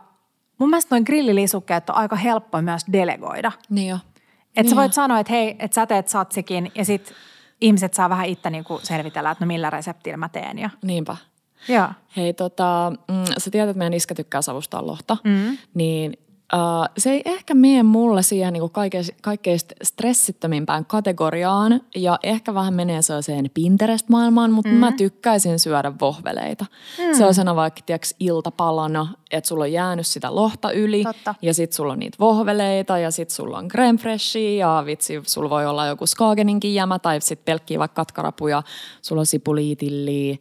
mun 0.59 0.69
mielestä 0.69 0.95
noin 0.95 1.03
grillilisukkeet 1.05 1.89
on 1.89 1.95
aika 1.95 2.15
helppo 2.15 2.61
myös 2.61 2.85
delegoida. 2.93 3.51
Niin 3.69 3.89
jo. 3.89 3.95
Että 3.95 4.61
Niin 4.61 4.69
sä 4.69 4.75
jo. 4.75 4.79
voit 4.79 4.93
sanoa, 4.93 5.19
että 5.19 5.33
hei, 5.33 5.55
että 5.59 5.75
sä 5.75 5.85
teet 5.85 6.07
satsikin 6.07 6.71
ja 6.75 6.85
sit 6.85 7.13
ihmiset 7.61 7.93
saa 7.93 8.09
vähän 8.09 8.25
itse 8.25 8.49
niinku 8.49 8.79
selvitellä, 8.83 9.31
että 9.31 9.45
no 9.45 9.47
millä 9.47 9.69
reseptillä 9.69 10.17
mä 10.17 10.29
teen. 10.29 10.59
Ja, 10.59 10.69
Niinpä. 10.83 11.17
Joo. 11.67 11.87
Hei, 12.17 12.33
tota, 12.33 12.93
mm, 13.07 13.23
sä 13.37 13.51
tiedät, 13.51 13.69
että 13.69 13.77
meidän 13.77 13.93
iskä 13.93 14.15
tykkää 14.15 14.41
savustaa 14.41 14.87
lohta, 14.87 15.17
mm. 15.23 15.57
niin 15.73 16.17
uh, 16.53 16.85
se 16.97 17.11
ei 17.11 17.21
ehkä 17.25 17.53
mene 17.53 17.83
mulle 17.83 18.23
siihen 18.23 18.53
niin 18.53 18.69
kaikkein, 18.69 19.05
kaikkein 19.21 19.59
stressittömimpään 19.83 20.85
kategoriaan 20.85 21.81
ja 21.95 22.19
ehkä 22.23 22.53
vähän 22.53 22.73
menee 22.73 23.01
sellaiseen 23.01 23.49
Pinterest-maailmaan, 23.53 24.51
mutta 24.51 24.71
mm. 24.71 24.77
mä 24.77 24.91
tykkäisin 24.91 25.59
syödä 25.59 25.93
vohveleita. 26.01 26.65
Mm. 26.97 27.17
Sellaisena 27.17 27.55
vaikka 27.55 27.81
tiiäks, 27.85 28.15
iltapalana, 28.19 29.07
että 29.31 29.47
sulla 29.47 29.63
on 29.63 29.71
jäänyt 29.71 30.07
sitä 30.07 30.35
lohta 30.35 30.71
yli 30.71 31.03
Totta. 31.03 31.35
ja 31.41 31.53
sit 31.53 31.73
sulla 31.73 31.93
on 31.93 31.99
niitä 31.99 32.17
vohveleita 32.19 32.97
ja 32.97 33.11
sit 33.11 33.29
sulla 33.29 33.57
on 33.57 33.69
crème 33.71 33.97
freshia 33.97 34.59
ja 34.59 34.83
vitsi, 34.85 35.21
sulla 35.27 35.49
voi 35.49 35.65
olla 35.65 35.87
joku 35.87 36.07
Skageninkin 36.07 36.73
jämä 36.73 36.99
tai 36.99 37.21
sit 37.21 37.45
pelkkiä 37.45 37.79
vaikka 37.79 37.95
katkarapuja, 37.95 38.63
sulla 39.01 39.19
on 39.19 39.25
sipuliitilliä, 39.25 40.37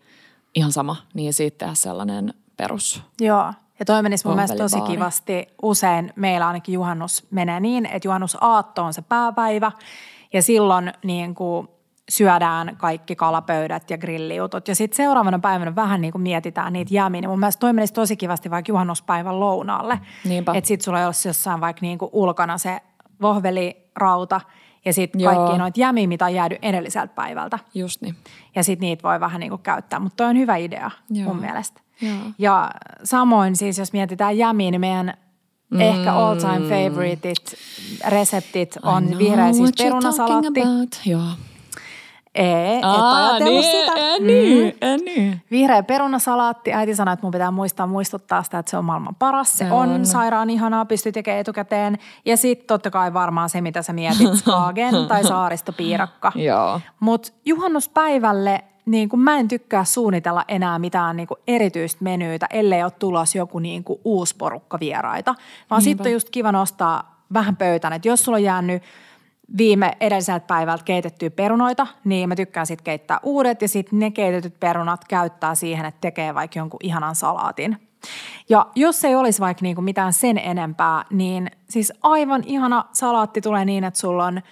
ihan 0.54 0.72
sama, 0.72 0.96
niin 1.14 1.32
siitä 1.32 1.58
tehdä 1.58 1.74
sellainen 1.74 2.34
perus. 2.56 3.02
Joo. 3.20 3.52
Ja 3.78 3.84
toi 3.86 4.02
menisi 4.02 4.26
mun 4.26 4.36
mielestä 4.36 4.56
tosi 4.56 4.80
kivasti. 4.80 5.46
Usein 5.62 6.12
meillä 6.16 6.46
ainakin 6.46 6.72
juhannus 6.72 7.26
menee 7.30 7.60
niin, 7.60 7.86
että 7.86 8.08
juhannusaatto 8.08 8.84
on 8.84 8.94
se 8.94 9.02
pääpäivä 9.02 9.72
ja 10.32 10.42
silloin 10.42 10.92
niin 11.04 11.34
kuin 11.34 11.68
syödään 12.08 12.76
kaikki 12.76 13.16
kalapöydät 13.16 13.90
ja 13.90 13.98
grillijutut. 13.98 14.68
Ja 14.68 14.74
sitten 14.74 14.96
seuraavana 14.96 15.38
päivänä 15.38 15.74
vähän 15.74 16.00
niin 16.00 16.12
kuin 16.12 16.22
mietitään 16.22 16.72
niitä 16.72 16.94
jäämiä. 16.94 17.20
Niin 17.20 17.30
mun 17.30 17.38
mielestä 17.38 17.60
toi 17.60 17.72
menisi 17.72 17.94
tosi 17.94 18.16
kivasti 18.16 18.50
vaikka 18.50 18.72
juhannuspäivän 18.72 19.40
lounaalle. 19.40 20.00
Että 20.54 20.68
sitten 20.68 20.84
sulla 20.84 21.00
ei 21.00 21.06
olisi 21.06 21.28
jossain 21.28 21.60
vaikka 21.60 21.80
niin 21.82 21.98
kuin 21.98 22.10
ulkona 22.12 22.58
se 22.58 22.80
vohvelirauta 23.22 24.40
ja 24.84 24.92
sitten 24.92 25.22
kaikki 25.22 25.58
noita 25.58 25.80
jämiä, 25.80 26.06
mitä 26.06 26.24
on 26.24 26.34
jäänyt 26.34 26.58
edelliseltä 26.62 27.14
päivältä. 27.14 27.58
Just 27.74 28.02
niin. 28.02 28.16
Ja 28.54 28.64
sitten 28.64 28.86
niitä 28.86 29.02
voi 29.02 29.20
vähän 29.20 29.40
niin 29.40 29.50
kuin 29.50 29.62
käyttää. 29.62 30.00
Mutta 30.00 30.16
toi 30.16 30.26
on 30.26 30.38
hyvä 30.38 30.56
idea 30.56 30.90
Joo. 31.10 31.28
mun 31.28 31.40
mielestä. 31.40 31.80
Joo. 32.00 32.16
Ja 32.38 32.70
samoin 33.04 33.56
siis, 33.56 33.78
jos 33.78 33.92
mietitään 33.92 34.38
jämiä, 34.38 34.70
niin 34.70 34.80
meidän 34.80 35.14
mm. 35.70 35.80
ehkä 35.80 36.14
all 36.14 36.36
time 36.36 36.68
favoritit 36.68 37.54
reseptit 38.08 38.78
on 38.82 39.18
vihreä 39.18 39.52
siis 39.52 39.70
perunasalaatti. 39.78 40.60
Joo. 41.04 41.22
Ei, 42.34 42.76
et 42.76 42.84
ajatellut 42.84 43.64
sitä. 43.64 43.92
en 43.96 44.26
niin, 44.26 44.76
en 44.80 45.00
niin. 45.00 45.42
Vihreä 45.50 45.82
perunasalaatti. 45.82 46.72
Äiti 46.72 46.94
sanoi, 46.94 47.12
että 47.12 47.26
mun 47.26 47.32
pitää 47.32 47.50
muistaa 47.50 47.86
muistuttaa 47.86 48.42
sitä, 48.42 48.58
että 48.58 48.70
se 48.70 48.76
on 48.76 48.84
maailman 48.84 49.14
paras. 49.14 49.58
Se, 49.58 49.72
on. 49.72 49.90
on. 49.90 50.06
sairaan 50.06 50.50
ihanaa, 50.50 50.84
pystyy 50.84 51.12
tekemään 51.12 51.40
etukäteen. 51.40 51.98
Ja 52.24 52.36
sitten 52.36 52.66
totta 52.66 52.90
kai 52.90 53.14
varmaan 53.14 53.48
se, 53.48 53.60
mitä 53.60 53.82
sä 53.82 53.92
mietit, 53.92 54.34
Skagen 54.40 54.94
tai 55.08 55.24
saaristopiirakka. 55.24 56.32
Joo. 56.48 56.80
Mutta 57.00 57.32
juhannuspäivälle 57.44 58.64
niin 58.86 59.08
kun 59.08 59.20
mä 59.20 59.38
en 59.38 59.48
tykkää 59.48 59.84
suunnitella 59.84 60.44
enää 60.48 60.78
mitään 60.78 61.16
niin 61.16 61.28
erityistä 61.46 62.04
menyytä, 62.04 62.46
ellei 62.50 62.82
ole 62.82 62.90
tulos 62.90 63.34
joku 63.34 63.58
niin 63.58 63.84
kuin 63.84 64.00
uusi 64.04 64.36
porukka 64.36 64.80
vieraita. 64.80 65.34
Vaan 65.70 65.82
sitten 65.82 66.06
on 66.06 66.12
just 66.12 66.30
kiva 66.30 66.52
nostaa 66.52 67.24
vähän 67.32 67.56
pöytään, 67.56 67.92
että 67.92 68.08
jos 68.08 68.24
sulla 68.24 68.36
on 68.36 68.42
jäänyt 68.42 68.82
viime 69.58 69.96
edelliseltä 70.00 70.46
päivältä 70.46 70.84
keitettyä 70.84 71.30
perunoita, 71.30 71.86
niin 72.04 72.28
mä 72.28 72.36
tykkään 72.36 72.66
sitten 72.66 72.84
keittää 72.84 73.20
uudet 73.22 73.62
ja 73.62 73.68
sitten 73.68 73.98
ne 73.98 74.10
keitetyt 74.10 74.60
perunat 74.60 75.04
käyttää 75.04 75.54
siihen, 75.54 75.86
että 75.86 76.00
tekee 76.00 76.34
vaikka 76.34 76.58
jonkun 76.58 76.80
ihanan 76.82 77.14
salaatin. 77.14 77.88
Ja 78.48 78.66
jos 78.74 79.04
ei 79.04 79.14
olisi 79.14 79.40
vaikka 79.40 79.62
niinku 79.62 79.82
mitään 79.82 80.12
sen 80.12 80.38
enempää, 80.38 81.04
niin 81.10 81.50
siis 81.70 81.92
aivan 82.02 82.42
ihana 82.46 82.84
salaatti 82.92 83.40
tulee 83.40 83.64
niin, 83.64 83.84
että 83.84 84.00
sulla 84.00 84.24
on 84.24 84.42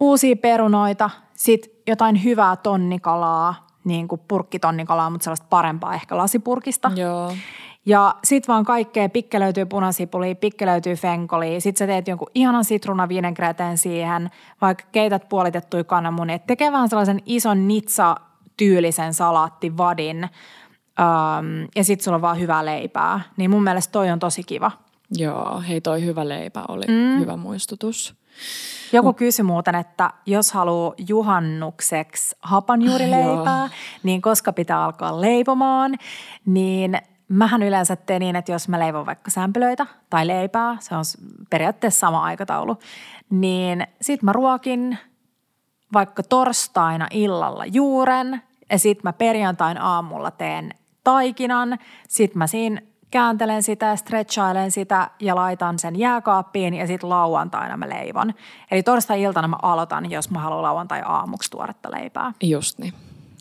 uusia 0.00 0.36
perunoita, 0.36 1.10
sit 1.34 1.82
jotain 1.86 2.24
hyvää 2.24 2.56
tonnikalaa, 2.56 3.66
niin 3.84 4.08
kuin 4.08 4.20
purkkitonnikalaa, 4.28 5.10
mutta 5.10 5.24
sellaista 5.24 5.46
parempaa 5.50 5.94
ehkä 5.94 6.16
lasipurkista. 6.16 6.90
Joo. 6.96 7.32
Ja 7.86 8.14
sit 8.24 8.48
vaan 8.48 8.64
kaikkea, 8.64 9.08
pikke 9.08 9.40
löytyy 9.40 9.66
punasipulia, 9.66 10.34
pikke 10.34 10.66
löytyy 10.66 10.94
fenkolia, 10.94 11.60
sit 11.60 11.76
sä 11.76 11.86
teet 11.86 12.08
jonkun 12.08 12.30
ihanan 12.34 12.64
sitruunaviinegreteen 12.64 13.78
siihen, 13.78 14.30
vaikka 14.60 14.84
keität 14.92 15.28
puolitettuja 15.28 15.84
kananmunia, 15.84 16.36
et 16.36 16.46
tekee 16.46 16.72
vähän 16.72 16.88
sellaisen 16.88 17.22
ison 17.26 17.68
nitsa-tyylisen 17.68 19.14
salaattivadin, 19.14 20.24
ähm, 20.24 21.64
ja 21.76 21.84
sit 21.84 22.00
sulla 22.00 22.14
on 22.14 22.22
vaan 22.22 22.40
hyvää 22.40 22.64
leipää. 22.64 23.20
Niin 23.36 23.50
mun 23.50 23.62
mielestä 23.62 23.92
toi 23.92 24.10
on 24.10 24.18
tosi 24.18 24.42
kiva. 24.42 24.70
Joo, 25.16 25.62
hei 25.68 25.80
toi 25.80 26.04
hyvä 26.04 26.28
leipä 26.28 26.64
oli 26.68 26.84
mm. 26.88 27.20
hyvä 27.20 27.36
muistutus. 27.36 28.14
Joku 28.92 29.12
kysyi 29.12 29.42
muuten, 29.42 29.74
että 29.74 30.10
jos 30.26 30.52
haluaa 30.52 30.94
juhannukseksi 31.08 32.36
hapanjuurileipää, 32.40 33.68
niin 34.02 34.22
koska 34.22 34.52
pitää 34.52 34.84
alkaa 34.84 35.20
leipomaan, 35.20 35.94
niin 36.46 36.98
mähän 37.28 37.62
yleensä 37.62 37.96
teen 37.96 38.20
niin, 38.20 38.36
että 38.36 38.52
jos 38.52 38.68
mä 38.68 38.78
leivon 38.78 39.06
vaikka 39.06 39.30
sämpylöitä 39.30 39.86
tai 40.10 40.26
leipää, 40.26 40.76
se 40.80 40.94
on 40.94 41.04
periaatteessa 41.50 42.00
sama 42.00 42.22
aikataulu, 42.22 42.76
niin 43.30 43.86
sit 44.00 44.22
mä 44.22 44.32
ruokin 44.32 44.98
vaikka 45.92 46.22
torstaina 46.22 47.06
illalla 47.10 47.66
juuren 47.66 48.42
ja 48.70 48.78
sit 48.78 49.02
mä 49.02 49.12
perjantain 49.12 49.80
aamulla 49.80 50.30
teen 50.30 50.74
taikinan, 51.04 51.78
sit 52.08 52.34
mä 52.34 52.46
siinä 52.46 52.80
kääntelen 53.10 53.62
sitä, 53.62 53.96
stretchailen 53.96 54.70
sitä 54.70 55.10
ja 55.20 55.34
laitan 55.34 55.78
sen 55.78 55.98
jääkaappiin 55.98 56.74
ja 56.74 56.86
sitten 56.86 57.10
lauantaina 57.10 57.76
mä 57.76 57.88
leivon. 57.88 58.34
Eli 58.70 58.82
torstai-iltana 58.82 59.48
mä 59.48 59.56
aloitan, 59.62 60.10
jos 60.10 60.30
mä 60.30 60.38
haluan 60.38 60.62
lauantai-aamuksi 60.62 61.50
tuoretta 61.50 61.90
leipää. 61.90 62.32
Just 62.42 62.78
niin. 62.78 62.94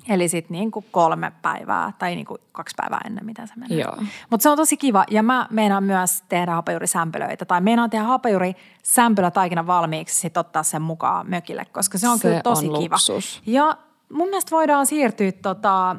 Eli 0.10 0.28
sitten 0.28 0.52
niin 0.58 0.72
kuin 0.72 0.86
kolme 0.92 1.32
päivää 1.42 1.94
tai 2.00 2.16
niin 2.16 2.26
kuin 2.26 2.38
kaksi 2.52 2.76
päivää 2.78 3.02
ennen, 3.06 3.26
mitä 3.26 3.46
se 3.46 3.54
menee. 3.56 3.86
Mutta 4.30 4.44
se 4.44 4.50
on 4.50 4.58
tosi 4.58 4.78
kiva 4.78 5.06
ja 5.12 5.24
mä 5.24 5.48
meinaan 5.50 5.84
myös 5.84 6.24
tehdä 6.30 6.52
hapajuurisämpylöitä 6.52 7.46
tai 7.46 7.62
meinaan 7.62 7.90
tehdä 7.90 8.06
hapajuurisämpylä 8.06 9.32
taikina 9.32 9.68
valmiiksi 9.68 10.20
sit 10.20 10.38
ottaa 10.38 10.64
sen 10.64 10.82
mukaan 10.82 11.30
mökille, 11.30 11.66
koska 11.66 11.98
se 11.98 12.10
on 12.10 12.18
Se 12.20 12.28
kyllä 12.28 12.42
tosi 12.42 12.68
on 12.70 12.80
kiva. 12.80 12.96
luksus. 12.96 13.42
Ja 13.46 13.78
mun 14.14 14.28
mielestä 14.30 14.52
voidaan 14.52 14.86
siirtyä 14.86 15.32
tota, 15.32 15.96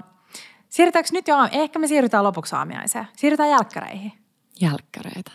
siirrytäänkö 0.68 1.08
nyt 1.12 1.28
jo, 1.28 1.36
ehkä 1.52 1.78
me 1.78 1.86
siirrytään 1.86 2.24
lopuksi 2.24 2.56
aamiaiseen. 2.56 3.06
Siirrytään 3.16 3.50
jälkkäreihin. 3.50 4.12
Jälkkäreitä. 4.60 5.30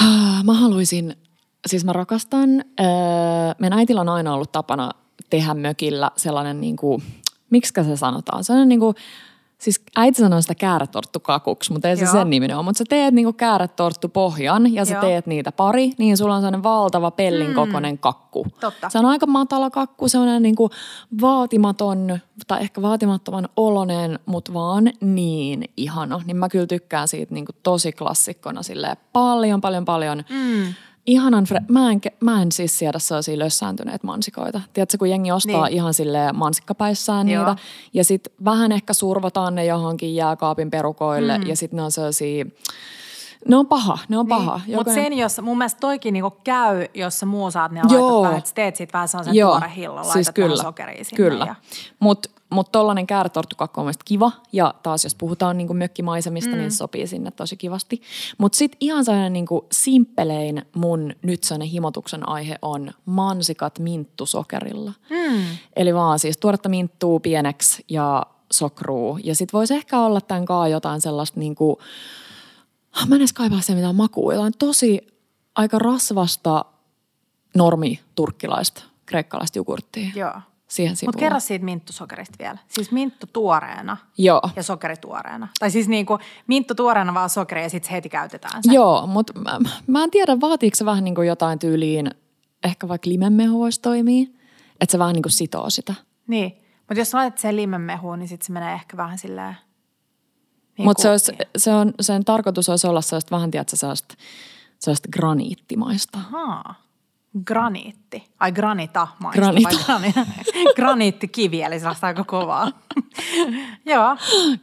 Ah, 0.00 0.44
Mä 0.44 0.54
haluaisin, 0.54 1.16
siis 1.66 1.84
mä 1.84 1.92
rakastan, 1.92 2.48
öö, 2.80 2.86
meidän 3.58 3.78
äitillä 3.78 4.00
on 4.00 4.08
aina 4.08 4.34
ollut 4.34 4.52
tapana 4.52 4.90
tehdä 5.30 5.54
mökillä 5.54 6.10
sellainen 6.16 6.60
niin 6.60 6.76
kuin, 6.76 7.02
miksi 7.50 7.72
se 7.84 7.96
sanotaan, 7.96 8.44
sellainen 8.44 8.68
niin 8.68 8.80
kuin, 8.80 8.94
siis 9.58 9.82
äiti 9.96 10.20
sanoo 10.20 10.40
sitä 10.40 10.54
kääretorttukakuksi, 10.54 11.72
mutta 11.72 11.88
ei 11.88 11.96
se 11.96 12.04
Joo. 12.04 12.12
sen 12.12 12.30
niminen 12.30 12.56
ole, 12.56 12.64
mutta 12.64 12.78
sä 12.78 12.84
teet 12.88 13.14
niin 13.14 13.24
kuin 13.24 13.36
kääretorttupohjan 13.36 14.74
ja 14.74 14.84
sä 14.84 14.94
Joo. 14.94 15.00
teet 15.00 15.26
niitä 15.26 15.52
pari, 15.52 15.92
niin 15.98 16.16
sulla 16.16 16.34
on 16.34 16.40
sellainen 16.40 16.62
valtava 16.62 17.10
pellin 17.10 17.54
kokoinen 17.54 17.98
kakku. 17.98 18.46
Totta. 18.60 18.90
Se 18.90 18.98
on 18.98 19.06
aika 19.06 19.26
matala 19.26 19.70
kakku, 19.70 20.08
sellainen 20.08 20.42
niin 20.42 20.56
kuin 20.56 20.70
vaatimaton 21.20 22.18
tai 22.46 22.60
ehkä 22.60 22.82
vaatimattoman 22.82 23.48
olonen, 23.56 24.18
mutta 24.26 24.54
vaan 24.54 24.90
niin 25.00 25.64
ihana. 25.76 26.20
Niin 26.26 26.36
mä 26.36 26.48
kyllä 26.48 26.66
tykkään 26.66 27.08
siitä 27.08 27.34
niin 27.34 27.46
kuin 27.46 27.56
tosi 27.62 27.92
klassikkona 27.92 28.62
silleen 28.62 28.96
paljon, 29.12 29.60
paljon, 29.60 29.84
paljon. 29.84 30.24
Mm. 30.30 30.74
Ihanan, 31.06 31.44
fre- 31.44 31.64
mä, 31.68 31.90
en, 31.92 32.00
mä 32.20 32.42
en 32.42 32.52
siis 32.52 32.78
siedä 32.78 32.98
sellaisia 32.98 33.38
lössääntyneitä 33.38 34.06
mansikoita. 34.06 34.60
Tiedätkö, 34.72 34.98
kun 34.98 35.10
jengi 35.10 35.32
ostaa 35.32 35.52
Niin. 35.52 35.64
niin. 35.64 35.72
ihan 35.74 35.94
sille 35.94 36.32
mansikkapäissään 36.32 37.28
Joo. 37.28 37.46
niitä. 37.46 37.62
Ja 37.94 38.04
sitten 38.04 38.32
vähän 38.44 38.72
ehkä 38.72 38.94
survotaan 38.94 39.54
ne 39.54 39.64
johonkin 39.64 40.14
jääkaapin 40.14 40.70
perukoille. 40.70 41.38
Mm. 41.38 41.46
Ja 41.46 41.56
sitten 41.56 41.76
ne 41.76 41.82
on 41.82 41.92
sellaisia, 41.92 42.44
ne 43.48 43.56
on 43.56 43.66
paha, 43.66 43.98
ne 44.08 44.18
on 44.18 44.26
paha. 44.28 44.60
Niin, 44.66 44.76
mutta 44.76 44.94
sen, 44.94 45.12
jos 45.12 45.40
mun 45.42 45.58
mielestä 45.58 45.80
toikin 45.80 46.12
niinku 46.12 46.36
käy, 46.44 46.86
jos 46.94 47.20
sä 47.20 47.26
muu 47.26 47.50
saat, 47.50 47.72
niin 47.72 47.84
Joo. 47.90 48.02
laitat 48.10 48.22
vähän, 48.22 48.38
että 48.38 48.50
teet 48.54 48.76
siitä 48.76 48.92
vähän 48.92 49.08
sellaisen 49.08 49.34
tuore 49.40 49.72
hillo, 49.76 49.94
laitat 49.96 50.12
siis 50.12 50.30
kyllä, 50.34 50.62
sokeria 50.62 51.04
sinne. 51.04 51.16
Kyllä, 51.16 51.44
Ja, 51.46 51.54
mutta 52.00 52.30
mut 52.54 52.72
tollanen 52.72 53.06
kääretorttukakku 53.06 53.80
on 53.80 53.84
mielestäni 53.84 54.04
kiva. 54.04 54.32
Ja 54.52 54.74
taas 54.82 55.04
jos 55.04 55.14
puhutaan 55.14 55.58
niinku 55.58 55.74
mökkimaisemista, 55.74 56.50
mm. 56.50 56.56
niin 56.56 56.70
se 56.70 56.76
sopii 56.76 57.06
sinne 57.06 57.30
tosi 57.30 57.56
kivasti. 57.56 58.02
Mutta 58.38 58.56
sitten 58.58 58.78
ihan 58.80 59.04
sellainen 59.04 59.32
niinku 59.32 59.66
simppelein 59.72 60.62
mun 60.74 61.14
nyt 61.22 61.44
sellainen 61.44 61.68
himotuksen 61.68 62.28
aihe 62.28 62.58
on 62.62 62.90
mansikat 63.04 63.78
minttusokerilla. 63.78 64.92
Mm. 65.10 65.42
Eli 65.76 65.94
vaan 65.94 66.18
siis 66.18 66.36
tuoretta 66.36 66.68
minttuu 66.68 67.20
pieneksi 67.20 67.84
ja 67.88 68.26
sokruu. 68.52 69.18
Ja 69.24 69.34
sitten 69.34 69.58
voisi 69.58 69.74
ehkä 69.74 70.00
olla 70.00 70.20
tämän 70.20 70.44
kaa 70.44 70.68
jotain 70.68 71.00
sellaista 71.00 71.40
niinku, 71.40 71.78
Ah, 72.94 73.08
mä 73.08 73.14
en 73.14 73.20
edes 73.20 73.32
kaipaa 73.32 73.60
se 73.60 73.74
mitään 73.74 73.94
makua. 73.94 74.34
Jotain 74.34 74.52
tosi 74.58 75.06
aika 75.54 75.78
rasvasta 75.78 76.64
normi 77.54 78.00
turkkilaista, 78.14 78.82
kreikkalaista 79.06 79.58
jogurttia. 79.58 80.10
joo. 80.14 80.40
Siihen 80.74 80.96
sivuun. 80.96 81.08
Mutta 81.08 81.18
kerro 81.18 81.40
siitä 81.40 81.64
minttusokerista 81.64 82.34
vielä. 82.38 82.58
Siis 82.68 82.90
minttu 82.90 83.26
tuoreena 83.32 83.96
Joo. 84.18 84.42
ja 84.56 84.62
sokeri 84.62 84.96
tuoreena. 84.96 85.48
Tai 85.58 85.70
siis 85.70 85.88
niinku 85.88 86.18
minttu 86.46 86.74
tuoreena 86.74 87.14
vaan 87.14 87.30
sokeri 87.30 87.62
ja 87.62 87.70
sitten 87.70 87.90
heti 87.90 88.08
käytetään 88.08 88.62
se. 88.62 88.72
Joo, 88.72 89.06
mutta 89.06 89.40
mä, 89.40 89.58
mä 89.86 90.04
en 90.04 90.10
tiedä, 90.10 90.40
vaatiiko 90.40 90.74
se 90.74 90.84
vähän 90.84 91.04
niin 91.04 91.14
kuin 91.14 91.28
jotain 91.28 91.58
tyyliin, 91.58 92.10
ehkä 92.64 92.88
vaikka 92.88 93.10
limenmehu 93.10 93.58
voisi 93.58 93.80
toimia, 93.80 94.26
että 94.80 94.92
se 94.92 94.98
vähän 94.98 95.12
niin 95.12 95.22
kuin 95.22 95.32
sitoo 95.32 95.70
sitä. 95.70 95.94
Niin. 96.26 96.52
Mutta 96.78 97.00
jos 97.00 97.14
laitat 97.14 97.38
sen 97.38 97.56
limenmehuun, 97.56 98.18
niin 98.18 98.28
sitten 98.28 98.46
se 98.46 98.52
menee 98.52 98.74
ehkä 98.74 98.96
vähän 98.96 99.18
silleen... 99.18 99.56
Niin 100.78 100.86
Mutta 100.86 101.02
se, 101.02 101.10
olisi, 101.10 101.32
se 101.56 101.74
on, 101.74 101.94
sen 102.00 102.24
tarkoitus 102.24 102.68
olisi 102.68 102.86
olla 102.86 103.00
sellaista 103.00 103.36
vähän, 103.36 103.50
tiedätkö, 103.50 103.76
sellaista, 103.76 104.14
sellaista 104.78 105.08
graniittimaista. 105.12 106.18
Ahaa. 106.18 106.83
Graniitti. 107.46 108.30
Ai 108.40 108.52
granita 108.52 109.08
maista. 109.18 109.40
Granita. 109.40 109.68
Vai 109.68 109.84
grani, 109.84 110.14
graniittikivi, 110.76 111.62
eli 111.62 111.78
sellaista 111.80 112.06
aika 112.06 112.24
kovaa. 112.24 112.68
Joo. 113.86 114.16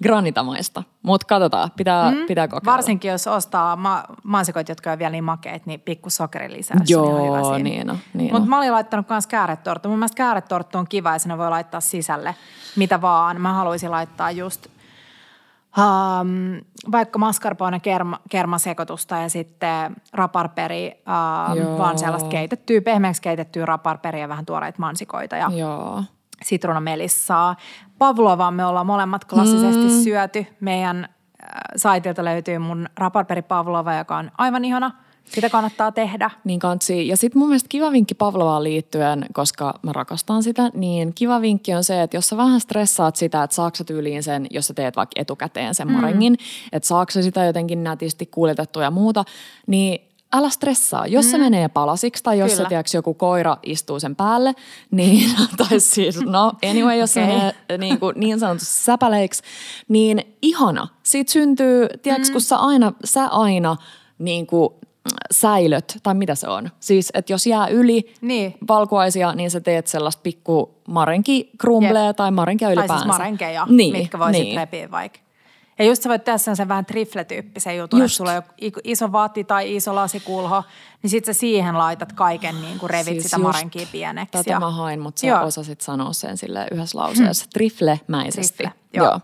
Granitamaista. 0.03 0.83
Mutta 1.03 1.27
katsotaan, 1.27 1.71
pitää, 1.77 2.11
mm, 2.11 2.17
pitää 2.27 2.47
kokeilla. 2.47 2.71
Varsinkin 2.71 3.11
jos 3.11 3.27
ostaa 3.27 3.75
ma- 3.75 4.03
mansikoita, 4.23 4.71
jotka 4.71 4.91
on 4.91 4.99
vielä 4.99 5.11
niin 5.11 5.23
makeet, 5.23 5.65
niin 5.65 5.79
pikku 5.79 6.09
sokeri 6.09 6.51
lisää. 6.53 6.77
se 6.83 6.97
on 6.97 7.09
ihan 7.09 7.25
hyvä 7.27 7.37
Joo, 7.37 7.53
siinä. 7.55 7.63
niin 7.69 7.89
on. 7.89 7.97
Niin 8.13 8.33
Mutta 8.33 8.49
mä 8.49 8.57
olin 8.57 8.71
laittanut 8.71 9.09
myös 9.09 9.27
kääretorttu. 9.27 9.89
Mun 9.89 9.97
mielestä 9.99 10.17
kääretorttu 10.17 10.77
on 10.77 10.87
kiva 10.87 11.13
ja 11.13 11.19
sinne 11.19 11.37
voi 11.37 11.49
laittaa 11.49 11.81
sisälle 11.81 12.35
mitä 12.75 13.01
vaan. 13.01 13.41
Mä 13.41 13.53
haluaisin 13.53 13.91
laittaa 13.91 14.31
just 14.31 14.67
um, 15.77 16.61
vaikka 16.91 17.19
mascarpone 17.19 17.79
kerma, 17.79 18.19
kermasekoitusta 18.29 19.15
ja 19.15 19.29
sitten 19.29 19.95
raparperi, 20.13 21.03
um, 21.51 21.57
Joo. 21.57 21.77
vaan 21.77 21.99
sellaista 21.99 22.29
keitettyä, 22.29 22.81
pehmeäksi 22.81 23.21
keitettyä 23.21 23.65
raparperia 23.65 24.21
ja 24.21 24.29
vähän 24.29 24.45
tuoreita 24.45 24.79
mansikoita 24.79 25.35
ja 25.35 25.49
Joo. 25.55 26.03
sitruunamelissaa. 26.43 27.55
Pavlovaa 27.97 28.51
me 28.51 28.65
ollaan 28.65 28.85
molemmat 28.85 29.25
klassisesti 29.25 29.87
mm. 29.87 30.03
syöty. 30.03 30.45
Meidän 30.59 31.03
äh, 31.03 31.49
saitilta 31.75 32.25
löytyy 32.25 32.57
mun 32.57 32.89
raparperi 32.97 33.41
Pavlova, 33.41 33.95
joka 33.95 34.17
on 34.17 34.31
aivan 34.37 34.65
ihana. 34.65 34.91
Sitä 35.25 35.49
kannattaa 35.49 35.91
tehdä. 35.91 36.29
Niin 36.43 36.59
kansi. 36.59 37.07
Ja 37.07 37.17
sitten 37.17 37.39
mun 37.39 37.49
mielestä 37.49 37.69
kiva 37.69 37.91
vinkki 37.91 38.15
Pavlovaan 38.15 38.63
liittyen, 38.63 39.25
koska 39.33 39.79
mä 39.81 39.93
rakastan 39.93 40.43
sitä, 40.43 40.71
niin 40.73 41.13
kiva 41.13 41.41
vinkki 41.41 41.73
on 41.73 41.83
se, 41.83 42.01
että 42.01 42.17
jos 42.17 42.27
sä 42.29 42.37
vähän 42.37 42.61
stressaat 42.61 43.15
sitä, 43.15 43.43
että 43.43 43.55
saako 43.55 43.75
sä 43.75 43.83
tyyliin 43.83 44.23
sen, 44.23 44.47
jos 44.49 44.67
sä 44.67 44.73
teet 44.73 44.95
vaikka 44.95 45.21
etukäteen 45.21 45.75
sen 45.75 45.91
marengin, 45.91 46.37
että 46.71 46.87
saako 46.87 47.11
sitä 47.11 47.45
jotenkin 47.45 47.83
nätisti 47.83 48.25
kuljetettua 48.25 48.83
ja 48.83 48.91
muuta, 48.91 49.25
niin 49.67 50.11
älä 50.33 50.49
stressaa. 50.49 51.07
Jos 51.07 51.25
mm. 51.25 51.31
se 51.31 51.37
menee 51.37 51.67
palasiksi 51.67 52.23
tai 52.23 52.39
jos 52.39 52.51
Kyllä. 52.53 52.83
se, 52.85 52.97
joku 52.97 53.13
koira 53.13 53.57
istuu 53.63 53.99
sen 53.99 54.15
päälle, 54.15 54.53
niin, 54.91 55.31
tai 55.57 55.79
siis 55.79 56.21
no 56.21 56.53
anyway, 56.69 56.97
jos 56.97 57.11
Okei. 57.11 57.23
se 57.25 57.31
menee 57.31 57.53
niin, 57.77 57.99
kuin, 57.99 58.19
niin 58.19 58.39
sanotusti 58.39 58.83
säpäleiksi, 58.83 59.43
niin 59.87 60.37
ihana. 60.41 60.87
Siitä 61.03 61.31
syntyy, 61.31 61.87
tiedätkö, 62.01 62.27
mm. 62.27 62.31
kun 62.31 62.41
sä 62.41 62.57
aina, 62.57 62.93
sä 63.05 63.27
aina 63.27 63.77
niin 64.19 64.47
kuin, 64.47 64.69
säilöt, 65.31 65.97
tai 66.03 66.13
mitä 66.13 66.35
se 66.35 66.47
on? 66.47 66.69
Siis, 66.79 67.09
että 67.13 67.33
jos 67.33 67.47
jää 67.47 67.67
yli 67.67 68.13
Niin. 68.21 68.55
valkuaisia, 68.67 69.33
niin 69.35 69.51
sä 69.51 69.59
teet 69.61 69.87
sellaista 69.87 70.19
pikku 70.23 70.75
marenki 70.87 71.49
krumblea 71.57 72.13
tai 72.13 72.31
marenkia 72.31 72.67
Tai 72.67 72.73
ylipäänsä. 72.73 73.03
siis 73.03 73.07
marenkeja, 73.17 73.65
niin, 73.69 73.93
mitkä 73.97 74.19
voisit 74.19 74.41
niin. 74.43 74.57
repiä 74.57 74.91
vaikka. 74.91 75.19
Ja 75.79 75.85
just 75.85 76.03
sä 76.03 76.09
voit 76.09 76.23
tehdä 76.23 76.37
sen 76.37 76.67
vähän 76.67 76.85
trifle-tyyppisen 76.85 77.77
jutun, 77.77 77.99
Just. 78.01 78.13
että 78.13 78.17
sulla 78.17 78.31
on 78.33 78.43
iso 78.83 79.11
vaatti 79.11 79.43
tai 79.43 79.75
iso 79.75 79.95
lasikulho, 79.95 80.63
niin 81.03 81.09
sit 81.09 81.25
sä 81.25 81.33
siihen 81.33 81.77
laitat 81.77 82.13
kaiken, 82.13 82.61
niin 82.61 82.79
kuin 82.79 82.89
revit 82.89 83.05
siis 83.05 83.23
sitä 83.23 83.35
just 83.35 83.43
marenkia 83.43 83.87
pieneksi. 83.91 84.31
Tätä 84.31 84.49
ja- 84.51 84.59
mä 84.59 84.71
hain, 84.71 84.99
mutta 84.99 85.19
sä 85.21 85.27
Joo. 85.27 85.43
osasit 85.45 85.81
sanoa 85.81 86.13
sen 86.13 86.37
sille 86.37 86.67
yhdessä 86.71 86.97
lauseessa. 86.97 87.45
Trifle-mäisesti. 87.53 88.57
Trifle, 88.57 88.71
joo. 88.93 89.15
Uh, 89.15 89.21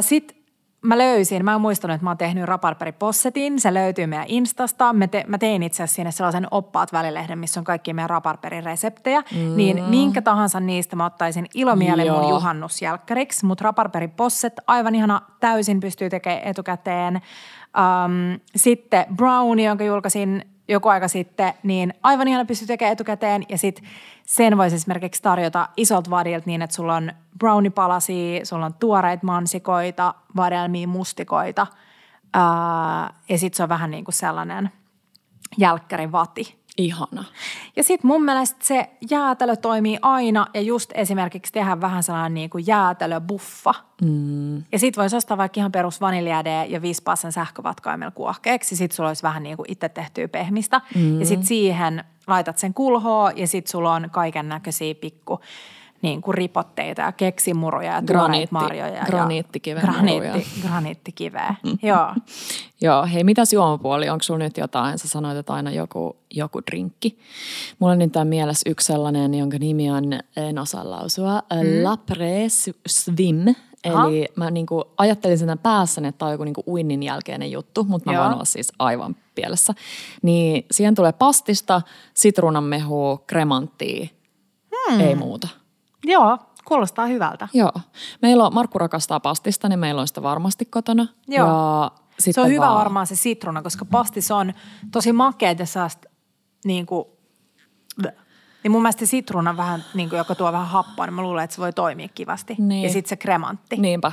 Sitten 0.00 0.36
mä 0.84 0.98
löysin, 0.98 1.44
mä 1.44 1.54
en 1.54 1.60
muistanut, 1.60 1.94
että 1.94 2.04
mä 2.04 2.10
oon 2.10 2.18
tehnyt 2.18 2.44
raparperipossetin, 2.44 3.60
se 3.60 3.74
löytyy 3.74 4.06
meidän 4.06 4.26
Instasta. 4.28 4.92
Mä, 4.92 5.06
te, 5.06 5.24
mä 5.26 5.38
tein 5.38 5.62
itse 5.62 5.82
asiassa 5.82 5.96
sinne 5.96 6.12
sellaisen 6.12 6.46
oppaat 6.50 6.92
välilehden, 6.92 7.38
missä 7.38 7.60
on 7.60 7.64
kaikki 7.64 7.92
meidän 7.92 8.10
raparperin 8.10 8.64
reseptejä. 8.64 9.20
Mm. 9.20 9.56
Niin 9.56 9.84
minkä 9.84 10.22
tahansa 10.22 10.60
niistä 10.60 10.96
mä 10.96 11.06
ottaisin 11.06 11.46
ilomielen 11.54 12.12
mun 12.12 12.28
juhannusjälkkäriksi. 12.28 13.46
Mutta 13.46 13.64
raparperiposset, 13.64 14.52
aivan 14.66 14.94
ihana, 14.94 15.22
täysin 15.40 15.80
pystyy 15.80 16.10
tekemään 16.10 16.42
etukäteen. 16.42 17.14
Um, 17.14 18.40
sitten 18.56 19.06
brownie, 19.16 19.66
jonka 19.66 19.84
julkaisin 19.84 20.53
joku 20.68 20.88
aika 20.88 21.08
sitten, 21.08 21.54
niin 21.62 21.94
aivan 22.02 22.28
ihana 22.28 22.44
pystyy 22.44 22.66
tekemään 22.66 22.92
etukäteen. 22.92 23.42
Ja 23.48 23.58
sitten 23.58 23.84
sen 24.26 24.56
voisi 24.56 24.76
esimerkiksi 24.76 25.22
tarjota 25.22 25.68
isolta 25.76 26.10
vadilta 26.10 26.46
niin, 26.46 26.62
että 26.62 26.76
sulla 26.76 26.94
on 26.94 27.12
brownie-palasia, 27.38 28.44
sulla 28.44 28.66
on 28.66 28.74
tuoreita 28.74 29.26
mansikoita, 29.26 30.14
vadelmia, 30.36 30.88
mustikoita. 30.88 31.66
Ää, 32.34 33.14
ja 33.28 33.38
sitten 33.38 33.56
se 33.56 33.62
on 33.62 33.68
vähän 33.68 33.90
niin 33.90 34.04
kuin 34.04 34.14
sellainen 34.14 34.70
jälkkärin 35.58 36.12
vati. 36.12 36.63
Ihana. 36.78 37.24
Ja 37.76 37.82
sitten 37.82 38.08
mun 38.08 38.24
mielestä 38.24 38.64
se 38.64 38.90
jäätelö 39.10 39.56
toimii 39.56 39.98
aina 40.02 40.46
ja 40.54 40.60
just 40.60 40.90
esimerkiksi 40.94 41.52
tehdä 41.52 41.80
vähän 41.80 42.02
sellainen 42.02 42.34
niin 42.34 42.50
kuin 42.50 42.66
jäätelöbuffa. 42.66 43.74
Mm. 44.02 44.56
Ja 44.56 44.78
sitten 44.78 45.02
voisi 45.02 45.16
ostaa 45.16 45.36
vaikka 45.36 45.60
ihan 45.60 45.72
perus 45.72 46.00
vaniljäde 46.00 46.66
ja 46.66 46.82
vispaa 46.82 47.16
sen 47.16 47.32
sähkövatkaimella 47.32 48.10
kuohkeeksi. 48.10 48.76
Sitten 48.76 48.96
sulla 48.96 49.10
olisi 49.10 49.22
vähän 49.22 49.42
niin 49.42 49.56
kuin 49.56 49.72
itse 49.72 49.88
tehtyä 49.88 50.28
pehmistä. 50.28 50.80
Mm. 50.94 51.20
Ja 51.20 51.26
sitten 51.26 51.46
siihen 51.46 52.04
laitat 52.26 52.58
sen 52.58 52.74
kulhoon 52.74 53.38
ja 53.38 53.46
sitten 53.46 53.70
sulla 53.70 53.92
on 53.92 54.10
kaiken 54.10 54.48
näköisiä 54.48 54.94
pikku 54.94 55.40
niin 56.04 56.20
kuin 56.20 56.34
ripotteita 56.34 57.02
ja 57.02 57.12
keksimuroja 57.12 57.92
ja 57.92 58.02
Graniitti, 58.02 58.52
marjoja. 58.52 59.04
Graniittikiveä. 59.06 59.82
Graniitti, 59.82 60.60
graniittikiveä, 60.62 61.54
joo. 61.82 62.08
joo, 62.80 63.06
hei 63.12 63.24
mitäs 63.24 63.52
juomapuoli, 63.52 64.08
onko 64.08 64.22
sulla 64.22 64.38
nyt 64.38 64.56
jotain? 64.58 64.98
Sä 64.98 65.08
sanoit, 65.08 65.38
että 65.38 65.52
aina 65.52 65.70
joku, 65.70 66.16
joku 66.34 66.60
drinkki. 66.70 67.18
Mulla 67.78 67.92
on 67.92 67.98
nyt 67.98 68.12
tämä 68.12 68.24
mielessä 68.24 68.70
yksi 68.70 68.86
sellainen, 68.86 69.34
jonka 69.34 69.58
nimi 69.58 69.90
on, 69.90 70.04
en 70.36 70.58
osaa 70.58 70.90
lausua, 70.90 71.34
mm. 71.34 71.84
Lapre 71.84 72.46
Swim. 72.86 73.54
Eli 73.84 74.28
mä 74.36 74.50
niinku 74.50 74.84
ajattelin 74.98 75.38
sen 75.38 75.58
päässäni, 75.62 76.08
että 76.08 76.18
tämä 76.18 76.26
on 76.26 76.32
joku 76.32 76.44
niinku 76.44 76.62
uinnin 76.66 77.02
jälkeinen 77.02 77.50
juttu, 77.50 77.84
mutta 77.84 78.10
mä 78.10 78.14
Joo. 78.14 78.22
voin 78.24 78.34
olla 78.34 78.44
siis 78.44 78.72
aivan 78.78 79.16
pielessä. 79.34 79.74
Niin 80.22 80.66
siihen 80.70 80.94
tulee 80.94 81.12
pastista, 81.12 81.82
sitruunanmehua, 82.14 83.18
kremanttia, 83.26 84.06
hmm. 84.90 85.00
ei 85.00 85.14
muuta. 85.14 85.48
Joo, 86.04 86.38
kuulostaa 86.64 87.06
hyvältä. 87.06 87.48
Joo. 87.52 87.72
Meillä 88.22 88.46
on, 88.46 88.54
Markku 88.54 88.78
rakastaa 88.78 89.20
pastista, 89.20 89.68
niin 89.68 89.78
meillä 89.78 90.00
on 90.00 90.08
sitä 90.08 90.22
varmasti 90.22 90.64
kotona. 90.64 91.06
Joo. 91.28 91.46
Ja 92.26 92.32
se 92.32 92.40
on 92.40 92.48
hyvä 92.48 92.66
vaan... 92.66 92.78
varmaan 92.78 93.06
se 93.06 93.16
sitruna, 93.16 93.62
koska 93.62 93.84
pastis 93.84 94.30
on 94.30 94.52
tosi 94.92 95.12
makea 95.12 95.54
ja 95.58 95.66
saa 95.66 95.88
niin 96.64 96.86
kuin, 96.86 97.04
niin 98.62 98.72
mun 98.72 98.82
mielestä 98.82 99.06
sitruna 99.06 99.56
vähän, 99.56 99.84
niin 99.94 100.08
kuin, 100.08 100.18
joka 100.18 100.34
tuo 100.34 100.52
vähän 100.52 100.68
happoa, 100.68 101.06
niin 101.06 101.14
mä 101.14 101.22
luulen, 101.22 101.44
että 101.44 101.56
se 101.56 101.62
voi 101.62 101.72
toimia 101.72 102.08
kivasti. 102.08 102.54
Niin. 102.58 102.82
Ja 102.82 102.90
sitten 102.90 103.08
se 103.08 103.16
kremantti. 103.16 103.76
Niinpä. 103.76 104.12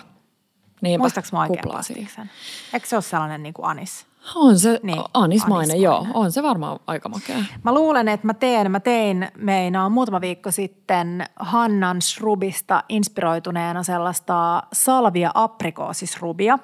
Niinpä. 0.82 1.04
Muistaaks 1.04 1.32
mä 1.32 1.42
oikein 1.42 1.64
pastiksen? 1.68 2.30
Eikö 2.74 2.88
se 2.88 2.96
ole 2.96 3.02
sellainen 3.02 3.44
niin 3.44 3.54
kuin 3.54 3.66
anis? 3.66 4.06
On 4.36 4.60
se 4.60 4.80
niin, 4.84 5.04
anismainen, 5.14 5.82
joo. 5.82 6.08
On 6.14 6.32
se 6.32 6.44
varmaan 6.44 6.80
aika 6.88 7.10
makea. 7.10 7.38
Mä 7.64 7.74
luulen, 7.74 8.08
että 8.08 8.28
mä 8.28 8.34
teen, 8.34 8.72
mä 8.72 8.80
tein 8.80 9.28
meinaan 9.38 9.92
muutama 9.92 10.22
viikko 10.22 10.52
sitten 10.52 11.26
Hannan 11.40 12.02
shrubista 12.02 12.84
inspiroituneena 12.90 13.84
sellaista 13.84 14.64
salvia 14.74 15.32
aprikoosisrubia. 15.34 16.60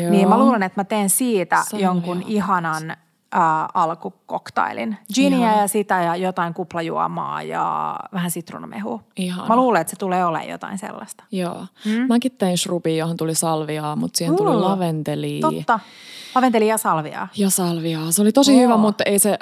Joo. 0.00 0.10
Niin 0.10 0.28
mä 0.28 0.38
luulen, 0.38 0.62
että 0.62 0.80
mä 0.80 0.84
teen 0.84 1.10
siitä 1.10 1.62
salvia. 1.70 1.86
jonkun 1.86 2.22
ihanan 2.26 2.96
äh, 3.34 3.40
alkukoktailin. 3.74 4.96
Ginia 5.14 5.60
ja 5.60 5.68
sitä 5.68 6.02
ja 6.02 6.16
jotain 6.16 6.54
kuplajuomaa 6.54 7.42
ja 7.42 7.96
vähän 8.12 8.30
sitruunamehua. 8.30 9.00
Ihana. 9.16 9.48
Mä 9.48 9.56
luulen, 9.56 9.80
että 9.80 9.90
se 9.90 9.96
tulee 9.96 10.24
olemaan 10.24 10.48
jotain 10.48 10.78
sellaista. 10.78 11.24
Joo. 11.32 11.66
Hmm? 11.84 12.06
Mäkin 12.08 12.32
tein 12.32 12.58
shrubia, 12.58 12.96
johon 12.96 13.16
tuli 13.16 13.34
salviaa, 13.34 13.96
mutta 13.96 14.18
siihen 14.18 14.32
uh, 14.32 14.38
tuli 14.38 14.56
laventeli. 14.56 15.38
Totta. 15.40 15.80
Laventeli 16.34 16.68
ja 16.68 16.78
salviaa. 16.78 17.28
Ja 17.36 17.50
salviaa. 17.50 18.12
Se 18.12 18.22
oli 18.22 18.32
tosi 18.32 18.54
oh. 18.54 18.60
hyvä, 18.60 18.76
mutta 18.76 19.04
ei 19.04 19.18
se, 19.18 19.38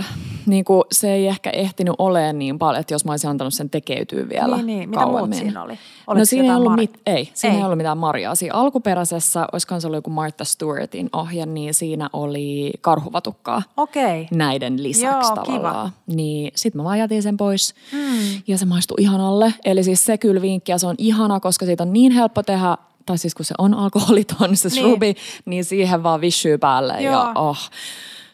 niin 0.46 0.64
kuin, 0.64 0.82
se 0.92 1.12
ei 1.12 1.26
ehkä 1.26 1.50
ehtinyt 1.50 1.94
olemaan 1.98 2.38
niin 2.38 2.58
paljon, 2.58 2.80
että 2.80 2.94
jos 2.94 3.04
mä 3.04 3.12
olisin 3.12 3.30
antanut 3.30 3.54
sen 3.54 3.70
tekeytyä 3.70 4.28
vielä 4.28 4.56
Niin, 4.56 4.66
niin. 4.66 4.90
Mitä 4.90 5.06
muut 5.06 5.34
siinä 5.34 5.62
oli? 5.62 5.78
Oliko 6.06 6.18
no 6.18 6.24
siinä 6.24 6.48
ei 6.48 6.56
ollut, 6.56 6.76
mit, 6.76 7.00
ei, 7.06 7.30
siinä 7.34 7.54
ei. 7.54 7.58
ei 7.58 7.64
ollut 7.64 7.76
mitään 7.76 7.98
marjaa. 7.98 8.34
Siinä 8.34 8.54
alkuperäisessä, 8.54 9.46
olisikohan 9.52 9.80
se 9.80 9.86
ollut 9.86 9.98
joku 9.98 10.10
Martha 10.10 10.44
Stewartin 10.44 11.08
ohje, 11.12 11.46
niin 11.46 11.74
siinä 11.74 12.10
oli 12.12 12.72
karhuvatukkaa. 12.80 13.62
Okei. 13.84 14.28
Näiden 14.30 14.82
lisäksi 14.82 15.26
Joo, 15.26 15.36
tavallaan. 15.36 15.90
Kiva. 15.90 16.16
Niin 16.16 16.52
sit 16.56 16.74
mä 16.74 16.84
vaan 16.84 16.98
jätin 16.98 17.22
sen 17.22 17.36
pois 17.36 17.74
hmm. 17.92 18.42
ja 18.46 18.58
se 18.58 18.66
maistui 18.66 18.96
ihanalle. 19.00 19.54
Eli 19.64 19.84
siis 19.84 20.04
se 20.04 20.18
kyllä 20.18 20.42
vinkki 20.42 20.72
ja 20.72 20.78
se 20.78 20.86
on 20.86 20.94
ihana, 20.98 21.40
koska 21.40 21.66
siitä 21.66 21.82
on 21.82 21.92
niin 21.92 22.12
helppo 22.12 22.42
tehdä 22.42 22.76
tai 23.06 23.18
siis 23.18 23.34
kun 23.34 23.44
se 23.44 23.54
on 23.58 23.74
alkoholiton, 23.74 24.56
se 24.56 24.68
niin. 24.68 24.80
srubi, 24.80 25.14
niin 25.44 25.64
siihen 25.64 26.02
vaan 26.02 26.20
vissyy 26.20 26.58
päälle 26.58 27.02
Joo. 27.02 27.12
ja 27.12 27.32
oh. 27.34 27.58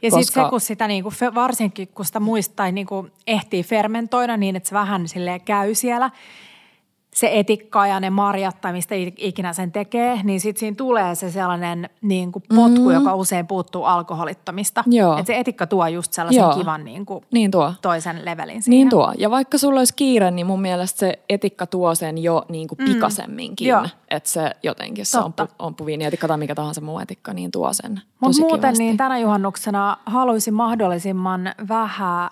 Ja 0.03 0.11
koska... 0.11 0.25
sitten 0.25 0.45
se, 0.45 0.51
kun 0.51 0.61
sitä 0.61 0.89
niinku, 0.89 1.13
varsinkin 1.35 1.89
kun 1.89 2.05
sitä 2.05 2.21
muistaa, 2.21 2.71
niinku 2.71 3.09
ehtii 3.27 3.63
fermentoida 3.63 4.37
niin, 4.37 4.57
että 4.57 4.69
se 4.69 4.75
vähän 4.75 5.05
käy 5.45 5.75
siellä, 5.75 6.11
se 7.21 7.31
etikka 7.33 7.87
ja 7.87 8.01
ne 8.01 8.11
marjat 8.11 8.61
tai 8.61 8.73
mistä 8.73 8.95
ikinä 9.17 9.53
sen 9.53 9.73
tekee, 9.73 10.21
niin 10.25 10.41
sitten 10.41 10.61
siinä 10.61 10.75
tulee 10.75 11.15
se 11.15 11.31
sellainen 11.31 11.91
niin 12.03 12.33
kuin 12.33 12.43
potku, 12.49 12.81
mm-hmm. 12.81 12.95
joka 12.95 13.15
usein 13.15 13.47
puuttuu 13.47 13.85
alkoholittomista. 13.85 14.85
Että 15.19 15.27
se 15.27 15.39
etikka 15.39 15.67
tuo 15.67 15.87
just 15.87 16.13
sellaisen 16.13 16.41
Joo. 16.41 16.55
kivan 16.55 16.85
niin 16.85 17.07
kuin 17.07 17.25
niin 17.33 17.51
tuo. 17.51 17.73
toisen 17.83 18.25
levelin 18.25 18.63
siihen. 18.63 18.71
Niin 18.71 18.89
tuo. 18.89 19.13
Ja 19.19 19.31
vaikka 19.31 19.59
sulla 19.59 19.81
olisi 19.81 19.95
kiire, 19.95 20.31
niin 20.31 20.47
mun 20.47 20.61
mielestä 20.63 20.99
se 20.99 21.19
etikka 21.29 21.67
tuo 21.67 21.95
sen 21.95 22.19
jo 22.19 22.45
niin 22.49 22.69
kuin 22.69 22.79
mm. 22.79 22.85
pikasemminkin. 22.85 23.75
Mm. 23.75 23.91
Että 24.11 24.29
se 24.29 24.51
jotenkin 24.63 25.07
se 25.07 25.19
on, 25.19 25.33
on 25.59 25.75
puviinietikka 25.75 26.29
tai 26.29 26.39
mikä 26.39 26.55
tahansa 26.55 26.81
muu 26.81 26.99
etikka, 26.99 27.33
niin 27.33 27.51
tuo 27.51 27.73
sen 27.73 28.01
Mutta 28.21 28.41
muuten 28.41 28.61
kivasti. 28.61 28.83
niin 28.83 28.97
tänä 28.97 29.19
juhannuksena 29.19 29.97
haluaisin 30.07 30.55
mahdollisimman 30.55 31.53
vähän 31.69 32.31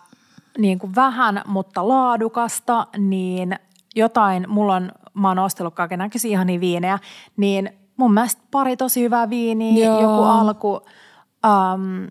niin 0.58 0.78
kuin 0.78 0.94
vähän, 0.94 1.42
mutta 1.46 1.88
laadukasta, 1.88 2.86
niin 2.98 3.58
jotain, 3.98 4.44
mulla 4.48 4.74
on, 4.74 4.92
mä 5.14 5.28
oon 5.28 5.38
ostellut 5.38 5.74
kaiken 5.74 5.98
näköisiä 5.98 6.30
ihania 6.30 6.60
viinejä, 6.60 6.98
niin 7.36 7.70
mun 7.96 8.14
mielestä 8.14 8.42
pari 8.50 8.76
tosi 8.76 9.02
hyvää 9.02 9.30
viiniä, 9.30 9.84
Joo. 9.84 10.00
joku 10.00 10.22
alku, 10.22 10.74
um, 10.74 12.08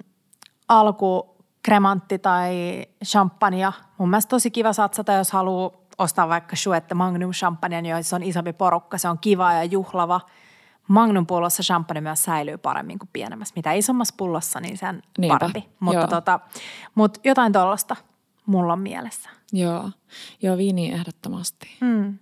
alku 0.67 1.37
kremantti 1.63 2.19
tai 2.19 2.85
champagne. 3.05 3.71
Mun 3.97 4.09
mielestä 4.09 4.29
tosi 4.29 4.51
kiva 4.51 4.73
satsata, 4.73 5.13
jos 5.13 5.31
haluaa 5.31 5.71
ostaa 5.97 6.29
vaikka 6.29 6.55
Chouette 6.55 6.95
Magnum 6.95 7.31
champagne, 7.31 7.89
joissa 7.89 8.15
on 8.15 8.23
isompi 8.23 8.53
porukka. 8.53 8.97
Se 8.97 9.09
on 9.09 9.17
kiva 9.19 9.53
ja 9.53 9.63
juhlava. 9.63 10.21
Magnum 10.87 11.25
pullossa 11.25 11.63
champagne 11.63 12.01
myös 12.01 12.23
säilyy 12.23 12.57
paremmin 12.57 12.99
kuin 12.99 13.09
pienemmässä. 13.13 13.53
Mitä 13.55 13.71
isommassa 13.73 14.13
pullossa, 14.17 14.59
niin 14.59 14.77
sen 14.77 15.03
Niinpä. 15.17 15.35
parempi. 15.39 15.69
Mutta, 15.79 16.07
tota, 16.07 16.39
mutta 16.95 17.19
jotain 17.23 17.53
tuollaista 17.53 17.95
mulla 18.45 18.73
on 18.73 18.79
mielessä. 18.79 19.29
Joo, 19.53 19.91
joo 20.41 20.57
viini 20.57 20.93
ehdottomasti. 20.93 21.77
Mm. 21.81 22.17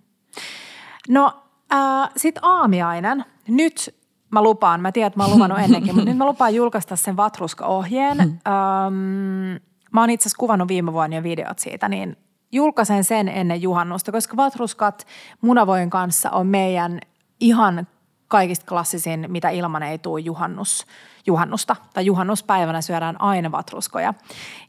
No 1.08 1.42
äh, 1.72 2.10
sit 2.16 2.38
aamiainen. 2.42 3.24
Nyt 3.48 3.94
mä 4.30 4.42
lupaan, 4.42 4.80
mä 4.80 4.92
tiedän, 4.92 5.06
että 5.06 5.18
mä 5.18 5.24
oon 5.24 5.34
luvannut 5.34 5.58
ennenkin, 5.64 5.94
mutta 5.94 6.08
nyt 6.10 6.18
mä 6.18 6.26
lupaan 6.26 6.54
julkaista 6.54 6.96
sen 6.96 7.16
vatruska-ohjeen. 7.16 8.22
Hmm. 8.22 8.38
Ähm, 8.46 9.62
mä 9.92 10.00
oon 10.00 10.10
itse 10.10 10.22
asiassa 10.22 10.38
kuvannut 10.38 10.68
viime 10.68 10.92
vuonna 10.92 11.16
jo 11.16 11.22
videot 11.22 11.58
siitä, 11.58 11.88
niin 11.88 12.16
julkaisen 12.52 13.04
sen 13.04 13.28
ennen 13.28 13.62
juhannusta, 13.62 14.12
koska 14.12 14.36
vatruskat 14.36 15.06
munavoin 15.40 15.90
kanssa 15.90 16.30
on 16.30 16.46
meidän 16.46 17.00
ihan 17.40 17.86
kaikista 18.28 18.66
klassisin, 18.68 19.26
mitä 19.28 19.48
ilman 19.48 19.82
ei 19.82 19.98
tule 19.98 20.20
juhannus, 20.20 20.86
juhannusta. 21.26 21.76
Tai 21.94 22.06
juhannuspäivänä 22.06 22.80
syödään 22.80 23.20
aina 23.20 23.52
vatruskoja. 23.52 24.14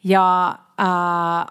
Ja 0.04 0.48
äh, 0.80 0.88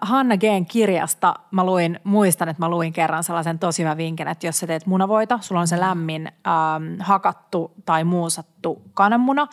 Hanna 0.01 0.37
Geen 0.37 0.65
kirjasta 0.65 1.33
mä 1.51 1.65
luin, 1.65 1.99
muistan, 2.03 2.49
että 2.49 2.63
mä 2.63 2.69
luin 2.69 2.93
kerran 2.93 3.23
sellaisen 3.23 3.59
tosi 3.59 3.83
hyvän 3.83 3.97
vinkin, 3.97 4.27
että 4.27 4.47
jos 4.47 4.59
sä 4.59 4.67
teet 4.67 4.85
munavoita, 4.85 5.39
sulla 5.41 5.61
on 5.61 5.67
se 5.67 5.79
lämmin 5.79 6.27
ähm, 6.27 6.99
hakattu 6.99 7.71
tai 7.85 8.03
muusattu 8.03 8.81
kananmuna, 8.93 9.47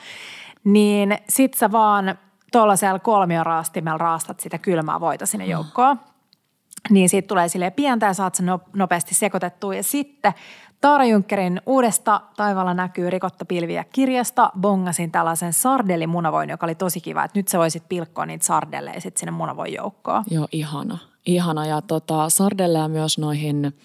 niin 0.64 1.18
sit 1.28 1.54
sä 1.54 1.72
vaan 1.72 2.18
tuollaisella 2.52 2.98
kolmioraastimella 2.98 3.98
raastat 3.98 4.40
sitä 4.40 4.58
kylmää 4.58 5.00
voita 5.00 5.26
sinne 5.26 5.46
joukkoon. 5.46 6.00
Niin 6.90 7.08
siitä 7.08 7.28
tulee 7.28 7.48
sille 7.48 7.70
pientä 7.70 8.06
ja 8.06 8.14
saat 8.14 8.34
sen 8.34 8.46
nopeasti 8.72 9.14
sekoitettua. 9.14 9.74
Ja 9.74 9.82
sitten 9.82 10.34
Taara 10.80 11.04
Junckerin 11.04 11.60
uudesta 11.66 12.20
Taivaalla 12.36 12.74
näkyy 12.74 13.10
rikotta 13.10 13.44
pilviä 13.44 13.84
kirjasta 13.92 14.50
bongasin 14.60 15.10
tällaisen 15.10 15.52
sardelimunavoin, 15.52 16.50
joka 16.50 16.66
oli 16.66 16.74
tosi 16.74 17.00
kiva. 17.00 17.24
Että 17.24 17.38
nyt 17.38 17.48
sä 17.48 17.58
voisit 17.58 17.88
pilkkoa 17.88 18.26
niitä 18.26 18.44
sardelleja 18.44 19.00
sitten 19.00 19.20
sinne 19.20 19.30
munavoin 19.32 19.74
joukkoon. 19.74 20.24
Joo, 20.30 20.48
ihana. 20.52 20.98
Ihana. 21.26 21.66
Ja 21.66 21.82
tota, 21.82 22.28
sardelleja 22.28 22.88
myös 22.88 23.18
noihin 23.18 23.76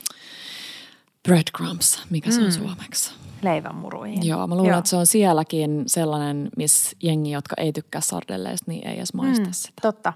breadcrumbs, 1.23 2.03
mikä 2.09 2.31
se 2.31 2.39
on 2.39 2.45
mm. 2.45 2.51
suomeksi? 2.51 3.19
leivänmuruihin. 3.41 4.27
Joo, 4.27 4.47
mä 4.47 4.55
luulen, 4.55 4.69
Joo. 4.69 4.79
että 4.79 4.89
se 4.89 4.95
on 4.95 5.07
sielläkin 5.07 5.83
sellainen, 5.87 6.49
missä 6.57 6.91
jengi, 7.03 7.31
jotka 7.31 7.55
ei 7.57 7.73
tykkää 7.73 8.01
sardelleista, 8.01 8.71
niin 8.71 8.87
ei 8.87 8.97
edes 8.97 9.13
maista 9.13 9.45
mm, 9.45 9.53
sitä. 9.53 9.73
Totta. 9.81 10.13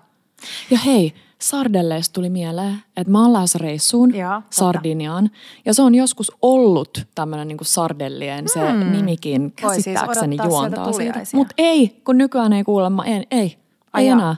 Ja 0.72 0.78
hei, 0.78 1.14
sardelleista 1.42 2.14
tuli 2.14 2.30
mieleen, 2.30 2.84
että 2.98 3.12
mä 3.12 3.22
oon 3.22 3.34
lähes 3.34 3.56
reissuun 3.56 4.16
Joo, 4.16 4.42
Sardiniaan. 4.50 5.30
Ja 5.66 5.74
se 5.74 5.82
on 5.82 5.96
joskus 5.96 6.32
ollut 6.42 7.02
tämmöinen 7.16 7.48
niin 7.48 7.58
sardellien, 7.62 8.50
se 8.50 8.74
mm. 8.74 8.92
nimikin 8.92 9.42
siis 9.42 9.54
käsittääkseni 9.56 10.38
siis 10.38 10.48
juontaa 10.48 10.94
siitä. 10.94 11.20
Mutta 11.34 11.54
ei, 11.58 12.02
kun 12.06 12.18
nykyään 12.18 12.54
ei 12.54 12.64
kuulemma, 12.64 13.06
ei, 13.06 13.24
ei, 13.32 13.58
Ai 13.94 14.04
ei 14.04 14.10
enää. 14.10 14.36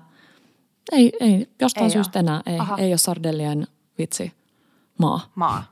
Ei, 0.92 1.12
ei, 1.20 1.50
jostain 1.62 1.84
ei 1.84 1.90
syystä 1.90 2.20
enää. 2.20 2.42
Ei, 2.46 2.60
ei 2.78 2.92
ole 2.92 2.98
sardellien 2.98 3.68
vitsi 3.98 4.34
maa. 4.98 5.20
Maa. 5.36 5.64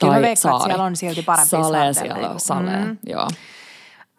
Tai 0.00 0.08
Kyllä 0.08 0.22
veikkaan, 0.22 0.56
että 0.56 0.66
siellä 0.66 0.84
on 0.84 0.96
silti 0.96 1.22
parempi 1.22 1.50
Sale 1.50 1.94
siellä 1.94 2.34
sale, 2.36 2.84
mm. 2.84 2.98
joo. 3.06 3.28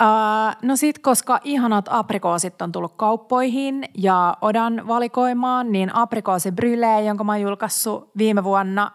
Uh, 0.01 0.55
no 0.61 0.75
sit, 0.75 0.99
koska 0.99 1.39
ihanat 1.43 1.85
aprikoosit 1.89 2.61
on 2.61 2.71
tullut 2.71 2.93
kauppoihin 2.95 3.83
ja 3.97 4.37
odan 4.41 4.87
valikoimaan, 4.87 5.71
niin 5.71 5.95
aprikoosi 5.95 6.51
bryle, 6.51 7.01
jonka 7.01 7.23
mä 7.23 7.31
oon 7.31 7.41
julkaissut 7.41 8.11
viime 8.17 8.43
vuonna, 8.43 8.91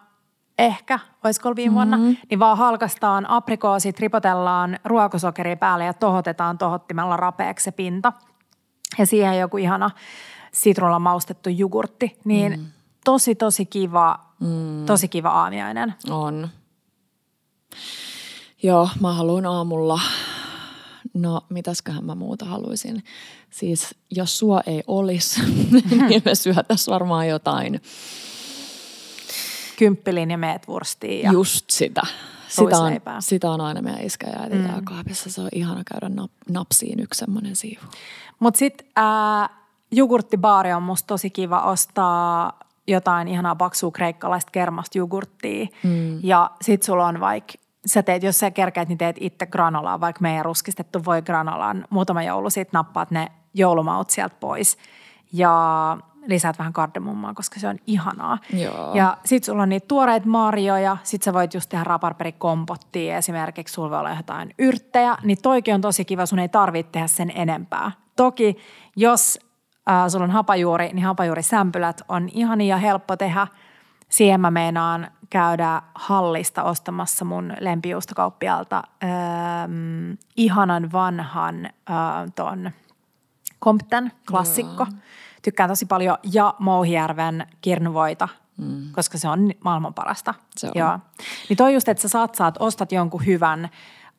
ehkä, 0.57 0.99
olisiko 1.23 1.49
ollut 1.49 1.55
viime 1.55 1.75
vuonna, 1.75 1.97
mm-hmm. 1.97 2.17
niin 2.29 2.39
vaan 2.39 2.57
halkastaan 2.57 3.29
aprikoosit, 3.29 3.99
ripotellaan 3.99 4.79
ruokosokeri 4.85 5.55
päälle 5.55 5.85
ja 5.85 5.93
tohotetaan 5.93 6.57
tohottimella 6.57 7.17
rapeaksi 7.17 7.63
se 7.63 7.71
pinta. 7.71 8.13
Ja 8.97 9.05
siihen 9.05 9.39
joku 9.39 9.57
ihana 9.57 9.91
sitrulla 10.51 10.99
maustettu 10.99 11.49
jogurtti, 11.49 12.17
niin 12.25 12.59
mm. 12.59 12.65
tosi 13.05 13.35
tosi 13.35 13.65
kiva, 13.65 14.19
mm. 14.39 14.85
tosi 14.85 15.07
kiva 15.07 15.29
aamiainen. 15.29 15.93
On. 16.09 16.49
Joo, 18.63 18.89
mä 19.01 19.13
haluan 19.13 19.45
aamulla 19.45 19.99
No, 21.13 21.41
mitäsköhän 21.49 22.05
mä 22.05 22.15
muuta 22.15 22.45
haluaisin. 22.45 23.03
Siis 23.49 23.95
jos 24.11 24.39
sua 24.39 24.61
ei 24.65 24.83
olisi, 24.87 25.41
niin 26.09 26.21
me 26.25 26.35
syötäisiin 26.35 26.93
varmaan 26.93 27.27
jotain. 27.27 27.81
Kymppelin 29.77 30.31
ja 30.31 30.37
meetwurstia. 30.37 31.23
Ja 31.23 31.31
Just 31.31 31.69
sitä. 31.69 32.01
Sitä 32.47 32.77
on, 32.77 32.91
sitä 33.19 33.51
on 33.51 33.61
aina 33.61 33.81
meidän 33.81 34.01
iskä 34.01 34.27
ja 34.27 34.39
mm. 34.57 34.85
kaapissa. 34.85 35.29
Se 35.29 35.41
on 35.41 35.49
ihana 35.51 35.83
käydä 35.91 36.09
nap, 36.15 36.31
napsiin 36.49 36.99
yksi 36.99 37.19
semmoinen 37.19 37.55
siivu. 37.55 37.81
Mutta 38.39 38.57
sitten 38.57 38.87
äh, 38.97 39.49
jogurttibaari 39.91 40.73
on 40.73 40.83
musta 40.83 41.07
tosi 41.07 41.29
kiva 41.29 41.61
ostaa 41.61 42.59
jotain 42.87 43.27
ihanaa 43.27 43.55
paksua 43.55 43.91
kreikkalaista 43.91 44.51
kermasta 44.51 44.97
jogurttia. 44.97 45.67
Mm. 45.83 46.19
Ja 46.23 46.51
sit 46.61 46.83
sulla 46.83 47.07
on 47.07 47.19
vaikka 47.19 47.53
sä 47.87 48.03
teet, 48.03 48.23
jos 48.23 48.39
sä 48.39 48.51
kerkeät, 48.51 48.87
niin 48.87 48.97
teet 48.97 49.15
itse 49.19 49.45
granolaa, 49.45 49.99
vaikka 49.99 50.21
meidän 50.21 50.45
ruskistettu 50.45 51.05
voi 51.05 51.21
granolaan. 51.21 51.85
Muutama 51.89 52.23
joulu 52.23 52.49
sitten 52.49 52.77
nappaat 52.77 53.11
ne 53.11 53.27
joulumaut 53.53 54.09
sieltä 54.09 54.35
pois 54.39 54.77
ja 55.33 55.97
lisäät 56.25 56.59
vähän 56.59 56.73
kardemummaa, 56.73 57.33
koska 57.33 57.59
se 57.59 57.67
on 57.67 57.77
ihanaa. 57.87 58.37
Joo. 58.53 58.93
Ja 58.93 59.17
sit 59.25 59.43
sulla 59.43 59.63
on 59.63 59.69
niitä 59.69 59.87
tuoreita 59.87 60.27
marjoja, 60.27 60.97
sit 61.03 61.23
sä 61.23 61.33
voit 61.33 61.53
just 61.53 61.69
tehdä 61.69 61.83
raparperikompottia, 61.83 63.17
esimerkiksi 63.17 63.73
sulla 63.73 63.89
voi 63.89 63.99
olla 63.99 64.13
jotain 64.13 64.53
yrttejä, 64.59 65.17
niin 65.23 65.37
toikin 65.41 65.75
on 65.75 65.81
tosi 65.81 66.05
kiva, 66.05 66.25
sun 66.25 66.39
ei 66.39 66.49
tarvitse 66.49 66.91
tehdä 66.91 67.07
sen 67.07 67.31
enempää. 67.35 67.91
Toki 68.15 68.57
jos 68.95 69.39
äh, 69.89 70.07
sulla 70.07 70.23
on 70.23 70.31
hapajuuri, 70.31 70.89
niin 70.93 71.05
hapajuurisämpylät 71.05 72.01
on 72.09 72.29
ihania 72.33 72.75
ja 72.75 72.77
helppo 72.77 73.17
tehdä. 73.17 73.47
Siihen 74.09 74.41
mä 74.41 74.51
meinaan 74.51 75.11
käydä 75.29 75.81
hallista 75.95 76.63
ostamassa 76.63 77.25
mun 77.25 77.53
lempijuustokauppialta 77.59 78.83
ähm, 79.03 80.11
ihanan 80.37 80.91
vanhan 80.91 81.65
äh, 81.65 81.71
ton 82.35 82.71
Compton 83.63 84.11
klassikko. 84.27 84.85
Joo. 84.89 84.99
Tykkään 85.41 85.69
tosi 85.69 85.85
paljon 85.85 86.17
ja 86.33 86.53
Mouhijärven 86.59 87.47
kirnuvoita, 87.61 88.29
mm. 88.57 88.91
koska 88.91 89.17
se 89.17 89.29
on 89.29 89.51
maailman 89.63 89.93
parasta. 89.93 90.33
Se 90.55 90.67
on. 90.67 90.73
Joo. 90.75 90.99
Niin 91.49 91.57
toi 91.57 91.73
just, 91.73 91.89
että 91.89 92.01
sä 92.01 92.07
satsaat, 92.07 92.55
ostat 92.59 92.91
jonkun 92.91 93.25
hyvän 93.25 93.69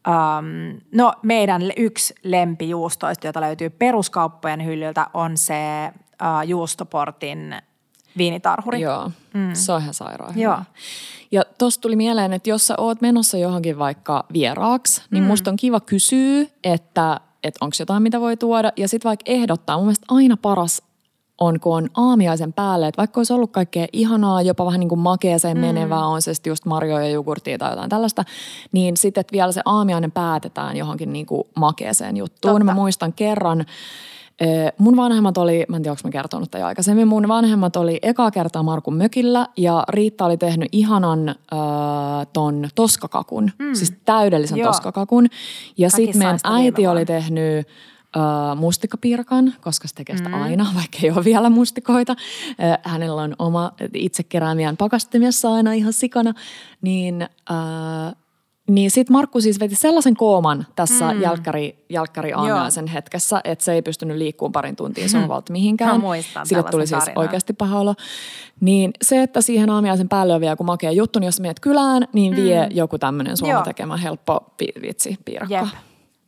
Um, 0.09 0.81
no 0.95 1.13
meidän 1.23 1.63
yksi 1.77 2.15
lempijuustoista, 2.23 3.27
jota 3.27 3.41
löytyy 3.41 3.71
peruskauppojen 3.71 4.65
hyllyltä, 4.65 5.07
on 5.15 5.37
se 5.37 5.93
uh, 5.93 6.49
juustoportin 6.49 7.57
viinitarhuri. 8.19 8.81
Joo, 8.81 9.11
mm. 9.35 9.51
se 9.53 9.73
on 9.73 9.81
ihan 9.81 9.95
sairaan 9.95 10.35
hyvä. 10.35 10.45
Joo. 10.45 10.59
Ja 11.31 11.45
tuossa 11.59 11.81
tuli 11.81 11.97
mieleen, 11.97 12.33
että 12.33 12.51
jos 12.51 12.67
sä 12.67 12.75
oot 12.79 13.01
menossa 13.01 13.39
johonkin 13.39 13.79
vaikka 13.79 14.25
vieraaksi, 14.33 15.03
niin 15.11 15.25
mm. 15.25 15.27
musta 15.27 15.51
on 15.51 15.57
kiva 15.57 15.81
kysyä, 15.81 16.47
että, 16.65 17.21
että 17.45 17.65
onko 17.65 17.77
jotain, 17.79 18.03
mitä 18.03 18.21
voi 18.21 18.37
tuoda. 18.37 18.73
Ja 18.77 18.89
sitten 18.89 19.09
vaikka 19.09 19.33
ehdottaa, 19.33 19.77
mun 19.77 19.87
mielestä 19.87 20.07
aina 20.09 20.37
paras 20.37 20.83
on, 21.41 21.61
kun 21.61 21.77
on 21.77 21.89
aamiaisen 21.95 22.53
päälle, 22.53 22.89
että 22.89 22.99
vaikka 22.99 23.21
olisi 23.21 23.33
ollut 23.33 23.53
kaikkea 23.53 23.87
ihanaa, 23.93 24.43
jopa 24.43 24.67
vähän 24.67 24.81
niin 24.81 24.89
kuin 24.89 24.99
makeeseen 24.99 25.57
mm. 25.57 25.61
menevää, 25.61 26.07
on 26.07 26.23
se 26.23 26.35
sitten 26.35 26.51
just 26.51 26.65
marjoja 26.65 27.05
ja 27.07 27.11
jogurttia 27.11 27.59
tai 27.59 27.73
jotain 27.73 27.91
tällaista, 27.91 28.25
niin 28.73 28.97
sitten, 28.97 29.21
että 29.21 29.33
vielä 29.33 29.53
se 29.53 29.61
aamiainen 29.65 30.13
päätetään 30.13 30.77
johonkin 30.77 31.13
niin 31.13 31.27
kuin 31.27 31.45
makeeseen 31.57 32.17
juttuun. 32.17 32.53
Totta. 32.53 32.65
Mä 32.65 32.75
muistan 32.75 33.13
kerran, 33.13 33.65
Mun 34.79 34.97
vanhemmat 34.97 35.39
oli, 35.39 35.65
mä 35.69 35.77
en 35.77 35.83
tiedä, 35.83 35.93
onko 35.93 36.01
mä 36.05 36.11
kertonut 36.11 36.51
tämän 36.51 36.67
aikaisemmin, 36.67 37.09
mun 37.09 37.29
vanhemmat 37.29 37.77
oli 37.77 37.99
eka 38.03 38.31
kertaa 38.31 38.63
Markun 38.63 38.95
mökillä 38.97 39.47
ja 39.57 39.85
Riitta 39.89 40.25
oli 40.25 40.37
tehnyt 40.37 40.69
ihanan 40.73 41.29
äh, 41.29 41.37
ton 42.33 42.69
toskakakun, 42.75 43.51
mm. 43.59 43.75
siis 43.75 43.93
täydellisen 44.05 44.59
Joo. 44.59 44.67
toskakakun. 44.67 45.27
Ja 45.79 45.91
sitten 45.91 46.19
meidän 46.19 46.39
äiti 46.45 46.87
oli 46.87 47.05
tehnyt 47.05 47.67
äh, 48.17 48.57
mustikkapiirakan, 48.57 49.55
koska 49.61 49.89
se 49.89 49.95
tekee 49.95 50.17
sitä 50.17 50.29
mm. 50.29 50.43
aina, 50.43 50.67
vaikka 50.75 50.99
ei 51.03 51.11
ole 51.11 51.25
vielä 51.25 51.51
mustikoita. 51.51 52.17
Äh, 52.63 52.79
hänellä 52.83 53.23
on 53.23 53.35
oma 53.39 53.73
itse 53.95 54.23
keräämiään 54.23 54.77
pakastimessa 54.77 55.53
aina 55.53 55.73
ihan 55.73 55.93
sikana, 55.93 56.35
niin 56.83 57.23
äh, 57.23 58.15
niin 58.69 58.91
sitten 58.91 59.13
Markku 59.13 59.41
siis 59.41 59.61
veti 59.61 59.75
sellaisen 59.75 60.17
kooman 60.17 60.67
tässä 60.77 61.13
mm. 61.13 61.21
jälkkäri, 61.21 61.85
jälkkäri 61.89 62.33
aamiaisen 62.33 62.87
hetkessä, 62.87 63.41
että 63.45 63.65
se 63.65 63.73
ei 63.73 63.83
pystynyt 63.83 64.17
liikkumaan 64.17 64.53
parin 64.53 64.77
tuntiin 64.77 65.09
sohvalta 65.09 65.53
mihinkään. 65.53 66.01
Sille 66.45 66.63
tuli 66.63 66.87
siis 66.87 66.99
tarinaa. 66.99 67.23
oikeasti 67.23 67.53
paha 67.53 67.81
olo. 67.81 67.95
Niin 68.61 68.91
se, 69.03 69.23
että 69.23 69.41
siihen 69.41 69.71
aamiaisen 69.71 70.09
päälle 70.09 70.35
on 70.35 70.41
vielä 70.41 70.53
joku 70.53 70.65
makea 70.65 70.91
juttu, 70.91 71.19
niin 71.19 71.27
jos 71.27 71.41
menet 71.41 71.61
kylään, 71.61 72.09
niin 72.13 72.37
vie 72.37 72.69
mm. 72.69 72.77
joku 72.77 72.99
tämmöinen 72.99 73.37
Suomen 73.37 73.63
tekemä 73.63 73.97
helppo 73.97 74.55
vitsi 74.83 75.17
piirakka. 75.25 75.55
Jep. 75.55 75.69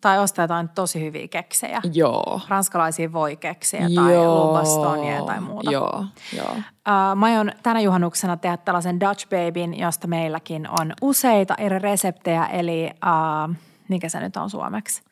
Tai 0.01 0.19
ostaa 0.19 0.43
jotain 0.43 0.69
tosi 0.69 1.01
hyviä 1.01 1.29
keksejä. 1.29 1.81
Joo. 1.93 2.41
Ranskalaisia 2.49 3.13
voi 3.13 3.37
keksejä 3.37 3.89
tai 3.95 4.27
lubastonia 4.27 5.23
tai 5.23 5.41
muuta. 5.41 5.71
Joo, 5.71 6.05
joo. 6.37 6.53
Uh, 6.53 7.17
mä 7.17 7.27
aion 7.27 7.53
tänä 7.63 7.81
juhannuksena 7.81 8.37
tehdä 8.37 8.57
tällaisen 8.57 9.01
Dutch 9.01 9.29
Babyn, 9.29 9.79
josta 9.79 10.09
meilläkin 10.09 10.69
on 10.81 10.93
useita 11.03 11.55
eri 11.59 11.79
reseptejä. 11.79 12.47
Eli 12.47 12.91
uh, 12.91 13.55
mikä 13.89 14.09
se 14.09 14.21
nyt 14.21 14.37
on 14.37 14.51
suomeksi? 14.51 15.03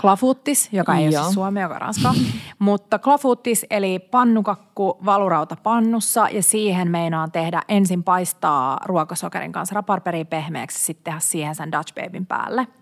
Klafuttis, 0.00 0.68
joka 0.72 0.94
ei 0.94 1.04
Joo. 1.04 1.12
ole 1.12 1.22
siis 1.22 1.34
suomi, 1.34 1.60
joka 1.60 1.74
on 1.74 1.80
ranska. 1.80 2.14
Mutta 2.58 2.98
klafuttis 2.98 3.66
eli 3.70 3.98
pannukakku 3.98 4.98
valurauta 5.04 5.56
pannussa 5.62 6.28
ja 6.28 6.42
siihen 6.42 6.90
meinaan 6.90 7.32
tehdä 7.32 7.62
ensin 7.68 8.02
paistaa 8.02 8.80
ruokasokerin 8.84 9.52
kanssa 9.52 9.74
raparperi 9.74 10.24
pehmeäksi, 10.24 10.84
sitten 10.84 11.04
tehdä 11.04 11.20
siihen 11.20 11.54
sen 11.54 11.72
Dutch 11.72 11.94
Babyn 11.94 12.26
päälle– 12.26 12.66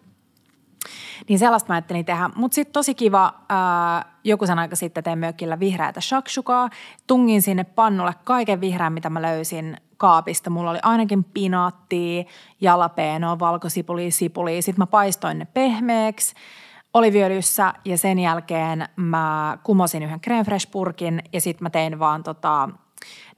niin 1.29 1.39
sellaista 1.39 1.69
mä 1.69 1.75
ajattelin 1.75 2.05
tehdä. 2.05 2.31
Mutta 2.37 2.55
sitten 2.55 2.73
tosi 2.73 2.95
kiva, 2.95 3.35
ää, 3.49 4.05
joku 4.25 4.47
sen 4.47 4.59
aika 4.59 4.77
sitten 4.77 5.05
tein 5.05 5.19
mökillä 5.19 5.61
vihreätä 5.61 6.01
shakshukaa. 6.01 6.71
Tungin 7.07 7.43
sinne 7.43 7.65
pannulle 7.65 8.15
kaiken 8.25 8.61
vihreän, 8.61 8.93
mitä 8.93 9.11
mä 9.11 9.23
löysin 9.23 9.77
kaapista. 9.97 10.51
Mulla 10.51 10.71
oli 10.71 10.79
ainakin 10.83 11.25
pinaattia, 11.25 12.25
jalapeenoa, 12.61 13.39
valkosipulia, 13.39 14.11
sipulia. 14.11 14.63
Sitten 14.63 14.83
mä 14.83 14.87
paistoin 14.87 15.39
ne 15.39 15.45
pehmeäksi 15.45 16.35
oliviöljyssä 16.95 17.75
ja 17.85 17.99
sen 17.99 18.19
jälkeen 18.19 18.89
mä 18.97 19.59
kumosin 19.63 20.03
yhden 20.03 20.21
creme 20.21 20.45
fresh 20.45 20.71
purkin 20.71 21.23
ja 21.33 21.41
sitten 21.41 21.65
mä 21.65 21.71
tein 21.71 21.99
vaan 21.99 22.23
tota, 22.23 22.69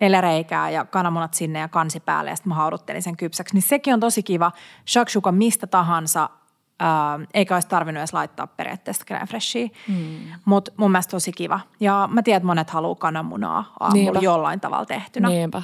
neljä 0.01 0.21
reikää 0.21 0.71
ja 0.71 0.85
kananmunat 0.85 1.35
sinne 1.35 1.59
ja 1.59 1.69
kansi 1.69 2.01
päälle 2.01 2.31
ja 2.31 2.37
sitten 2.37 2.49
mä 2.49 2.55
hauduttelin 2.55 3.03
sen 3.03 3.17
kypsäksi. 3.17 3.55
Niin 3.55 3.63
sekin 3.63 3.95
on 3.95 4.01
tosi 4.01 4.23
kiva. 4.23 4.53
Shakshuka 4.89 5.33
mistä 5.33 5.67
tahansa 5.67 6.31
Ähm, 6.83 7.23
eikä 7.35 7.55
olisi 7.55 7.69
tarvinnut 7.69 8.01
edes 8.01 8.13
laittaa 8.13 8.47
periaatteessa 8.47 9.05
crème 9.11 9.27
freshia. 9.27 9.69
Mm. 9.89 10.17
Mutta 10.45 10.73
mun 10.77 10.93
mielestä 10.93 11.11
tosi 11.11 11.33
kiva. 11.33 11.61
Ja 11.81 12.09
mä 12.13 12.23
tiedän, 12.23 12.37
että 12.37 12.47
monet 12.47 12.71
haluaa 12.71 12.95
kananmunaa 12.95 13.73
aamulla 13.81 14.03
Niinpä. 14.05 14.19
jollain 14.23 14.61
tavalla 14.61 14.87
tehtynä. 14.87 15.29
Niinpä. 15.29 15.63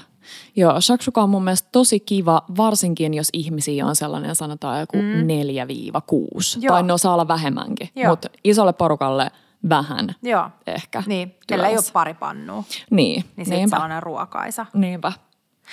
Joo, 0.57 0.81
shakshuka 0.81 1.23
on 1.23 1.31
mun 1.31 1.45
mielestä 1.45 1.69
tosi 1.73 2.01
kiva, 2.01 2.43
varsinkin 2.57 3.15
jos 3.15 3.29
ihmisiä 3.33 3.87
on 3.87 3.97
sellainen, 3.97 4.35
sanotaan 4.37 4.81
joku 4.81 4.97
mm. 4.97 5.23
4-6. 5.23 6.59
Joo. 6.61 6.75
Tai 6.75 6.83
ne 6.83 6.93
osaa 6.93 7.15
olla 7.15 7.29
vähemmänkin, 7.29 7.89
mutta 8.09 8.29
isolle 8.45 8.73
porukalle 8.73 9.31
vähän 9.69 10.15
Joo. 10.23 10.51
ehkä. 10.67 11.03
Niin, 11.07 11.35
kellä 11.47 11.69
ei 11.69 11.75
ole 11.75 11.85
pari 11.93 12.15
pannua. 12.15 12.65
Niin, 12.91 13.25
Niin 13.37 13.47
sitten 13.47 13.69
sellainen 13.69 14.03
ruokaisa. 14.03 14.67
Niinpä, 14.75 15.13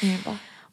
niinpä. 0.01 0.29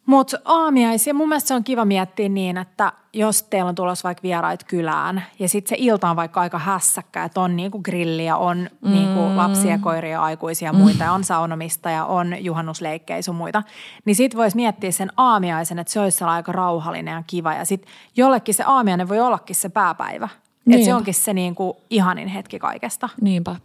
Mutta 0.07 0.39
aamiaisia, 0.45 1.15
mun 1.15 1.29
mielestä 1.29 1.49
se 1.49 1.55
on 1.55 1.65
kiva 1.65 1.85
miettiä 1.85 2.29
niin, 2.29 2.57
että 2.57 2.93
jos 3.13 3.43
teillä 3.43 3.69
on 3.69 3.75
tulossa 3.75 4.05
vaikka 4.05 4.23
vierait 4.23 4.65
kylään 4.65 5.23
ja 5.39 5.49
sitten 5.49 5.69
se 5.69 5.77
ilta 5.79 6.11
on 6.11 6.17
vaikka 6.17 6.41
aika 6.41 6.59
hässäkkä, 6.59 7.25
että 7.25 7.41
on 7.41 7.57
niinku 7.57 7.79
grilliä, 7.79 8.37
on 8.37 8.71
mm. 8.81 8.93
niinku 8.93 9.37
lapsia, 9.37 9.79
koiria, 9.79 10.23
aikuisia 10.23 10.69
ja 10.69 10.73
muita, 10.73 11.05
ja 11.05 11.13
on 11.13 11.25
saunomista 11.25 11.91
ja 11.91 12.05
on 12.05 12.45
juhannusleikkejä 12.45 13.23
sun 13.23 13.35
muita, 13.35 13.63
niin 14.05 14.17
sitten 14.17 14.39
voisi 14.39 14.57
miettiä 14.57 14.91
sen 14.91 15.13
aamiaisen, 15.17 15.79
että 15.79 15.93
se 15.93 16.01
olisi 16.01 16.25
aika 16.25 16.53
rauhallinen 16.53 17.13
ja 17.13 17.23
kiva 17.27 17.55
ja 17.55 17.65
sitten 17.65 17.93
jollekin 18.17 18.55
se 18.55 18.65
aamiainen 18.67 19.09
voi 19.09 19.21
ollakin 19.21 19.57
se 19.57 19.69
pääpäivä. 19.69 20.29
Että 20.71 20.85
se 20.85 20.95
onkin 20.95 21.15
se 21.15 21.35
niinku 21.35 21.77
ihanin 21.91 22.29
hetki 22.29 22.59
kaikesta. 22.59 23.09
Niinpä. 23.21 23.57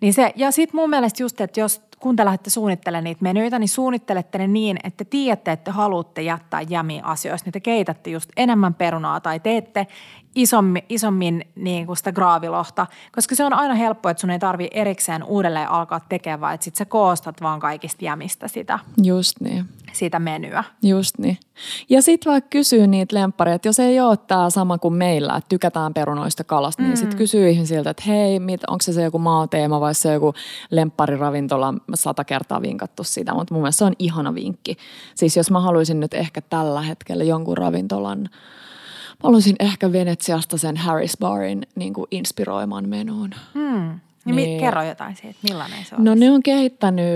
Niin 0.00 0.14
se, 0.14 0.32
ja 0.36 0.50
sitten 0.50 0.80
mun 0.80 0.90
mielestä 0.90 1.22
just, 1.22 1.40
että 1.40 1.60
jos 1.60 1.82
kun 2.00 2.16
te 2.16 2.24
lähdette 2.24 2.50
suunnittelemaan 2.50 3.04
niitä 3.04 3.22
menyitä, 3.22 3.58
niin 3.58 3.68
suunnittelette 3.68 4.38
ne 4.38 4.46
niin, 4.46 4.78
että 4.84 5.04
tiedätte, 5.04 5.52
että 5.52 5.72
haluatte 5.72 6.22
jättää 6.22 6.60
jämiä 6.60 7.02
asioista, 7.04 7.46
niin 7.46 7.52
te 7.52 7.60
keitätte 7.60 8.10
just 8.10 8.30
enemmän 8.36 8.74
perunaa 8.74 9.20
tai 9.20 9.40
teette 9.40 9.86
isommin, 10.34 10.82
isommin 10.88 11.44
niin 11.54 11.86
kuin 11.86 11.96
sitä 11.96 12.12
graavilohta, 12.12 12.86
koska 13.12 13.34
se 13.34 13.44
on 13.44 13.52
aina 13.52 13.74
helppo, 13.74 14.08
että 14.08 14.20
sun 14.20 14.30
ei 14.30 14.38
tarvi 14.38 14.68
erikseen 14.70 15.24
uudelleen 15.24 15.70
alkaa 15.70 16.00
tekemään, 16.08 16.40
vaan 16.40 16.54
että 16.54 16.64
sit 16.64 16.76
sä 16.76 16.84
koostat 16.84 17.40
vaan 17.42 17.60
kaikista 17.60 18.04
jämistä 18.04 18.48
sitä. 18.48 18.78
Just 19.02 19.40
niin. 19.40 19.68
Sitä 19.92 20.18
menyä. 20.18 20.64
Just 20.82 21.18
niin. 21.18 21.38
Ja 21.88 22.02
sitten 22.02 22.32
vaikka 22.32 22.48
kysyy 22.48 22.86
niitä 22.86 23.16
lemppareita, 23.16 23.56
että 23.56 23.68
jos 23.68 23.78
ei 23.78 24.00
ole 24.00 24.16
tämä 24.16 24.50
sama 24.50 24.78
kuin 24.78 24.94
meillä, 24.94 25.36
että 25.36 25.48
tykätään 25.48 25.94
perunoista 25.94 26.44
kalasta, 26.44 26.82
niin 26.82 26.92
mm. 26.92 26.96
sitten 26.96 27.18
kysyy 27.18 27.48
ihmisiltä, 27.48 27.90
että 27.90 28.02
hei, 28.06 28.40
mit, 28.40 28.64
onko 28.64 28.82
se 28.82 28.92
se 28.92 29.02
joku 29.02 29.18
maateema 29.18 29.80
vai 29.80 29.94
se 29.94 30.12
joku 30.12 30.34
lemppariravintola, 30.70 31.74
sata 31.94 32.24
kertaa 32.24 32.62
vinkattu 32.62 33.04
sitä, 33.04 33.34
mutta 33.34 33.54
mun 33.54 33.62
mielestä 33.62 33.78
se 33.78 33.84
on 33.84 33.94
ihana 33.98 34.34
vinkki. 34.34 34.76
Siis 35.14 35.36
jos 35.36 35.50
mä 35.50 35.60
haluaisin 35.60 36.00
nyt 36.00 36.14
ehkä 36.14 36.40
tällä 36.40 36.82
hetkellä 36.82 37.24
jonkun 37.24 37.58
ravintolan– 37.58 38.28
Mä 39.22 39.26
haluaisin 39.26 39.56
ehkä 39.60 39.92
Venetsiasta 39.92 40.58
sen 40.58 40.76
Harris 40.76 41.16
Barin 41.20 41.66
niin 41.74 41.94
kuin 41.94 42.06
inspiroiman 42.10 42.88
menuun. 42.88 43.30
Hmm. 43.54 44.00
Niin, 44.24 44.36
niin, 44.36 44.60
kerro 44.60 44.82
jotain 44.82 45.16
siitä, 45.16 45.38
millainen 45.42 45.84
se 45.84 45.94
on? 45.94 46.04
No 46.04 46.14
ne 46.14 46.30
on 46.30 46.42
kehittänyt 46.42 47.06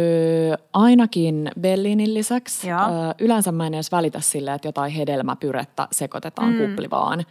ainakin 0.73 1.51
Bellinin 1.61 2.15
lisäksi. 2.15 2.69
Joo. 2.69 2.81
Yleensä 3.21 3.53
mä 3.53 3.67
en 3.67 3.75
edes 3.75 3.93
välitä 3.93 4.21
silleen, 4.21 4.55
että 4.55 4.69
jotain 4.69 4.93
hedelmäpyrettä 4.93 5.89
sekoitetaan 5.93 6.53
mm. 6.53 6.59
kuplivaan 6.59 7.25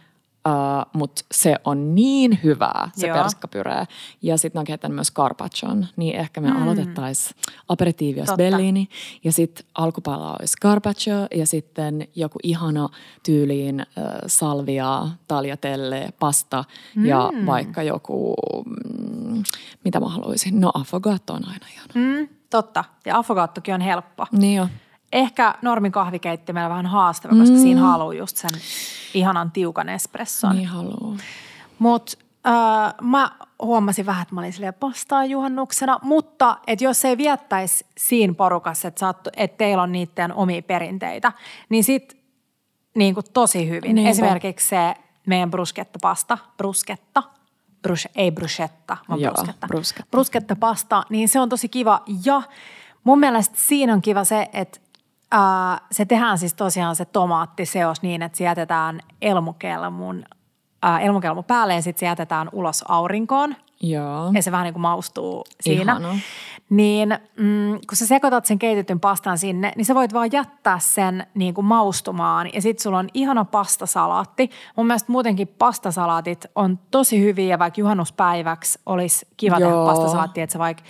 Uh, 0.48 0.90
mutta 0.92 1.22
se 1.32 1.56
on 1.64 1.94
niin 1.94 2.38
hyvää, 2.44 2.90
se 2.92 3.06
Joo. 3.06 3.16
perskapyree. 3.16 3.84
Ja 4.22 4.38
sitten 4.38 4.60
on 4.60 4.64
kehittänyt 4.64 4.94
myös 4.94 5.12
carpaccion, 5.12 5.86
niin 5.96 6.16
ehkä 6.16 6.40
me 6.40 6.50
mm. 6.50 6.62
aloitettaisiin 6.62 7.36
aperitiivios 7.68 8.28
bellini. 8.36 8.88
Ja 9.24 9.32
sitten 9.32 9.66
alkupala 9.74 10.36
olisi 10.40 10.56
carpaccio 10.62 11.14
ja 11.34 11.46
sitten 11.46 12.08
joku 12.14 12.38
ihana 12.42 12.88
tyyliin 13.22 13.80
uh, 13.80 14.04
salvia, 14.26 15.08
tagliatelle, 15.28 16.08
pasta 16.18 16.64
mm. 16.96 17.06
ja 17.06 17.30
vaikka 17.46 17.82
joku, 17.82 18.34
mm, 18.66 19.42
mitä 19.84 20.00
mä 20.00 20.08
haluaisin. 20.08 20.60
No 20.60 20.70
affogato 20.74 21.32
on 21.32 21.48
aina 21.48 21.66
ihana. 21.72 21.92
Mm, 21.94 22.28
totta, 22.50 22.84
ja 23.06 23.18
affogattokin 23.18 23.74
on 23.74 23.80
helppo. 23.80 24.26
Niin 24.32 24.56
jo 24.56 24.68
ehkä 25.14 25.54
normin 25.62 25.92
kahvikeittimellä 25.92 26.68
vähän 26.68 26.86
haastava, 26.86 27.36
koska 27.36 27.56
mm. 27.56 27.62
siinä 27.62 27.80
haluaa 27.80 28.14
just 28.14 28.36
sen 28.36 28.50
ihanan 29.14 29.52
tiukan 29.52 29.88
espresson. 29.88 30.56
Niin 30.56 30.68
haluaa. 30.68 31.16
Mutta 31.78 32.16
äh, 32.46 32.94
mä 33.02 33.30
huomasin 33.62 34.06
vähän, 34.06 34.22
että 34.22 34.34
mä 34.34 34.40
olin 34.40 34.52
silleen 34.52 34.74
pastaa 34.74 35.24
juhannuksena, 35.24 35.98
mutta 36.02 36.58
et 36.66 36.80
jos 36.80 37.04
ei 37.04 37.16
viettäisi 37.16 37.86
siinä 37.98 38.34
porukassa, 38.34 38.88
että, 38.88 38.98
saat, 38.98 39.28
että 39.36 39.58
teillä 39.58 39.82
on 39.82 39.92
niiden 39.92 40.34
omia 40.34 40.62
perinteitä, 40.62 41.32
niin 41.68 41.84
sit 41.84 42.16
niin 42.94 43.14
kuin 43.14 43.26
tosi 43.32 43.68
hyvin. 43.68 43.94
Niinpä. 43.94 44.10
Esimerkiksi 44.10 44.68
se 44.68 44.94
meidän 45.26 45.50
brusketta 45.50 45.98
pasta, 46.02 46.38
brusketta, 46.56 47.22
brus, 47.82 48.08
ei 48.14 48.30
bruschetta, 48.30 48.96
vaan 49.08 49.20
Joo, 49.20 49.32
brusketta. 49.32 49.66
brusketta. 49.66 50.10
Brusketta 50.10 50.56
pasta, 50.56 51.02
niin 51.10 51.28
se 51.28 51.40
on 51.40 51.48
tosi 51.48 51.68
kiva 51.68 52.02
ja 52.24 52.42
mun 53.04 53.20
mielestä 53.20 53.54
siinä 53.58 53.92
on 53.92 54.02
kiva 54.02 54.24
se, 54.24 54.48
että 54.52 54.80
Uh, 55.34 55.80
se 55.92 56.04
tehdään 56.04 56.38
siis 56.38 56.54
tosiaan 56.54 56.96
se 56.96 57.04
tomaattiseos 57.04 58.02
niin, 58.02 58.22
että 58.22 58.38
se 58.38 58.44
jätetään 58.44 59.00
elmukelmun, 59.22 60.24
uh, 60.86 61.04
elmukelmu 61.04 61.42
päälle 61.42 61.74
ja 61.74 61.82
sitten 61.82 62.00
se 62.00 62.06
jätetään 62.06 62.48
ulos 62.52 62.84
aurinkoon. 62.88 63.56
Joo. 63.90 64.30
Ja 64.32 64.42
se 64.42 64.52
vähän 64.52 64.64
niin 64.64 64.74
kuin 64.74 64.82
maustuu 64.82 65.44
siinä. 65.60 65.92
Ihana. 65.92 66.18
Niin 66.70 67.18
mm, 67.36 67.70
kun 67.70 67.96
sä 67.96 68.06
sekoitat 68.06 68.46
sen 68.46 68.58
keitetyn 68.58 69.00
pastan 69.00 69.38
sinne, 69.38 69.72
niin 69.76 69.84
sä 69.84 69.94
voit 69.94 70.14
vaan 70.14 70.32
jättää 70.32 70.78
sen 70.78 71.26
niin 71.34 71.54
kuin 71.54 71.64
maustumaan. 71.64 72.50
Ja 72.54 72.62
sitten 72.62 72.82
sulla 72.82 72.98
on 72.98 73.08
ihana 73.14 73.44
pastasalaatti. 73.44 74.50
Mun 74.76 74.86
mielestä 74.86 75.12
muutenkin 75.12 75.48
pastasalaatit 75.48 76.46
on 76.54 76.78
tosi 76.90 77.20
hyviä, 77.20 77.58
vaikka 77.58 77.80
juhannuspäiväksi 77.80 78.78
olisi 78.86 79.26
kiva 79.36 79.58
Joo. 79.58 79.70
tehdä 79.70 79.84
pastasalaatti, 79.84 80.40
että 80.40 80.52
sä 80.52 80.58
vaikka 80.58 80.82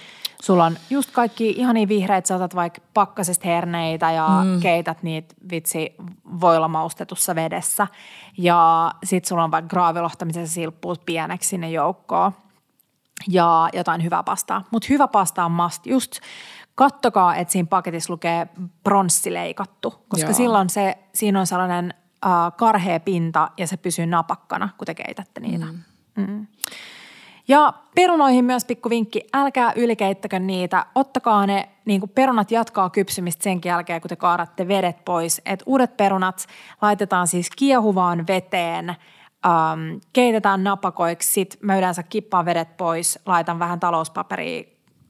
Sulla 0.44 0.64
on 0.64 0.76
just 0.90 1.10
kaikki 1.10 1.50
ihania 1.50 1.88
vihreät, 1.88 2.26
sä 2.26 2.36
otat 2.36 2.54
vaikka 2.54 2.80
pakkasesta 2.94 3.48
herneitä 3.48 4.10
ja 4.10 4.28
mm. 4.44 4.60
keität 4.60 5.02
niitä 5.02 5.34
vitsi 5.50 5.94
voilla 6.40 6.68
maustetussa 6.68 7.34
vedessä. 7.34 7.86
Ja 8.38 8.90
sit 9.04 9.24
sulla 9.24 9.44
on 9.44 9.50
vaikka 9.50 9.68
graavilohta, 9.68 10.24
missä 10.24 10.46
sä 10.46 10.52
silppuut 10.52 11.06
pieneksi 11.06 11.48
sinne 11.48 11.70
joukkoon. 11.70 12.32
Ja 13.28 13.68
jotain 13.72 14.04
hyvää 14.04 14.22
pastaa. 14.22 14.64
Mutta 14.70 14.86
hyvä 14.90 15.08
pasta 15.08 15.44
on 15.44 15.52
must. 15.52 15.86
Just 15.86 16.20
kattokaa, 16.74 17.36
että 17.36 17.52
siinä 17.52 17.66
paketissa 17.66 18.12
lukee 18.12 18.46
pronssileikattu, 18.84 20.04
koska 20.08 20.26
Joo. 20.26 20.36
silloin 20.36 20.70
se, 20.70 20.98
siinä 21.14 21.40
on 21.40 21.46
sellainen 21.46 21.94
äh, 22.26 22.30
karhea 22.56 23.00
pinta 23.00 23.50
ja 23.56 23.66
se 23.66 23.76
pysyy 23.76 24.06
napakkana, 24.06 24.68
kun 24.78 24.86
te 24.86 24.94
keitätte 24.94 25.40
niitä. 25.40 25.66
Mm. 25.66 25.80
Mm. 26.16 26.46
Ja 27.48 27.72
perunoihin 27.94 28.44
myös 28.44 28.64
pikku 28.64 28.90
vinkki, 28.90 29.26
älkää 29.34 29.72
ylikeittäkö 29.76 30.38
niitä. 30.38 30.86
Ottakaa 30.94 31.46
ne, 31.46 31.68
niin 31.84 32.00
kuin 32.00 32.10
perunat 32.14 32.50
jatkaa 32.50 32.90
kypsymistä 32.90 33.44
sen 33.44 33.60
jälkeen, 33.64 34.00
kun 34.00 34.08
te 34.08 34.16
kaadatte 34.16 34.68
vedet 34.68 35.04
pois. 35.04 35.42
Et 35.46 35.62
uudet 35.66 35.96
perunat 35.96 36.46
laitetaan 36.82 37.28
siis 37.28 37.50
kiehuvaan 37.56 38.26
veteen, 38.26 38.96
ähm, 39.46 39.96
keitetään 40.12 40.64
napakoiksi, 40.64 41.32
sit 41.32 41.58
mä 41.62 41.78
yleensä 41.78 42.02
kippaan 42.02 42.44
vedet 42.44 42.76
pois, 42.76 43.18
laitan 43.26 43.58
vähän 43.58 43.80
talouspaperia 43.80 44.64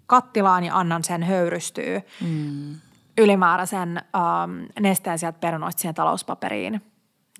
kattilaan 0.06 0.64
ja 0.64 0.78
annan 0.78 1.04
sen 1.04 1.22
höyrystyä. 1.22 2.02
Mm. 2.20 2.74
Ylimääräisen 3.18 3.96
ähm, 3.96 4.64
nesteen 4.80 5.18
sieltä 5.18 5.38
perunoista 5.38 5.80
siihen 5.80 5.94
talouspaperiin. 5.94 6.82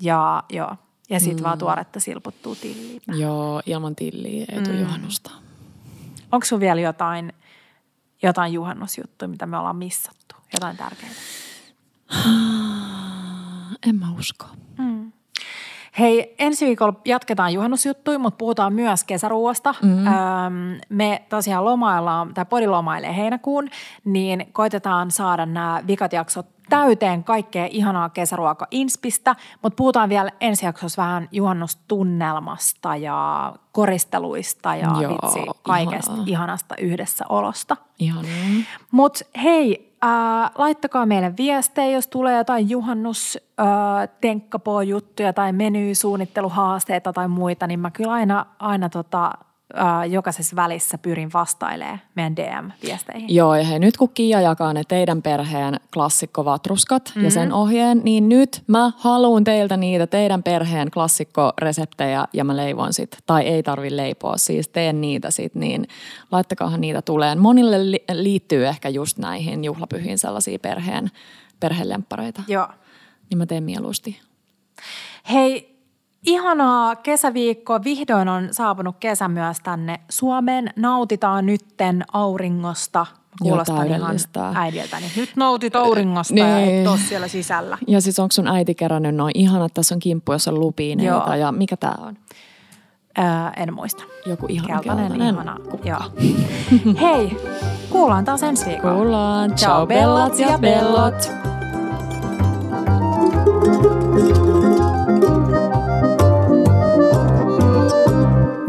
Ja 0.01 0.43
joo, 0.51 0.77
ja 1.11 1.21
sitten 1.21 1.39
mm. 1.39 1.45
vaan 1.45 1.59
tuoretta 1.59 2.01
silputtuu 2.01 2.55
tilliä. 2.55 3.01
Joo, 3.07 3.63
ilman 3.67 3.97
tilliä 3.97 4.45
ei 4.49 4.63
tule 4.63 4.75
mm. 4.75 4.81
juhannusta. 4.81 5.31
Onko 6.33 6.47
sun 6.47 6.61
vielä 6.61 6.81
jotain, 6.81 7.33
jotain 8.23 8.53
juhannusjuttuja, 8.53 9.29
mitä 9.29 9.47
me 9.47 9.59
ollaan 9.59 9.77
missattu? 9.77 10.35
Jotain 10.53 10.77
tärkeää? 10.77 11.13
en 13.89 13.97
mä 13.97 14.13
usko. 14.19 14.47
Mm. 14.79 14.94
Hei, 15.99 16.35
ensi 16.39 16.67
viikolla 16.67 17.01
jatketaan 17.05 17.53
juhannusjuttuja, 17.53 18.19
mutta 18.19 18.37
puhutaan 18.37 18.73
myös 18.73 19.05
kesäruoasta. 19.05 19.75
Mm-hmm. 19.83 20.07
Öm, 20.07 20.81
me 20.89 21.23
tosiaan 21.29 21.65
lomaillaan, 21.65 22.35
tai 22.35 22.45
podi 22.45 22.67
lomailee 22.67 23.17
heinäkuun, 23.17 23.69
niin 24.05 24.47
koitetaan 24.53 25.11
saada 25.11 25.47
nämä 25.47 25.83
vikat 25.87 26.13
jaksot 26.13 26.47
täyteen 26.69 27.25
kaikkea 27.25 27.69
ihanaa 27.71 28.09
kesäruoka-inspistä, 28.09 29.37
mutta 29.63 29.77
puhutaan 29.77 30.09
vielä 30.09 30.31
ensi 30.41 30.67
jaksossa 30.67 31.03
vähän 31.03 31.29
juhannustunnelmasta 31.33 32.97
ja 32.97 33.53
koristeluista 33.73 34.77
ja 34.77 34.89
Joo, 35.01 35.13
vitsi, 35.13 35.41
kaikesta 35.63 36.13
ihanaa. 36.13 36.27
ihanasta 36.29 36.75
yhdessäolosta. 36.79 37.77
Ihanaa. 37.99 38.31
Mutta 38.91 39.25
hei, 39.43 39.94
äh, 40.05 40.51
laittakaa 40.55 41.07
meille 41.07 41.35
viestejä, 41.37 41.91
jos 41.91 42.09
tulee 42.09 42.37
jotain 42.37 42.71
juhannus 42.71 43.39
äh, 43.61 43.67
juttuja 44.83 45.33
tai 45.33 45.53
menysuunnitteluhaasteita 45.53 47.13
tai 47.13 47.29
muita, 47.29 47.67
niin 47.67 47.81
mä 47.81 47.91
kyllä 47.91 48.13
aina, 48.13 48.47
aina 48.59 48.89
tota, 48.89 49.33
äh, 49.79 50.11
jokaisessa 50.11 50.57
välissä 50.57 50.99
pyrin 50.99 51.31
vastailemaan 51.33 52.01
meidän 52.15 52.37
DM-viesteihin. 52.37 53.35
Joo, 53.35 53.55
ja 53.55 53.65
hei, 53.65 53.79
nyt 53.79 53.97
kun 53.97 54.09
Kia 54.15 54.41
jakaa 54.41 54.73
ne 54.73 54.83
teidän 54.89 55.23
perheen 55.23 55.81
klassikko 55.95 56.45
vatruskat 56.45 57.03
mm-hmm. 57.09 57.25
ja 57.25 57.31
sen 57.31 57.49
mhm. 57.49 57.59
ohjeen, 57.59 58.01
niin 58.05 58.29
nyt 58.29 58.63
mä 58.67 58.93
haluan 58.97 59.45
teiltä 59.45 59.77
niitä 59.77 60.07
teidän 60.07 60.43
perheen 60.43 60.91
klassikkoreseptejä 60.91 62.25
ja 62.33 62.45
mä 62.45 62.57
leivon 62.57 62.93
sit. 62.93 63.19
Tai 63.27 63.43
ei 63.43 63.63
tarvi 63.63 63.97
leipoa, 63.97 64.37
siis 64.37 64.69
teen 64.69 65.01
niitä 65.01 65.31
sit, 65.31 65.55
niin 65.55 65.87
laittakaahan 66.33 66.81
niitä 66.81 67.03
tuleen. 67.03 67.39
Monille 67.39 67.91
li- 67.91 68.05
liittyy 68.13 68.67
ehkä 68.67 68.89
just 68.89 69.19
näihin 69.19 69.65
juhlapyhiin 69.65 70.19
sellaisia 70.19 70.59
perheen, 70.59 71.11
perhelemppareita. 71.61 72.43
Joo. 72.49 72.69
Niin 73.31 73.39
mä 73.39 73.47
teen 73.47 73.65
mieluusti. 73.65 74.21
Hei, 75.33 75.74
Ihanaa 76.27 76.97
kesäviikkoa. 76.97 77.85
Vihdoin 77.85 78.29
on 78.29 78.49
saapunut 78.51 78.97
kesä 79.01 79.29
myös 79.29 79.61
tänne 79.61 80.01
Suomeen. 80.09 80.71
Nautitaan 80.77 81.47
nytten 81.47 82.05
auringosta. 82.13 83.07
Kuulostaa 83.43 83.83
ihan 83.85 84.17
äidiltäni. 84.55 85.07
Nyt 85.17 85.31
noutit 85.37 85.77
auringosta 85.77 86.35
ja 86.39 86.57
Niin. 86.57 86.81
et 86.81 86.87
ole 86.87 86.99
siellä 86.99 87.29
sisällä. 87.29 87.79
Ja 87.87 88.01
siis 88.01 88.19
onko 88.19 88.33
sun 88.33 88.49
äiti 88.49 88.75
kerännyt 88.75 89.15
noin 89.15 89.33
ihanat, 89.35 89.75
tässä 89.75 89.95
on 89.95 89.99
kimppu, 89.99 90.33
jossa 90.33 90.51
on 90.51 90.61
lupiineita 90.61 91.13
Joo. 91.13 91.35
ja 91.35 91.53
mikä 91.53 91.77
tää 91.77 91.95
on? 92.07 92.17
Ää, 93.17 93.53
en 93.57 93.75
muista. 93.75 94.05
Joku 94.27 94.47
ihan 94.49 94.67
Keltainen, 94.67 95.07
keltainen. 95.09 95.35
ihana. 95.35 95.57
Joo. 95.85 96.01
Hei, 97.01 97.37
kuullaan 97.91 98.25
taas 98.25 98.43
ensi 98.43 98.67
viikolla. 98.67 98.95
Kuullaan. 98.95 99.55
Ciao 99.57 99.87
bellat 99.87 100.39
ja 100.39 100.59
bellot. 100.59 101.31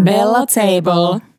Bella 0.05 0.45
Table. 0.45 1.34